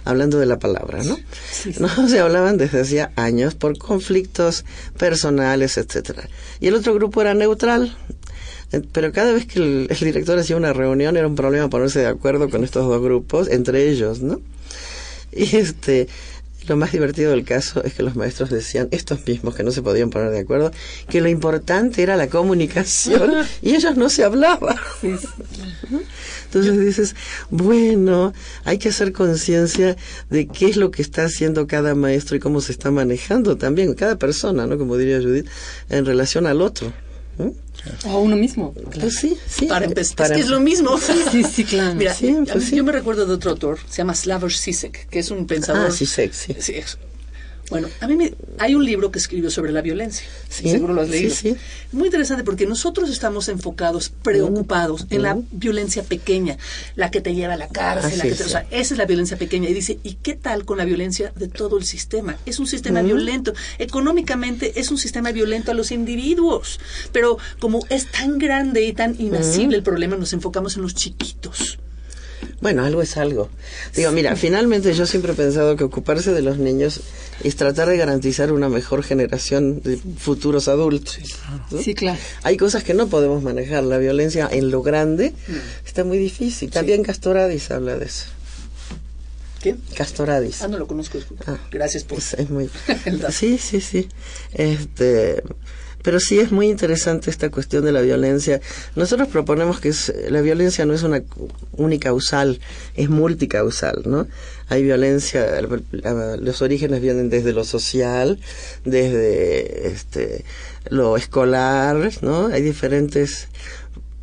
hablando 0.07 0.39
de 0.39 0.47
la 0.47 0.59
palabra, 0.59 1.03
¿no? 1.05 1.19
No 1.81 2.09
se 2.09 2.21
hablaban 2.21 2.57
desde 2.57 2.81
hacía 2.81 3.13
años 3.17 3.55
por 3.55 3.77
conflictos 3.77 4.65
personales, 4.99 5.77
etcétera. 5.77 6.29
Y 6.61 6.69
el 6.69 6.75
otro 6.75 6.95
grupo 6.95 7.21
era 7.21 7.35
neutral. 7.35 7.97
Eh, 8.73 8.83
Pero 8.93 9.13
cada 9.13 9.33
vez 9.33 9.47
que 9.47 9.59
el, 9.59 9.87
el 9.91 9.99
director 9.99 10.39
hacía 10.39 10.57
una 10.57 10.73
reunión 10.73 11.17
era 11.17 11.27
un 11.27 11.35
problema 11.35 11.69
ponerse 11.69 12.01
de 12.01 12.07
acuerdo 12.07 12.49
con 12.49 12.65
estos 12.65 12.87
dos 12.89 13.03
grupos, 13.03 13.49
entre 13.49 13.89
ellos, 13.91 14.21
¿no? 14.23 14.41
Y 15.33 15.57
este, 15.57 16.09
lo 16.69 16.77
más 16.77 16.93
divertido 16.93 17.31
del 17.31 17.45
caso 17.45 17.83
es 17.85 17.95
que 17.95 18.03
los 18.03 18.17
maestros 18.17 18.51
decían, 18.51 18.89
estos 18.91 19.27
mismos 19.27 19.55
que 19.55 19.63
no 19.63 19.71
se 19.71 19.83
podían 19.83 20.11
poner 20.11 20.31
de 20.31 20.41
acuerdo, 20.41 20.71
que 21.09 21.21
lo 21.21 21.29
importante 21.29 22.03
era 22.03 22.17
la 22.17 22.29
comunicación 22.29 23.33
y 23.63 23.75
ellos 23.75 23.97
no 23.97 24.09
se 24.09 24.25
hablaban. 24.25 24.77
Entonces 26.45 26.79
dices, 26.79 27.17
bueno, 27.51 28.33
hay 28.65 28.79
que 28.79 28.89
hacer 28.89 29.13
conciencia 29.13 29.97
de 30.31 30.47
qué 30.47 30.67
es 30.67 30.77
lo 30.77 30.91
que 30.91 31.03
está 31.03 31.25
haciendo 31.25 31.67
cada 31.67 31.95
maestro 31.95 32.37
y 32.37 32.41
cómo 32.41 32.61
se 32.61 32.73
está 32.73 32.91
manejando 32.91 33.57
también 33.57 33.95
cada 33.95 34.17
persona, 34.17 34.67
¿no? 34.67 34.79
Como 34.79 34.97
diría 34.97 35.21
Judith, 35.21 35.47
en 35.89 36.07
relación 36.07 36.47
al 36.47 36.63
otro. 36.63 36.93
¿No? 37.39 37.53
O 38.11 38.21
uno 38.21 38.37
mismo. 38.37 38.73
Pues 38.99 39.17
sí, 39.17 39.37
sí. 39.47 39.67
Para 39.67 39.85
eh, 39.85 39.89
empezar, 39.89 40.17
para- 40.17 40.29
es 40.31 40.35
que 40.37 40.41
es 40.43 40.49
lo 40.49 40.61
mismo. 40.61 40.99
Sí, 41.31 41.45
sí, 41.45 41.65
claro. 41.65 41.95
Mira, 41.95 42.15
Sí, 42.15 42.35
pues 42.51 42.65
sí. 42.65 42.77
yo 42.77 42.85
me 42.85 42.93
recuerdo 42.93 43.27
de 43.27 43.35
otro 43.35 43.51
autor, 43.53 43.79
se 43.89 43.99
llama 43.99 44.15
Slavoj 44.15 44.53
Zizek, 44.53 45.09
que 45.09 45.19
es 45.21 45.31
un 45.31 45.47
pensador. 45.47 45.89
Ah, 45.89 45.93
sí, 45.93 46.07
sexy. 46.07 46.55
Sí, 46.59 46.73
es- 46.77 46.99
Bueno, 47.69 47.89
a 48.01 48.07
mí 48.07 48.15
me, 48.15 48.33
hay 48.59 48.75
un 48.77 48.85
libro 48.85 49.11
que 49.11 49.19
escribió 49.19 49.51
sobre 49.51 49.73
la 49.73 49.83
violencia. 49.83 50.25
Sí, 50.49 50.71
Seguro 50.71 50.95
lo 50.95 51.01
has 51.03 51.09
sí, 51.09 51.13
leído. 51.15 51.35
sí. 51.35 51.49
Es 51.49 51.93
muy 51.95 52.07
interesante 52.07 52.45
porque 52.45 52.65
nosotros 52.67 53.11
estamos 53.11 53.49
enfocados, 53.49 54.09
preocupados 54.09 55.07
en 55.11 55.23
la 55.23 55.37
violencia 55.51 56.03
pequeña, 56.05 56.59
la 56.95 57.11
que 57.11 57.21
te 57.21 57.35
lleva 57.35 57.55
a 57.55 57.57
la 57.57 57.69
cárcel, 57.69 58.19
la 58.19 58.25
que 58.25 58.35
te- 58.37 58.45
o 58.45 58.49
sea, 58.49 58.61
sí. 58.63 58.67
esa 58.71 58.95
es 58.95 58.99
la 58.99 59.05
violencia 59.07 59.37
pequeña. 59.37 59.69
Y 59.69 59.75
dice, 59.75 59.99
¿y 60.05 60.15
qué 60.15 60.35
tal 60.35 60.65
con 60.65 60.79
la 60.79 60.85
violencia 60.85 61.33
de 61.35 61.49
todo 61.49 61.77
el 61.79 61.85
sistema? 61.85 62.37
Es 62.47 62.59
un 62.61 62.67
sistema 62.69 63.03
violento. 63.03 63.53
Económicamente 63.79 64.79
es 64.79 64.91
un 64.91 64.99
sistema 64.99 65.33
violento 65.33 65.71
a 65.71 65.75
los 65.75 65.91
individuos. 65.91 66.79
Pero 67.13 67.39
como 67.59 67.85
es 67.89 68.07
tan 68.13 68.39
grande 68.39 68.85
y 68.85 68.93
tan 68.93 69.21
inasible 69.21 69.77
el 69.77 69.83
problema, 69.83 70.17
nos 70.17 70.33
enfocamos 70.33 70.77
en 70.77 70.83
los 70.83 70.95
chiquitos. 70.95 71.79
Bueno, 72.61 72.85
algo 72.85 73.03
es 73.03 73.17
algo. 73.17 73.49
Digo, 73.95 74.11
mira, 74.13 74.35
finalmente 74.37 74.93
yo 74.95 75.07
siempre 75.07 75.33
he 75.33 75.35
pensado 75.35 75.77
que 75.77 75.85
ocuparse 75.85 76.33
de 76.33 76.43
los 76.43 76.59
niños 76.59 77.01
es 77.43 77.57
tratar 77.57 77.89
de 77.89 77.97
garantizar 77.97 78.53
una 78.53 78.69
mejor 78.69 79.03
generación 79.03 79.81
de 79.83 79.99
futuros 80.19 80.69
adultos. 80.69 81.19
¿no? 81.71 81.81
Sí, 81.83 81.95
claro. 81.95 82.19
Hay 82.43 82.57
cosas 82.57 82.83
que 82.85 82.95
no 82.95 83.09
podemos 83.09 83.43
manejar. 83.43 83.85
La 83.85 83.99
violencia 83.99 84.49
en 84.51 84.71
lo 84.71 84.83
grande 84.83 85.33
Mm. 85.49 85.87
está 85.87 86.05
muy 86.05 86.19
difícil. 86.19 86.71
También 86.71 87.03
Castoradis 87.03 87.71
habla 87.71 87.97
de 87.97 88.07
eso. 88.07 88.27
¿Qué? 89.63 89.75
Castoradis. 89.95 90.63
Ah, 90.63 90.69
no 90.69 90.79
lo 90.79 90.87
conozco. 90.87 91.19
disculpa. 91.19 91.45
Ah. 91.47 91.59
Gracias 91.71 92.05
por... 92.05 92.19
Es, 92.19 92.35
es 92.35 92.51
muy... 92.51 92.69
sí, 93.31 93.59
sí, 93.59 93.81
sí. 93.81 94.09
Este, 94.53 95.43
pero 96.07 96.21
sí 96.21 96.39
es 96.39 96.53
muy 96.53 96.69
interesante 96.69 97.31
esta 97.31 97.51
cuestión 97.51 97.85
de 97.85 97.91
la 97.91 98.01
violencia. 98.01 98.61
Nosotros 98.95 99.27
proponemos 99.27 99.81
que 99.81 99.89
es- 99.89 100.13
la 100.31 100.41
violencia 100.41 100.87
no 100.87 100.95
es 100.95 101.03
una 101.03 101.21
unicausal, 101.73 102.61
es 102.95 103.09
multicausal, 103.11 104.03
¿no? 104.07 104.29
Hay 104.69 104.85
violencia, 104.85 105.61
los 106.41 106.63
orígenes 106.63 107.01
vienen 107.03 107.29
desde 107.29 107.53
lo 107.53 107.65
social, 107.65 108.39
desde 108.85 109.89
este, 109.89 110.45
lo 110.91 111.17
escolar, 111.17 112.11
¿no? 112.23 112.47
Hay 112.47 112.63
diferentes 112.63 113.49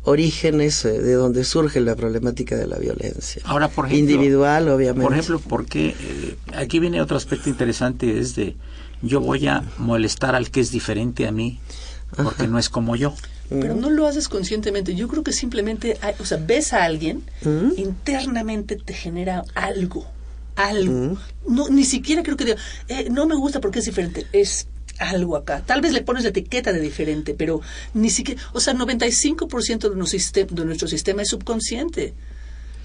orígenes 0.04 0.84
eh, 0.86 1.00
de 1.00 1.12
donde 1.14 1.44
surge 1.44 1.80
la 1.80 1.94
problemática 1.96 2.56
de 2.56 2.66
la 2.66 2.78
violencia. 2.78 3.42
Ahora, 3.44 3.68
por 3.68 3.84
ejemplo, 3.86 3.98
Individual, 4.14 4.68
obviamente. 4.70 5.02
Por 5.02 5.12
ejemplo, 5.12 5.40
porque 5.48 5.88
eh, 5.88 6.36
aquí 6.56 6.78
viene 6.78 7.02
otro 7.02 7.16
aspecto 7.18 7.48
interesante, 7.50 8.18
es 8.18 8.34
de 8.36 8.54
yo 9.04 9.20
voy 9.20 9.46
a 9.46 9.62
molestar 9.78 10.34
al 10.34 10.50
que 10.50 10.60
es 10.60 10.70
diferente 10.70 11.26
a 11.26 11.32
mí, 11.32 11.58
porque 12.16 12.46
no 12.48 12.58
es 12.58 12.68
como 12.68 12.96
yo. 12.96 13.14
Pero 13.50 13.74
no 13.74 13.90
lo 13.90 14.06
haces 14.06 14.28
conscientemente. 14.28 14.94
Yo 14.94 15.06
creo 15.06 15.22
que 15.22 15.32
simplemente, 15.32 15.98
hay- 16.00 16.14
o 16.18 16.24
sea, 16.24 16.38
ves 16.38 16.72
a 16.72 16.82
alguien, 16.84 17.22
Mm. 17.44 17.72
internamente 17.76 18.76
te 18.76 18.94
genera 18.94 19.44
algo. 19.54 20.06
Algo. 20.56 21.18
No, 21.48 21.68
ni 21.68 21.84
siquiera 21.84 22.22
creo 22.22 22.36
que 22.36 22.44
diga, 22.44 22.56
eh, 22.88 23.08
no 23.10 23.26
me 23.26 23.34
gusta 23.34 23.60
porque 23.60 23.80
es 23.80 23.84
diferente. 23.84 24.26
Es 24.32 24.66
algo 24.98 25.36
acá. 25.36 25.62
Tal 25.66 25.80
vez 25.80 25.92
le 25.92 26.02
pones 26.02 26.22
la 26.22 26.28
etiqueta 26.30 26.72
de 26.72 26.80
diferente, 26.80 27.34
pero 27.34 27.60
ni 27.92 28.08
siquiera. 28.10 28.40
O 28.52 28.60
sea, 28.60 28.72
95% 28.74 29.90
de, 29.90 29.96
nuestro 29.96 30.18
sistema, 30.18 30.48
de 30.52 30.64
nuestro 30.64 30.88
sistema 30.88 31.22
es 31.22 31.28
subconsciente. 31.28 32.14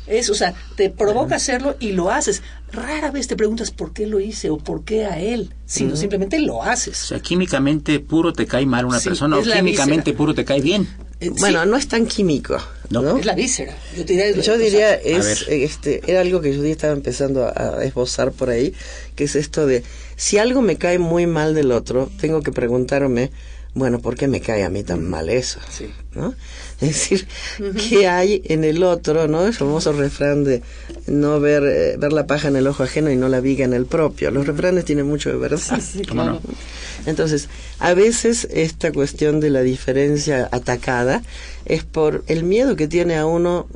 Es, 0.09 0.29
o 0.29 0.33
sea, 0.35 0.53
te 0.75 0.89
provoca 0.89 1.35
hacerlo 1.35 1.77
y 1.79 1.91
lo 1.93 2.09
haces. 2.11 2.41
Rara 2.71 3.11
vez 3.11 3.27
te 3.27 3.35
preguntas 3.35 3.71
por 3.71 3.93
qué 3.93 4.05
lo 4.07 4.19
hice 4.19 4.49
o 4.49 4.57
por 4.57 4.83
qué 4.83 5.05
a 5.05 5.19
él, 5.19 5.53
sino 5.65 5.95
simplemente 5.95 6.39
lo 6.39 6.57
O 6.57 6.63
haces. 6.63 6.97
sea, 6.97 7.19
químicamente 7.19 7.99
puro 7.99 8.33
te 8.33 8.45
cae 8.45 8.65
mal 8.65 8.85
una 8.85 8.99
Sí, 8.99 9.09
persona 9.09 9.37
o 9.37 9.41
químicamente 9.41 10.11
víscera. 10.11 10.17
puro 10.17 10.33
te 10.33 10.43
cae 10.45 10.61
bien. 10.61 10.87
Eh, 11.21 11.29
Bueno, 11.39 11.63
sí, 11.63 11.69
no 11.69 11.77
es 11.77 11.87
tan 11.87 12.05
químico. 12.05 12.57
No. 12.89 13.01
¿no? 13.01 13.17
es 13.17 13.25
la 13.25 13.35
víscera. 13.35 13.75
Yo 13.95 14.03
diría, 14.03 14.31
Yo 14.31 14.53
o 14.53 14.57
diría, 14.57 14.93
es, 14.95 15.45
este, 15.47 16.01
era 16.11 16.21
algo 16.21 16.41
que 16.41 16.55
yo 16.55 16.63
estaba 16.63 16.93
empezando 16.93 17.45
a, 17.45 17.51
a 17.79 17.83
esbozar 17.83 18.31
por 18.31 18.49
ahí, 18.49 18.73
que 19.15 19.25
es 19.25 19.35
esto 19.35 19.65
de, 19.67 19.83
si 20.15 20.37
algo 20.39 20.61
me 20.61 20.77
cae 20.77 20.97
muy 20.97 21.27
mal 21.27 21.53
del 21.53 21.71
otro, 21.71 22.09
tengo 22.19 22.41
que 22.41 22.51
preguntarme, 22.51 23.31
bueno, 23.75 23.99
¿por 23.99 24.15
qué 24.15 24.27
me 24.27 24.41
cae 24.41 24.63
a 24.63 24.69
mí 24.69 24.83
tan 24.83 25.07
mal 25.07 25.29
eso? 25.29 25.59
Sí. 25.69 25.91
¿No? 26.15 26.33
Es 26.81 26.87
decir, 26.87 27.27
¿qué 27.89 28.07
hay 28.07 28.41
en 28.45 28.63
el 28.63 28.83
otro, 28.83 29.27
no? 29.27 29.45
El 29.45 29.53
famoso 29.53 29.91
refrán 29.91 30.45
de 30.45 30.63
no 31.07 31.39
ver, 31.41 31.63
eh, 31.65 31.97
ver 31.97 32.13
la 32.13 32.25
paja 32.25 32.47
en 32.47 32.55
el 32.55 32.67
ojo 32.67 32.83
ajeno 32.83 33.11
y 33.11 33.17
no 33.17 33.27
la 33.27 33.41
viga 33.41 33.65
en 33.65 33.73
el 33.73 33.85
propio. 33.85 34.31
Los 34.31 34.47
refranes 34.47 34.85
tienen 34.85 35.05
mucho 35.05 35.29
de 35.29 35.37
verdad. 35.37 35.59
Entonces, 37.05 37.49
a 37.79 37.93
veces 37.93 38.47
esta 38.51 38.93
cuestión 38.93 39.41
de 39.41 39.49
la 39.49 39.61
diferencia 39.61 40.47
atacada 40.51 41.21
es 41.65 41.83
por 41.83 42.23
el 42.27 42.43
miedo 42.43 42.77
que 42.77 42.87
tiene 42.87 43.17
a 43.17 43.25
uno, 43.25 43.67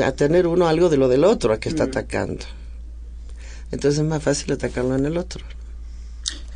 a 0.00 0.12
tener 0.12 0.46
uno 0.46 0.68
algo 0.68 0.88
de 0.88 0.98
lo 0.98 1.08
del 1.08 1.24
otro 1.24 1.52
a 1.52 1.58
que 1.58 1.68
está 1.68 1.84
atacando. 1.84 2.44
Entonces 3.72 4.00
es 4.00 4.06
más 4.06 4.22
fácil 4.22 4.52
atacarlo 4.52 4.94
en 4.94 5.06
el 5.06 5.16
otro. 5.16 5.44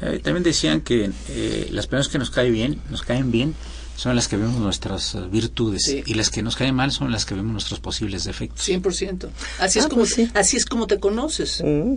Eh, 0.03 0.21
también 0.23 0.43
decían 0.45 0.83
que 0.83 1.11
eh, 1.31 1.69
las 1.73 1.87
personas 1.87 2.09
que 2.09 2.19
nos 2.19 2.31
caen 2.31 2.53
bien, 2.53 2.81
nos 2.91 3.03
caen 3.03 3.33
bien, 3.33 3.55
son 3.97 4.15
las 4.15 4.29
que 4.29 4.37
vemos 4.37 4.57
nuestras 4.61 5.15
eh, 5.15 5.21
virtudes 5.31 5.83
Sí. 5.85 6.03
y 6.07 6.15
las 6.15 6.31
que 6.31 6.43
nos 6.43 6.55
caen 6.57 6.75
mal 6.75 6.93
son 6.93 7.11
las 7.11 7.25
que 7.25 7.35
vemos 7.35 7.53
nuestros 7.53 7.81
posibles 7.81 8.25
defectos. 8.25 8.67
100%. 8.69 9.29
Así, 9.59 9.79
es 9.79 9.87
Ah, 9.87 9.89
como, 9.89 10.03
pues 10.03 10.15
sí. 10.15 10.31
así 10.35 10.57
es 10.57 10.65
como 10.67 10.87
te 10.87 10.99
conoces. 11.01 11.63
Mm. 11.65 11.95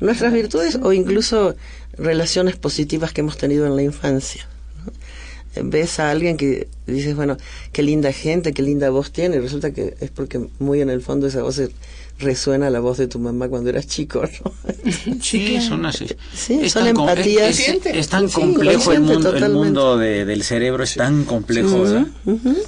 Nuestras 0.00 0.32
virtudes 0.32 0.78
o 0.82 0.92
incluso 0.92 1.56
relaciones 1.96 2.56
positivas 2.56 3.12
que 3.12 3.22
hemos 3.22 3.36
tenido 3.38 3.66
en 3.66 3.74
la 3.76 3.82
infancia. 3.82 4.46
¿no? 4.84 4.92
Ves 5.70 6.00
a 6.00 6.10
alguien 6.10 6.36
que 6.36 6.68
dices, 6.86 7.14
bueno, 7.16 7.36
qué 7.72 7.82
linda 7.82 8.12
gente, 8.12 8.52
qué 8.52 8.62
linda 8.62 8.90
voz 8.90 9.12
tiene, 9.12 9.36
y 9.36 9.40
resulta 9.40 9.70
que 9.72 9.96
es 10.00 10.10
porque 10.10 10.48
muy 10.58 10.80
en 10.80 10.90
el 10.90 11.00
fondo 11.00 11.26
esa 11.28 11.42
voz 11.42 11.58
es- 11.58 11.70
resuena 12.18 12.70
la 12.70 12.80
voz 12.80 12.98
de 12.98 13.08
tu 13.08 13.18
mamá 13.18 13.48
cuando 13.48 13.70
eras 13.70 13.86
chico, 13.86 14.22
¿no? 14.44 14.52
Sí, 15.20 15.60
son 15.60 15.84
así. 15.86 16.06
Sí, 16.34 16.60
Es 16.62 16.72
son 16.72 16.86
empatías. 16.86 17.58
Es, 17.58 17.68
es- 17.68 17.86
es 17.86 18.08
tan 18.08 18.28
Sí, 18.28 18.34
complejo 18.34 18.92
el 18.92 19.00
mundo, 19.00 19.34
el 19.34 19.50
mundo 19.52 19.98
de- 19.98 20.24
del 20.24 20.42
cerebro 20.44 20.84
es 20.84 20.94
tan 20.94 21.24
complejo. 21.24 21.84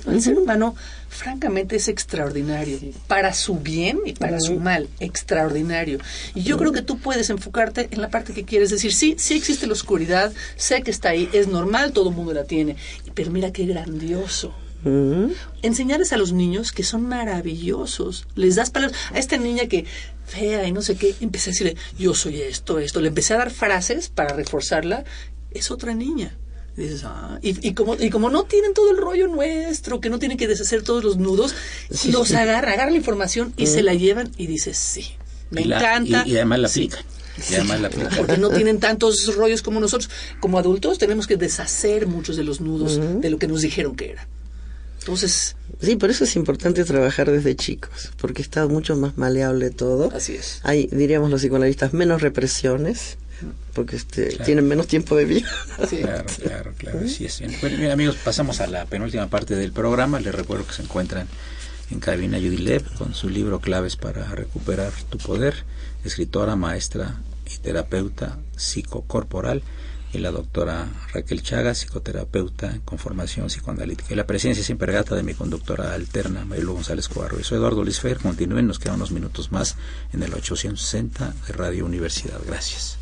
El 0.08 0.20
ser 0.22 0.38
humano, 0.38 0.74
francamente, 1.08 1.76
es 1.76 1.88
extraordinario. 1.88 2.78
Para 3.06 3.32
su 3.32 3.56
bien 3.60 4.00
y 4.04 4.12
para 4.14 4.40
su 4.40 4.54
mal, 4.56 4.88
extraordinario. 5.00 5.98
Y 6.34 6.42
yo 6.42 6.56
creo 6.58 6.72
que 6.72 6.82
tú 6.82 6.98
puedes 6.98 7.30
enfocarte 7.30 7.88
en 7.92 8.00
la 8.02 8.08
parte 8.10 8.32
que 8.34 8.44
quieres 8.44 8.70
decir. 8.70 8.92
Sí, 8.92 9.14
sí 9.18 9.34
existe 9.34 9.66
la 9.66 9.72
oscuridad, 9.74 10.32
sé 10.56 10.82
que 10.82 10.90
está 10.90 11.10
ahí, 11.10 11.28
es 11.32 11.46
normal, 11.48 11.92
todo 11.92 12.10
el 12.10 12.16
mundo 12.16 12.32
la 12.34 12.44
tiene. 12.44 12.76
Pero 13.14 13.30
mira 13.30 13.52
qué 13.52 13.64
grandioso. 13.66 14.52
Ujú. 14.86 15.32
enseñarles 15.62 16.12
a 16.12 16.16
los 16.16 16.32
niños 16.32 16.72
que 16.72 16.82
son 16.84 17.02
maravillosos. 17.08 18.26
Les 18.34 18.54
das 18.56 18.70
palabras. 18.70 18.98
A 19.12 19.18
esta 19.18 19.36
niña 19.36 19.66
que 19.66 19.84
fea 20.26 20.66
y 20.66 20.72
no 20.72 20.82
sé 20.82 20.96
qué, 20.96 21.14
empecé 21.20 21.50
a 21.50 21.52
decirle, 21.52 21.76
yo 21.98 22.14
soy 22.14 22.40
esto, 22.40 22.78
esto. 22.78 23.00
Le 23.00 23.08
empecé 23.08 23.34
a 23.34 23.38
dar 23.38 23.50
frases 23.50 24.08
para 24.08 24.34
reforzarla. 24.34 25.04
Es 25.50 25.70
otra 25.70 25.94
niña. 25.94 26.36
Y 26.76 26.82
dices, 26.82 27.02
ah, 27.04 27.38
y, 27.42 27.66
y 27.66 27.72
como, 27.74 27.94
y 27.94 28.10
como 28.10 28.28
no 28.28 28.44
tienen 28.44 28.74
todo 28.74 28.90
el 28.90 28.98
rollo 28.98 29.28
nuestro, 29.28 30.00
que 30.00 30.10
no 30.10 30.18
tienen 30.18 30.36
que 30.36 30.46
deshacer 30.46 30.82
todos 30.82 31.02
los 31.02 31.16
nudos, 31.16 31.54
los 32.12 32.32
agarra, 32.32 32.72
agarra 32.72 32.90
la 32.90 32.96
información 32.98 33.54
y 33.56 33.66
se 33.66 33.82
la 33.82 33.94
llevan 33.94 34.30
y 34.36 34.46
dices, 34.46 34.76
sí, 34.76 35.06
me 35.50 35.64
la- 35.64 35.78
encanta. 35.78 36.24
Y, 36.26 36.36
además 36.36 36.58
la 36.58 36.68
Sí. 36.68 36.84
aplican. 36.92 37.04
La 37.80 37.86
aplican. 37.88 38.10
Porque 38.16 38.36
no 38.36 38.50
tienen 38.50 38.78
tantos 38.80 39.34
rollos 39.36 39.62
como 39.62 39.80
nosotros. 39.80 40.10
Como 40.40 40.58
adultos 40.58 40.98
tenemos 40.98 41.26
que 41.26 41.36
deshacer 41.38 42.06
muchos 42.06 42.36
de 42.36 42.44
los 42.44 42.60
nudos 42.60 42.98
de 43.22 43.30
lo 43.30 43.38
que 43.38 43.46
nos 43.48 43.62
dijeron 43.62 43.96
que 43.96 44.10
era. 44.10 44.28
Entonces, 45.06 45.56
Sí, 45.80 45.96
por 45.96 46.10
eso 46.10 46.24
es 46.24 46.36
importante 46.36 46.84
trabajar 46.84 47.30
desde 47.30 47.54
chicos, 47.54 48.10
porque 48.16 48.40
está 48.40 48.66
mucho 48.66 48.96
más 48.96 49.18
maleable 49.18 49.70
todo. 49.70 50.10
así 50.14 50.34
es. 50.34 50.60
Hay, 50.62 50.88
diríamos 50.90 51.30
los 51.30 51.42
psicoanalistas, 51.42 51.92
menos 51.92 52.22
represiones, 52.22 53.18
porque 53.74 53.96
este, 53.96 54.38
tienen 54.44 54.66
menos 54.66 54.86
tiempo 54.86 55.14
de 55.16 55.26
vida. 55.26 55.48
Sí. 55.88 55.98
Claro, 56.02 56.24
claro, 56.42 56.72
claro, 56.78 57.00
así 57.04 57.26
es. 57.26 57.40
Bien. 57.40 57.54
Bueno, 57.60 57.76
bien, 57.76 57.90
amigos, 57.90 58.16
pasamos 58.24 58.60
a 58.60 58.66
la 58.66 58.86
penúltima 58.86 59.28
parte 59.28 59.54
del 59.54 59.72
programa. 59.72 60.18
Les 60.18 60.34
recuerdo 60.34 60.66
que 60.66 60.72
se 60.72 60.82
encuentran 60.82 61.28
en 61.90 62.00
cabina 62.00 62.38
Yudilev 62.38 62.82
con 62.94 63.14
su 63.14 63.28
libro 63.28 63.60
Claves 63.60 63.96
para 63.96 64.24
recuperar 64.34 64.92
tu 65.10 65.18
poder, 65.18 65.64
escritora, 66.04 66.56
maestra 66.56 67.20
y 67.54 67.58
terapeuta 67.58 68.38
psicocorporal, 68.56 69.62
y 70.16 70.20
la 70.20 70.30
doctora 70.30 70.86
Raquel 71.12 71.42
Chagas, 71.42 71.78
psicoterapeuta 71.78 72.78
con 72.84 72.98
formación 72.98 73.48
psicoanalítica. 73.48 74.12
Y 74.12 74.16
la 74.16 74.26
presencia 74.26 74.64
siempre 74.64 74.92
gata 74.92 75.14
de 75.14 75.22
mi 75.22 75.34
conductora 75.34 75.94
alterna, 75.94 76.44
Marilu 76.44 76.74
González 76.74 77.08
Cobarro. 77.08 77.38
Yo 77.38 77.44
soy 77.44 77.58
Eduardo 77.58 77.84
Luis 77.84 78.00
Fer. 78.00 78.18
Continúen, 78.18 78.66
nos 78.66 78.78
quedan 78.78 78.96
unos 78.96 79.12
minutos 79.12 79.52
más 79.52 79.76
en 80.12 80.22
el 80.22 80.32
860 80.32 81.34
de 81.46 81.52
Radio 81.52 81.84
Universidad. 81.84 82.40
Gracias. 82.46 82.98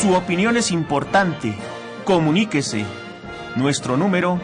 Su 0.00 0.14
opinión 0.14 0.56
es 0.56 0.70
importante. 0.70 1.54
Comuníquese. 2.04 2.84
Nuestro 3.56 3.96
número 3.96 4.40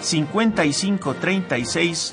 5536 0.00 2.12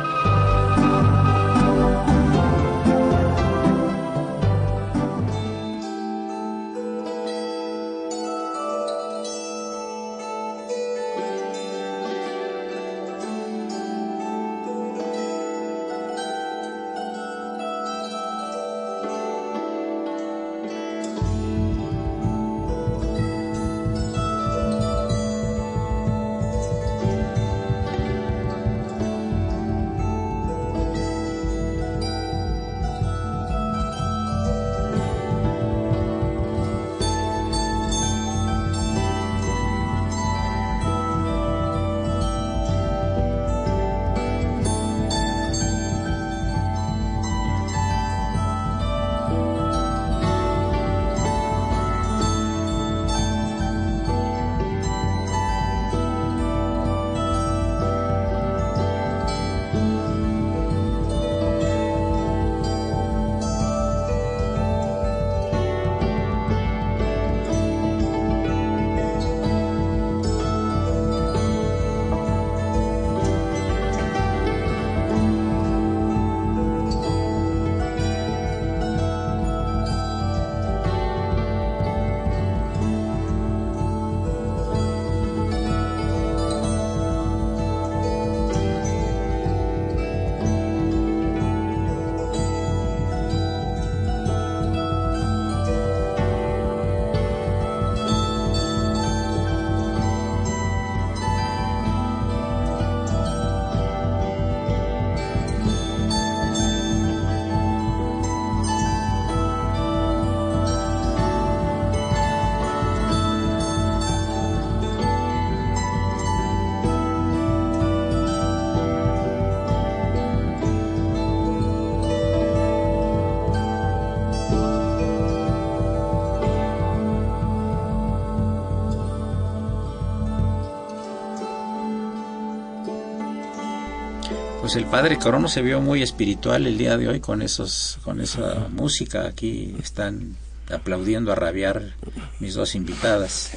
Pues 134.71 134.85
el 134.85 134.89
padre 134.89 135.17
Corono 135.17 135.49
se 135.49 135.61
vio 135.61 135.81
muy 135.81 136.01
espiritual 136.01 136.65
el 136.65 136.77
día 136.77 136.95
de 136.97 137.09
hoy 137.09 137.19
con 137.19 137.41
esos, 137.41 137.97
con 138.05 138.21
esa 138.21 138.67
música. 138.71 139.25
Aquí 139.27 139.75
están 139.83 140.37
aplaudiendo 140.73 141.33
a 141.33 141.35
rabiar 141.35 141.95
mis 142.39 142.53
dos 142.53 142.73
invitadas 142.75 143.51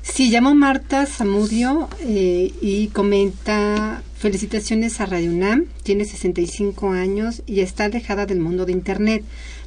Sí, 0.02 0.30
llamo 0.30 0.54
Marta 0.54 1.06
Zamudio 1.06 1.88
eh, 2.00 2.52
y 2.60 2.88
comenta 2.88 4.02
felicitaciones 4.18 5.00
a 5.00 5.06
Radio 5.06 5.30
UNAM, 5.30 5.66
tiene 5.84 6.04
65 6.04 6.90
años 6.90 7.42
y 7.46 7.60
está 7.60 7.84
alejada 7.84 8.26
del 8.26 8.40
mundo 8.40 8.64
de 8.64 8.72
Internet. 8.72 9.24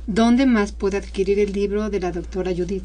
¿Dónde 0.07 0.45
más 0.45 0.71
puede 0.71 0.97
adquirir 0.97 1.39
el 1.39 1.53
libro 1.53 1.89
de 1.89 1.99
la 1.99 2.11
doctora 2.11 2.51
Judith? 2.51 2.83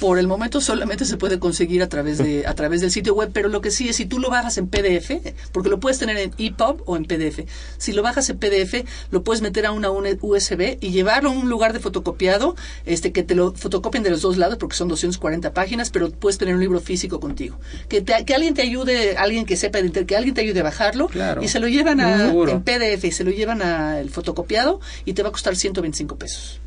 Por 0.00 0.18
el 0.18 0.26
momento 0.26 0.60
solamente 0.60 1.04
se 1.04 1.16
puede 1.16 1.38
conseguir 1.38 1.82
a 1.82 1.88
través 1.88 2.18
de 2.18 2.46
a 2.46 2.54
través 2.54 2.80
del 2.82 2.90
sitio 2.90 3.14
web, 3.14 3.30
pero 3.32 3.48
lo 3.48 3.60
que 3.60 3.70
sí 3.70 3.88
es 3.88 3.96
si 3.96 4.04
tú 4.06 4.18
lo 4.18 4.28
bajas 4.30 4.58
en 4.58 4.68
PDF, 4.68 5.10
porque 5.52 5.70
lo 5.70 5.80
puedes 5.80 5.98
tener 5.98 6.16
en 6.18 6.32
EPUB 6.38 6.82
o 6.86 6.96
en 6.96 7.04
PDF. 7.06 7.40
Si 7.78 7.92
lo 7.92 8.02
bajas 8.02 8.28
en 8.30 8.38
PDF, 8.38 8.84
lo 9.10 9.22
puedes 9.24 9.40
meter 9.42 9.64
a 9.66 9.72
una 9.72 9.90
USB 9.90 10.76
y 10.80 10.90
llevarlo 10.90 11.30
a 11.30 11.32
un 11.32 11.48
lugar 11.48 11.72
de 11.72 11.80
fotocopiado, 11.80 12.56
este 12.84 13.12
que 13.12 13.22
te 13.22 13.34
lo 13.34 13.52
fotocopien 13.54 14.02
de 14.02 14.10
los 14.10 14.20
dos 14.22 14.36
lados 14.36 14.58
porque 14.58 14.76
son 14.76 14.88
240 14.88 15.52
páginas, 15.54 15.90
pero 15.90 16.10
puedes 16.10 16.38
tener 16.38 16.54
un 16.54 16.60
libro 16.60 16.80
físico 16.80 17.20
contigo. 17.20 17.58
Que 17.88 18.00
te- 18.02 18.24
que 18.24 18.34
alguien 18.34 18.54
te 18.54 18.62
ayude, 18.62 19.16
alguien 19.16 19.46
que 19.46 19.56
sepa 19.56 19.78
que 20.06 20.16
alguien 20.16 20.34
te 20.34 20.40
ayude 20.42 20.60
a 20.60 20.64
bajarlo 20.64 21.08
Claro. 21.08 21.42
y 21.42 21.48
se 21.48 21.58
lo 21.60 21.68
llevan 21.68 22.00
a, 22.00 22.28
en 22.52 22.62
PDF 22.62 23.04
y 23.04 23.12
se 23.12 23.24
lo 23.24 23.30
llevan 23.30 23.62
al 23.62 24.10
fotocopiado 24.10 24.80
y 25.04 25.12
te 25.14 25.22
va 25.22 25.28
a 25.30 25.32
costar 25.32 25.56
125 25.56 26.16
pesos. 26.16 26.60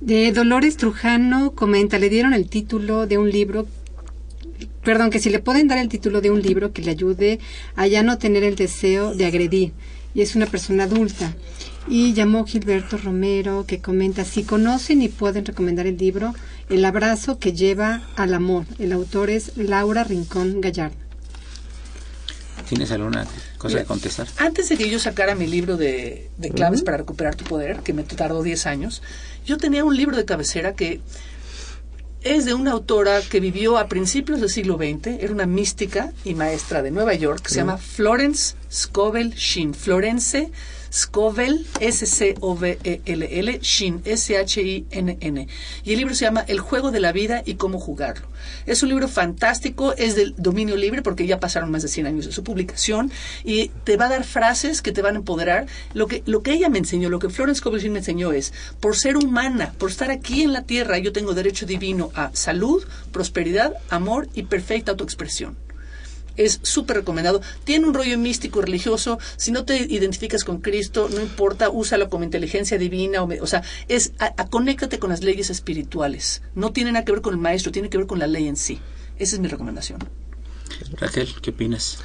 De 0.00 0.30
Dolores 0.30 0.76
Trujano 0.76 1.52
comenta, 1.52 1.98
le 1.98 2.10
dieron 2.10 2.34
el 2.34 2.48
título 2.48 3.06
de 3.06 3.16
un 3.16 3.30
libro, 3.30 3.66
perdón, 4.84 5.08
que 5.10 5.18
si 5.18 5.30
le 5.30 5.38
pueden 5.38 5.68
dar 5.68 5.78
el 5.78 5.88
título 5.88 6.20
de 6.20 6.30
un 6.30 6.42
libro 6.42 6.72
que 6.72 6.82
le 6.82 6.90
ayude 6.90 7.40
a 7.76 7.86
ya 7.86 8.02
no 8.02 8.18
tener 8.18 8.44
el 8.44 8.56
deseo 8.56 9.14
de 9.14 9.24
agredir. 9.24 9.72
Y 10.14 10.20
es 10.20 10.36
una 10.36 10.46
persona 10.46 10.84
adulta. 10.84 11.34
Y 11.88 12.12
llamó 12.12 12.44
Gilberto 12.44 12.98
Romero 12.98 13.64
que 13.66 13.80
comenta, 13.80 14.24
si 14.24 14.42
conocen 14.42 15.00
y 15.00 15.08
pueden 15.08 15.46
recomendar 15.46 15.86
el 15.86 15.96
libro, 15.96 16.34
El 16.68 16.84
abrazo 16.84 17.38
que 17.38 17.52
lleva 17.52 18.02
al 18.16 18.34
amor. 18.34 18.66
El 18.78 18.92
autor 18.92 19.30
es 19.30 19.56
Laura 19.56 20.04
Rincón 20.04 20.60
Gallardo. 20.60 21.05
¿Tienes 22.68 22.90
alguna 22.90 23.26
cosa 23.58 23.78
que 23.78 23.84
contestar? 23.84 24.26
Antes 24.38 24.68
de 24.68 24.76
que 24.76 24.90
yo 24.90 24.98
sacara 24.98 25.34
mi 25.34 25.46
libro 25.46 25.76
de, 25.76 26.28
de 26.36 26.50
claves 26.50 26.82
para 26.82 26.96
recuperar 26.96 27.34
tu 27.34 27.44
poder, 27.44 27.80
que 27.80 27.92
me 27.92 28.02
tardó 28.02 28.42
10 28.42 28.66
años, 28.66 29.02
yo 29.44 29.56
tenía 29.56 29.84
un 29.84 29.96
libro 29.96 30.16
de 30.16 30.24
cabecera 30.24 30.74
que 30.74 31.00
es 32.26 32.44
de 32.44 32.54
una 32.54 32.72
autora 32.72 33.20
que 33.22 33.38
vivió 33.38 33.78
a 33.78 33.86
principios 33.86 34.40
del 34.40 34.50
siglo 34.50 34.76
XX, 34.76 35.06
era 35.20 35.32
una 35.32 35.46
mística 35.46 36.12
y 36.24 36.34
maestra 36.34 36.82
de 36.82 36.90
Nueva 36.90 37.14
York, 37.14 37.42
que 37.42 37.50
se 37.50 37.56
llama 37.56 37.78
Florence 37.78 38.56
Scovel 38.70 39.30
Shinn. 39.34 39.74
Florence 39.74 40.50
Scovel, 40.96 41.66
S-C-O-V-E-L-L, 41.78 43.58
Shinn, 43.60 44.00
S-H-I-N-N. 44.04 45.48
Y 45.84 45.92
el 45.92 45.98
libro 45.98 46.14
se 46.14 46.24
llama 46.24 46.40
El 46.48 46.60
juego 46.60 46.90
de 46.90 47.00
la 47.00 47.12
vida 47.12 47.42
y 47.44 47.56
cómo 47.56 47.78
jugarlo. 47.78 48.26
Es 48.64 48.82
un 48.82 48.88
libro 48.88 49.06
fantástico, 49.06 49.92
es 49.92 50.16
del 50.16 50.34
dominio 50.38 50.74
libre 50.76 51.02
porque 51.02 51.26
ya 51.26 51.38
pasaron 51.38 51.70
más 51.70 51.82
de 51.82 51.88
100 51.88 52.06
años 52.06 52.26
de 52.26 52.32
su 52.32 52.42
publicación 52.42 53.12
y 53.44 53.68
te 53.84 53.98
va 53.98 54.06
a 54.06 54.10
dar 54.10 54.24
frases 54.24 54.80
que 54.80 54.92
te 54.92 55.02
van 55.02 55.16
a 55.16 55.18
empoderar. 55.18 55.66
Lo 55.92 56.06
que, 56.06 56.22
lo 56.24 56.42
que 56.42 56.52
ella 56.52 56.70
me 56.70 56.78
enseñó, 56.78 57.10
lo 57.10 57.18
que 57.18 57.28
Florence 57.28 57.58
Scovel 57.58 57.82
Shinn 57.82 57.92
me 57.92 57.98
enseñó 57.98 58.32
es, 58.32 58.54
por 58.80 58.96
ser 58.96 59.18
humana, 59.18 59.74
por 59.76 59.90
estar 59.90 60.10
aquí 60.10 60.42
en 60.42 60.54
la 60.54 60.62
tierra, 60.62 60.96
yo 60.98 61.12
tengo 61.12 61.34
derecho 61.34 61.66
divino 61.66 62.10
a 62.14 62.30
salud, 62.32 62.82
prosperidad, 63.12 63.74
amor 63.90 64.28
y 64.32 64.44
perfecta 64.44 64.92
autoexpresión 64.92 65.65
es 66.36 66.60
súper 66.62 66.96
recomendado. 66.98 67.40
Tiene 67.64 67.86
un 67.86 67.94
rollo 67.94 68.16
místico 68.18 68.60
religioso. 68.62 69.18
Si 69.36 69.52
no 69.52 69.64
te 69.64 69.76
identificas 69.76 70.44
con 70.44 70.60
Cristo, 70.60 71.08
no 71.12 71.20
importa, 71.20 71.70
úsalo 71.70 72.08
como 72.08 72.24
inteligencia 72.24 72.78
divina. 72.78 73.22
O, 73.22 73.26
me- 73.26 73.40
o 73.40 73.46
sea, 73.46 73.62
es 73.88 74.12
a, 74.18 74.34
a- 74.36 74.46
conéctate 74.48 74.98
con 74.98 75.10
las 75.10 75.22
leyes 75.22 75.50
espirituales. 75.50 76.42
No 76.54 76.72
tiene 76.72 76.92
nada 76.92 77.04
que 77.04 77.12
ver 77.12 77.20
con 77.22 77.34
el 77.34 77.40
maestro, 77.40 77.72
tiene 77.72 77.88
que 77.90 77.98
ver 77.98 78.06
con 78.06 78.18
la 78.18 78.26
ley 78.26 78.48
en 78.48 78.56
sí. 78.56 78.80
Esa 79.18 79.36
es 79.36 79.40
mi 79.40 79.48
recomendación. 79.48 79.98
Raquel, 81.00 81.28
¿qué 81.40 81.50
opinas? 81.50 81.98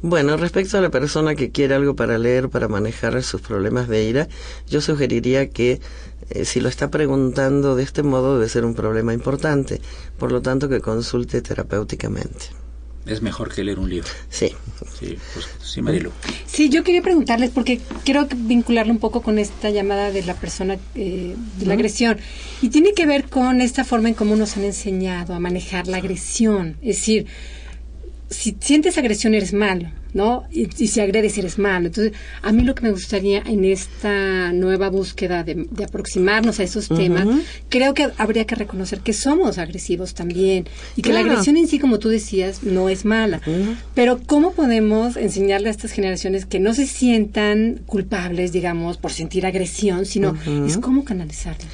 Bueno, 0.00 0.36
respecto 0.36 0.78
a 0.78 0.80
la 0.80 0.90
persona 0.90 1.34
que 1.34 1.50
quiere 1.50 1.74
algo 1.74 1.96
para 1.96 2.18
leer, 2.18 2.50
para 2.50 2.68
manejar 2.68 3.20
sus 3.22 3.40
problemas 3.40 3.88
de 3.88 4.04
ira, 4.04 4.28
yo 4.68 4.80
sugeriría 4.80 5.50
que 5.50 5.80
eh, 6.30 6.44
si 6.44 6.60
lo 6.60 6.68
está 6.68 6.88
preguntando 6.90 7.74
de 7.74 7.82
este 7.82 8.04
modo 8.04 8.34
debe 8.38 8.48
ser 8.48 8.64
un 8.64 8.74
problema 8.74 9.12
importante, 9.12 9.80
por 10.18 10.30
lo 10.30 10.40
tanto 10.40 10.68
que 10.68 10.80
consulte 10.80 11.42
terapéuticamente. 11.42 12.46
Es 13.06 13.22
mejor 13.22 13.54
que 13.54 13.64
leer 13.64 13.78
un 13.78 13.88
libro. 13.88 14.08
Sí. 14.28 14.54
Sí, 14.98 15.16
pues, 15.32 15.48
sí 15.62 15.80
Marilu. 15.80 16.10
Sí, 16.46 16.68
yo 16.68 16.82
quería 16.84 17.02
preguntarles, 17.02 17.50
porque 17.50 17.80
quiero 18.04 18.26
vincularlo 18.34 18.92
un 18.92 18.98
poco 18.98 19.22
con 19.22 19.38
esta 19.38 19.70
llamada 19.70 20.10
de 20.10 20.24
la 20.24 20.34
persona, 20.34 20.76
eh, 20.94 21.34
de 21.58 21.66
la 21.66 21.74
agresión. 21.74 22.18
Y 22.62 22.70
tiene 22.70 22.92
que 22.94 23.06
ver 23.06 23.28
con 23.28 23.60
esta 23.60 23.84
forma 23.84 24.08
en 24.08 24.14
cómo 24.14 24.36
nos 24.36 24.56
han 24.56 24.64
enseñado 24.64 25.34
a 25.34 25.40
manejar 25.40 25.86
la 25.86 25.98
agresión. 25.98 26.76
Es 26.82 26.96
decir, 26.96 27.26
si 28.30 28.56
sientes 28.60 28.98
agresión 28.98 29.34
eres 29.34 29.52
malo, 29.52 29.90
¿no? 30.12 30.44
Y, 30.50 30.68
y 30.82 30.88
si 30.88 31.00
agredes 31.00 31.38
eres 31.38 31.58
malo. 31.58 31.86
Entonces, 31.86 32.12
a 32.42 32.52
mí 32.52 32.62
lo 32.62 32.74
que 32.74 32.82
me 32.82 32.90
gustaría 32.90 33.40
en 33.40 33.64
esta 33.64 34.52
nueva 34.52 34.88
búsqueda 34.90 35.44
de, 35.44 35.66
de 35.70 35.84
aproximarnos 35.84 36.60
a 36.60 36.62
esos 36.62 36.88
temas, 36.88 37.26
creo 37.68 37.94
que 37.94 38.10
habría 38.18 38.46
que 38.46 38.54
reconocer 38.54 39.00
que 39.00 39.12
somos 39.12 39.58
agresivos 39.58 40.14
también 40.14 40.66
y 40.96 41.02
que 41.02 41.12
la 41.12 41.20
agresión 41.20 41.56
en 41.56 41.68
sí, 41.68 41.78
como 41.78 41.98
tú 41.98 42.08
decías, 42.08 42.62
no 42.62 42.88
es 42.88 43.04
mala. 43.04 43.40
Pero 43.94 44.20
¿cómo 44.26 44.52
podemos 44.52 45.16
enseñarle 45.16 45.68
a 45.68 45.70
estas 45.70 45.92
generaciones 45.92 46.46
que 46.46 46.60
no 46.60 46.74
se 46.74 46.86
sientan 46.86 47.80
culpables, 47.86 48.52
digamos, 48.52 48.98
por 48.98 49.12
sentir 49.12 49.46
agresión, 49.46 50.06
sino 50.06 50.36
es 50.66 50.78
cómo 50.78 51.04
canalizarla? 51.04 51.66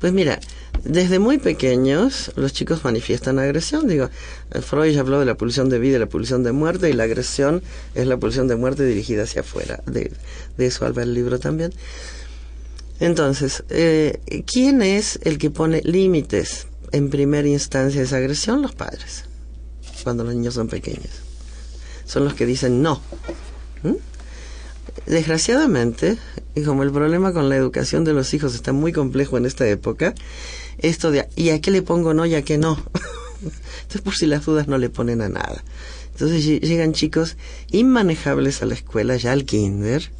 Pues 0.00 0.12
mira, 0.12 0.40
desde 0.84 1.18
muy 1.18 1.38
pequeños 1.38 2.32
los 2.36 2.52
chicos 2.52 2.84
manifiestan 2.84 3.38
agresión. 3.38 3.88
Digo, 3.88 4.08
Freud 4.62 4.96
habló 4.96 5.20
de 5.20 5.26
la 5.26 5.36
pulsión 5.36 5.68
de 5.68 5.78
vida 5.78 5.96
y 5.96 6.00
la 6.00 6.06
pulsión 6.06 6.42
de 6.42 6.52
muerte, 6.52 6.90
y 6.90 6.92
la 6.92 7.04
agresión 7.04 7.62
es 7.94 8.06
la 8.06 8.16
pulsión 8.16 8.48
de 8.48 8.56
muerte 8.56 8.84
dirigida 8.84 9.24
hacia 9.24 9.42
afuera. 9.42 9.82
De, 9.86 10.12
de 10.56 10.66
eso 10.66 10.86
habla 10.86 11.02
el 11.02 11.14
libro 11.14 11.38
también. 11.38 11.72
Entonces, 13.00 13.64
eh, 13.70 14.20
¿quién 14.46 14.82
es 14.82 15.18
el 15.22 15.38
que 15.38 15.50
pone 15.50 15.80
límites 15.82 16.66
en 16.92 17.08
primera 17.08 17.48
instancia 17.48 18.02
a 18.02 18.04
esa 18.04 18.18
agresión? 18.18 18.60
Los 18.60 18.74
padres, 18.74 19.24
cuando 20.04 20.22
los 20.22 20.34
niños 20.34 20.54
son 20.54 20.68
pequeños. 20.68 21.10
Son 22.04 22.24
los 22.24 22.34
que 22.34 22.44
dicen 22.44 22.82
no. 22.82 23.00
¿Mm? 23.82 23.94
Desgraciadamente, 25.06 26.18
y 26.54 26.62
como 26.62 26.82
el 26.82 26.92
problema 26.92 27.32
con 27.32 27.48
la 27.48 27.56
educación 27.56 28.04
de 28.04 28.12
los 28.12 28.34
hijos 28.34 28.54
está 28.54 28.72
muy 28.72 28.92
complejo 28.92 29.38
en 29.38 29.46
esta 29.46 29.66
época, 29.66 30.14
esto 30.82 31.10
de 31.10 31.28
¿y 31.36 31.50
a 31.50 31.60
qué 31.60 31.70
le 31.70 31.82
pongo 31.82 32.14
no 32.14 32.26
y 32.26 32.34
a 32.34 32.42
qué 32.42 32.58
no? 32.58 32.76
Entonces, 33.42 34.02
por 34.02 34.14
si 34.14 34.26
las 34.26 34.44
dudas, 34.44 34.68
no 34.68 34.78
le 34.78 34.90
ponen 34.90 35.22
a 35.22 35.28
nada. 35.28 35.64
Entonces 36.12 36.44
lle- 36.46 36.60
llegan 36.60 36.92
chicos 36.92 37.36
inmanejables 37.70 38.62
a 38.62 38.66
la 38.66 38.74
escuela, 38.74 39.16
ya 39.16 39.32
al 39.32 39.44
kinder. 39.44 40.10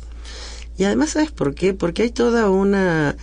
Y 0.79 0.85
además, 0.85 1.11
¿sabes 1.11 1.31
por 1.31 1.55
qué? 1.55 1.75
Porque 1.75 2.03
hay 2.05 2.11
toda 2.11 2.49
una, 2.49 3.17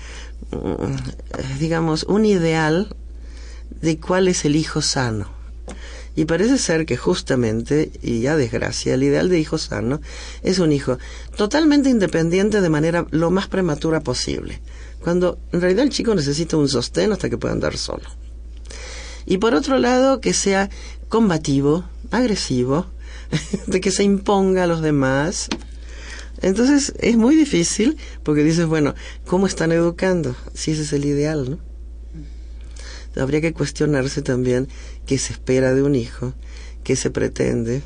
mm, 0.51 1.57
digamos, 1.59 2.03
un 2.03 2.25
ideal 2.25 2.95
de 3.81 3.97
cuál 3.99 4.27
es 4.27 4.45
el 4.45 4.55
hijo 4.55 4.81
sano. 4.81 5.29
Y 6.15 6.25
parece 6.25 6.57
ser 6.57 6.85
que 6.85 6.97
justamente, 6.97 7.91
y 8.01 8.25
a 8.27 8.35
desgracia, 8.35 8.93
el 8.95 9.03
ideal 9.03 9.29
de 9.29 9.39
hijo 9.39 9.57
sano 9.57 10.01
es 10.43 10.59
un 10.59 10.71
hijo 10.71 10.97
totalmente 11.35 11.89
independiente 11.89 12.61
de 12.61 12.69
manera 12.69 13.05
lo 13.11 13.29
más 13.31 13.47
prematura 13.47 13.99
posible, 14.01 14.59
cuando 15.01 15.39
en 15.51 15.61
realidad 15.61 15.83
el 15.83 15.89
chico 15.89 16.15
necesita 16.15 16.57
un 16.57 16.67
sostén 16.69 17.11
hasta 17.11 17.29
que 17.29 17.37
pueda 17.37 17.53
andar 17.53 17.77
solo. 17.77 18.03
Y 19.25 19.37
por 19.37 19.53
otro 19.53 19.77
lado, 19.77 20.21
que 20.21 20.33
sea 20.33 20.69
combativo, 21.09 21.83
agresivo, 22.11 22.87
de 23.67 23.81
que 23.81 23.91
se 23.91 24.03
imponga 24.03 24.63
a 24.63 24.67
los 24.67 24.81
demás. 24.81 25.49
Entonces 26.41 26.93
es 26.99 27.17
muy 27.17 27.35
difícil 27.35 27.97
porque 28.23 28.43
dices, 28.43 28.65
bueno, 28.65 28.95
¿cómo 29.25 29.47
están 29.47 29.71
educando? 29.71 30.35
Si 30.53 30.71
ese 30.71 30.83
es 30.83 30.93
el 30.93 31.05
ideal, 31.05 31.49
¿no? 31.51 31.59
Habría 33.21 33.41
que 33.41 33.53
cuestionarse 33.53 34.21
también 34.21 34.67
qué 35.07 35.17
se 35.17 35.33
espera 35.33 35.73
de 35.73 35.81
un 35.81 35.95
hijo, 35.95 36.35
qué 36.83 36.95
se 36.95 37.09
pretende. 37.09 37.81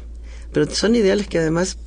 Pero 0.52 0.70
son 0.70 0.94
ideales 0.96 1.28
que 1.28 1.40
además, 1.40 1.78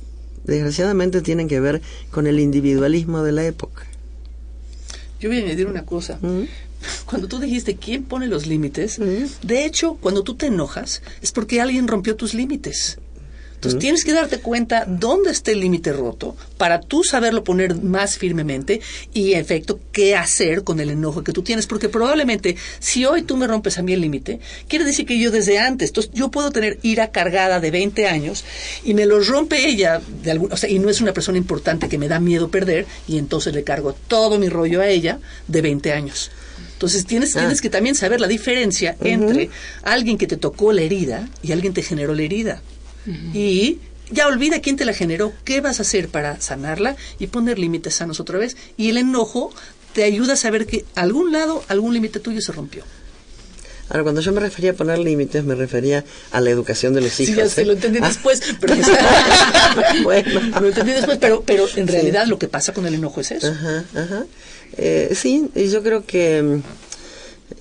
desgraciadamente, 0.45 1.21
tienen 1.21 1.47
que 1.47 1.59
ver 1.59 1.81
con 2.09 2.25
el 2.25 2.39
individualismo 2.39 3.21
de 3.21 3.31
la 3.31 3.45
época. 3.45 3.85
Yo 5.19 5.29
voy 5.29 5.39
a 5.39 5.43
añadir 5.43 5.67
una 5.67 5.85
cosa. 5.85 6.19
¿Mm? 6.21 6.43
Cuando 7.05 7.27
tú 7.27 7.39
dijiste 7.39 7.75
quién 7.77 8.03
pone 8.03 8.27
los 8.27 8.45
límites, 8.45 8.99
¿Mm? 8.99 9.47
de 9.47 9.65
hecho, 9.65 9.97
cuando 9.99 10.23
tú 10.23 10.35
te 10.35 10.47
enojas, 10.47 11.01
es 11.21 11.31
porque 11.31 11.61
alguien 11.61 11.87
rompió 11.87 12.15
tus 12.15 12.33
límites. 12.33 12.99
Entonces 13.65 13.79
tienes 13.79 14.05
que 14.05 14.13
darte 14.13 14.39
cuenta 14.39 14.85
dónde 14.87 15.31
está 15.31 15.51
el 15.51 15.59
límite 15.59 15.91
roto 15.91 16.35
para 16.57 16.81
tú 16.81 17.03
saberlo 17.03 17.43
poner 17.43 17.75
más 17.81 18.17
firmemente 18.17 18.79
y, 19.13 19.33
en 19.33 19.39
efecto, 19.39 19.79
qué 19.91 20.15
hacer 20.15 20.63
con 20.63 20.79
el 20.79 20.89
enojo 20.91 21.23
que 21.23 21.31
tú 21.31 21.41
tienes. 21.41 21.65
Porque 21.65 21.89
probablemente, 21.89 22.55
si 22.79 23.05
hoy 23.05 23.23
tú 23.23 23.37
me 23.37 23.47
rompes 23.47 23.77
a 23.77 23.81
mí 23.81 23.93
el 23.93 24.01
límite, 24.01 24.39
quiere 24.67 24.85
decir 24.85 25.05
que 25.05 25.17
yo 25.17 25.31
desde 25.31 25.57
antes, 25.57 25.89
entonces 25.89 26.11
yo 26.13 26.29
puedo 26.29 26.51
tener 26.51 26.77
ira 26.83 27.11
cargada 27.11 27.59
de 27.59 27.71
20 27.71 28.07
años 28.07 28.45
y 28.83 28.93
me 28.93 29.05
lo 29.05 29.19
rompe 29.19 29.67
ella, 29.67 30.01
de 30.23 30.31
algún, 30.31 30.51
o 30.51 30.57
sea, 30.57 30.69
y 30.69 30.79
no 30.79 30.89
es 30.89 31.01
una 31.01 31.13
persona 31.13 31.37
importante 31.37 31.89
que 31.89 31.97
me 31.97 32.07
da 32.07 32.19
miedo 32.19 32.49
perder 32.49 32.85
y 33.07 33.17
entonces 33.17 33.53
le 33.53 33.63
cargo 33.63 33.95
todo 34.07 34.37
mi 34.37 34.49
rollo 34.49 34.81
a 34.81 34.87
ella 34.87 35.19
de 35.47 35.61
20 35.61 35.91
años. 35.91 36.31
Entonces 36.73 37.05
tienes, 37.05 37.35
Ah. 37.35 37.39
tienes 37.39 37.61
que 37.61 37.69
también 37.69 37.95
saber 37.95 38.19
la 38.19 38.27
diferencia 38.27 38.97
entre 39.01 39.49
alguien 39.83 40.17
que 40.17 40.27
te 40.27 40.35
tocó 40.37 40.73
la 40.73 40.81
herida 40.81 41.29
y 41.41 41.53
alguien 41.53 41.73
te 41.73 41.81
generó 41.81 42.13
la 42.13 42.23
herida. 42.23 42.61
Y 43.33 43.79
ya 44.11 44.27
olvida 44.27 44.61
quién 44.61 44.77
te 44.77 44.85
la 44.85 44.93
generó, 44.93 45.33
qué 45.43 45.61
vas 45.61 45.79
a 45.79 45.83
hacer 45.83 46.09
para 46.09 46.39
sanarla 46.41 46.95
y 47.19 47.27
poner 47.27 47.59
límites 47.59 47.95
sanos 47.95 48.19
otra 48.19 48.37
vez. 48.39 48.57
Y 48.77 48.89
el 48.89 48.97
enojo 48.97 49.53
te 49.93 50.03
ayuda 50.03 50.33
a 50.33 50.37
saber 50.37 50.65
que 50.65 50.85
algún 50.95 51.31
lado, 51.31 51.63
algún 51.67 51.93
límite 51.93 52.19
tuyo 52.19 52.41
se 52.41 52.51
rompió. 52.51 52.83
Ahora, 53.87 54.01
cuando 54.01 54.21
yo 54.21 54.31
me 54.31 54.39
refería 54.39 54.71
a 54.71 54.73
poner 54.73 54.97
límites, 54.97 55.43
me 55.43 55.53
refería 55.53 56.03
a 56.31 56.41
la 56.41 56.49
educación 56.49 56.95
de 56.95 57.01
los 57.01 57.19
hijos. 57.19 57.51
Sí, 57.51 57.55
ya 57.57 57.61
¿eh? 57.61 57.65
lo 57.65 57.73
entendí 57.73 57.99
Ah, 58.01 58.07
después, 58.07 58.41
pero 58.59 58.75
bueno. 60.03 60.41
lo 60.61 60.67
entendí 60.67 60.91
después, 60.91 61.19
pero, 61.19 61.43
pero 61.45 61.67
en 61.75 61.87
realidad 61.87 62.25
lo 62.25 62.39
que 62.39 62.47
pasa 62.47 62.73
con 62.73 62.87
el 62.87 62.95
enojo 62.95 63.21
es 63.21 63.31
eso. 63.31 63.47
Ajá, 63.47 63.83
ajá. 63.93 64.25
Eh, 64.77 65.13
sí, 65.15 65.49
y 65.53 65.69
yo 65.69 65.83
creo 65.83 66.03
que 66.03 66.61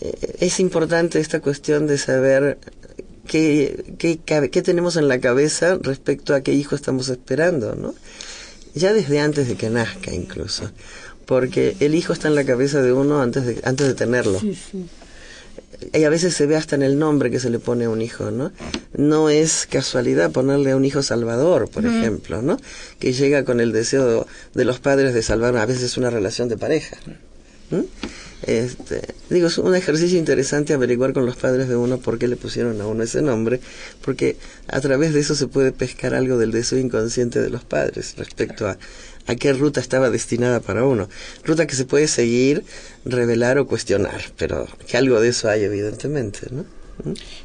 eh, 0.01 0.37
es 0.41 0.61
importante 0.61 1.21
esta 1.21 1.41
cuestión 1.41 1.87
de 1.87 1.99
saber 1.99 2.59
qué, 3.27 3.95
qué, 3.99 4.19
qué 4.51 4.63
tenemos 4.63 4.97
en 4.97 5.09
la 5.09 5.21
cabeza 5.21 5.79
respecto 5.81 6.35
a 6.35 6.43
qué 6.43 6.53
hijo 6.53 6.75
estamos 6.75 7.09
esperando, 7.09 7.75
¿no? 7.75 7.95
Ya 8.75 8.93
desde 8.93 9.21
antes 9.21 9.49
de 9.49 9.57
que 9.57 9.71
nazca 9.71 10.13
incluso, 10.13 10.71
porque 11.27 11.77
el 11.81 11.95
hijo 11.95 12.13
está 12.13 12.29
en 12.29 12.35
la 12.35 12.45
cabeza 12.45 12.83
de 12.83 12.93
uno 12.93 13.23
antes 13.23 13.47
de, 13.47 13.61
antes 13.65 13.87
de 13.87 13.95
tenerlo. 13.95 14.41
Y 15.93 16.05
a 16.05 16.09
veces 16.09 16.35
se 16.35 16.47
ve 16.47 16.57
hasta 16.57 16.77
en 16.77 16.83
el 16.83 16.99
nombre 16.99 17.31
que 17.31 17.39
se 17.39 17.51
le 17.51 17.59
pone 17.59 17.85
a 17.85 17.91
un 17.91 18.01
hijo, 18.01 18.31
¿no? 18.31 18.53
No 18.97 19.29
es 19.29 19.67
casualidad 19.71 20.31
ponerle 20.31 20.71
a 20.71 20.77
un 20.77 20.85
hijo 20.85 21.03
salvador, 21.03 21.69
por 21.69 21.85
ejemplo, 21.85 22.43
¿no? 22.43 22.59
Que 22.99 23.13
llega 23.13 23.45
con 23.45 23.61
el 23.61 23.73
deseo 23.73 24.27
de 24.55 24.65
los 24.65 24.79
padres 24.81 25.15
de 25.15 25.23
salvar 25.23 25.57
a 25.57 25.67
veces 25.67 25.97
una 25.97 26.11
relación 26.11 26.49
de 26.49 26.57
pareja. 26.57 26.97
Este, 28.43 29.15
digo, 29.31 29.47
es 29.47 29.57
un 29.57 29.75
ejercicio 29.75 30.19
interesante 30.19 30.75
averiguar 30.75 31.13
con 31.15 31.25
los 31.25 31.37
padres 31.37 31.69
de 31.69 31.77
uno 31.77 31.99
por 31.99 32.19
qué 32.19 32.29
le 32.29 32.37
pusieron 32.37 32.81
a 32.81 32.87
uno 32.87 33.03
ese 33.03 33.23
nombre, 33.23 33.61
porque 34.05 34.37
a 34.69 34.81
través 34.81 35.15
de 35.15 35.21
eso 35.21 35.35
se 35.35 35.47
puede 35.47 35.73
pescar 35.73 36.15
algo 36.15 36.37
del 36.37 36.51
deseo 36.51 36.79
inconsciente 36.79 37.41
de 37.41 37.49
los 37.49 37.65
padres 37.65 38.15
respecto 38.19 38.69
a, 38.69 38.77
a 39.27 39.35
qué 39.37 39.53
ruta 39.53 39.81
estaba 39.81 40.11
destinada 40.11 40.61
para 40.61 40.85
uno. 40.85 41.09
Ruta 41.43 41.67
que 41.67 41.75
se 41.75 41.87
puede 41.87 42.07
seguir, 42.07 42.65
revelar 43.05 43.59
o 43.59 43.67
cuestionar, 43.67 44.21
pero 44.37 44.67
que 44.87 44.97
algo 44.97 45.21
de 45.21 45.29
eso 45.29 45.49
hay 45.49 45.63
evidentemente, 45.63 46.49
¿no? 46.51 46.65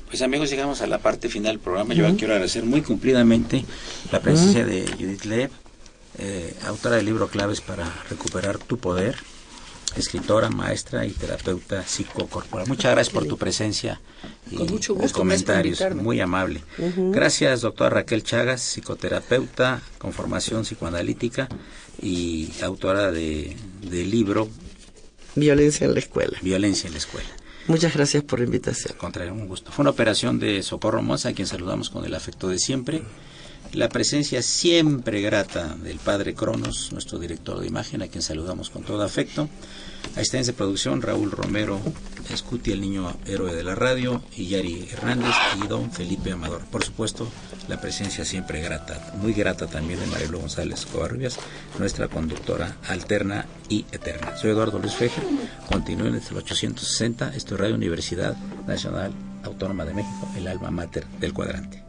Pues 0.08 0.22
amigos, 0.22 0.50
llegamos 0.50 0.82
a 0.82 0.88
la 0.88 1.00
parte 1.00 1.30
final 1.30 1.54
del 1.54 1.60
programa. 1.60 1.94
Yo 1.94 2.16
quiero 2.18 2.34
agradecer 2.34 2.66
muy 2.66 2.82
cumplidamente 2.82 3.66
la 4.12 4.22
presencia 4.22 4.66
de 4.66 4.86
Judith 4.88 5.26
Lev, 5.26 5.50
eh, 6.20 6.54
autora 6.66 6.98
del 6.98 7.06
libro 7.06 7.30
Claves 7.30 7.62
para 7.62 7.92
recuperar 8.10 8.58
tu 8.58 8.78
poder, 8.78 9.16
escritora, 9.96 10.50
maestra 10.50 11.06
y 11.06 11.12
terapeuta 11.12 11.84
psicocorporal. 11.86 12.68
Muchas 12.68 12.92
gracias 12.92 13.14
por 13.14 13.26
tu 13.26 13.38
presencia 13.38 14.00
y 14.52 14.56
Con 14.56 14.68
mucho 14.68 14.94
los 14.94 15.04
gusto, 15.04 15.20
comentarios, 15.20 15.82
muy 15.96 16.20
amable. 16.20 16.64
Gracias, 16.78 17.62
doctora 17.62 17.90
Raquel 17.90 18.24
Chagas, 18.24 18.62
psicoterapeuta 18.62 19.82
con 19.98 20.14
formación 20.14 20.64
psicoanalítica 20.64 21.48
y 22.02 22.50
autora 22.62 23.12
de, 23.12 23.56
del 23.82 24.10
libro 24.10 24.50
Violencia 25.36 25.86
en 25.86 25.94
la 25.94 26.00
escuela. 26.00 26.38
Violencia 26.42 26.88
en 26.88 26.94
la 26.94 27.00
escuela. 27.00 27.30
Muchas 27.68 27.94
gracias 27.94 28.24
por 28.24 28.40
la 28.40 28.46
invitación. 28.46 28.94
Al 28.94 28.98
contrario, 28.98 29.32
un 29.34 29.48
gusto. 29.48 29.72
Fue 29.72 29.84
una 29.84 29.92
operación 29.92 30.40
de 30.40 30.64
Socorro 30.64 31.02
Moza, 31.02 31.30
a 31.30 31.34
quien 31.34 31.48
saludamos 31.48 31.90
con 31.90 32.04
el 32.04 32.16
afecto 32.16 32.50
de 32.50 32.58
siempre. 32.58 33.04
La 33.74 33.90
presencia 33.90 34.42
siempre 34.42 35.22
grata 35.22 35.76
del 35.76 36.00
padre 36.00 36.34
Cronos, 36.34 36.92
nuestro 36.92 37.20
director 37.20 37.60
de 37.60 37.68
imagen, 37.68 38.02
a 38.02 38.08
quien 38.08 38.24
saludamos 38.24 38.72
con 38.72 38.84
todo 38.84 39.04
afecto. 39.04 39.48
Asistencia 40.16 40.54
de 40.54 40.58
producción, 40.58 41.02
Raúl 41.02 41.32
Romero, 41.32 41.80
Escuti, 42.34 42.72
el 42.72 42.82
niño 42.82 43.16
héroe 43.26 43.56
de 43.56 43.64
la 43.64 43.76
radio, 43.76 44.22
y 44.36 44.48
Yari 44.48 44.88
Hernández 44.92 45.34
y 45.64 45.68
don 45.68 45.92
Felipe 45.92 46.32
Amador. 46.32 46.62
Por 46.66 46.84
supuesto, 46.84 47.28
la 47.68 47.80
presencia 47.80 48.26
siempre 48.26 48.62
grata, 48.62 49.14
muy 49.22 49.34
grata 49.34 49.68
también 49.68 50.00
de 50.00 50.08
Marilo 50.08 50.40
González 50.40 50.86
Covarrubias, 50.86 51.38
nuestra 51.80 52.08
conductora 52.08 52.78
alterna 52.88 53.46
y 53.70 53.86
eterna. 53.92 54.38
Soy 54.38 54.52
Eduardo 54.52 54.80
Luis 54.80 54.96
Fejer, 54.96 55.24
continúen 55.68 56.14
desde 56.14 56.32
el 56.32 56.38
860, 56.38 57.34
esto 57.36 57.56
es 57.56 57.62
Radio 57.62 57.76
Universidad 57.76 58.36
Nacional 58.68 59.14
Autónoma 59.44 59.86
de 59.86 59.94
México, 59.94 60.30
el 60.38 60.48
alma 60.48 60.70
mater 60.70 61.06
del 61.20 61.34
cuadrante. 61.34 61.89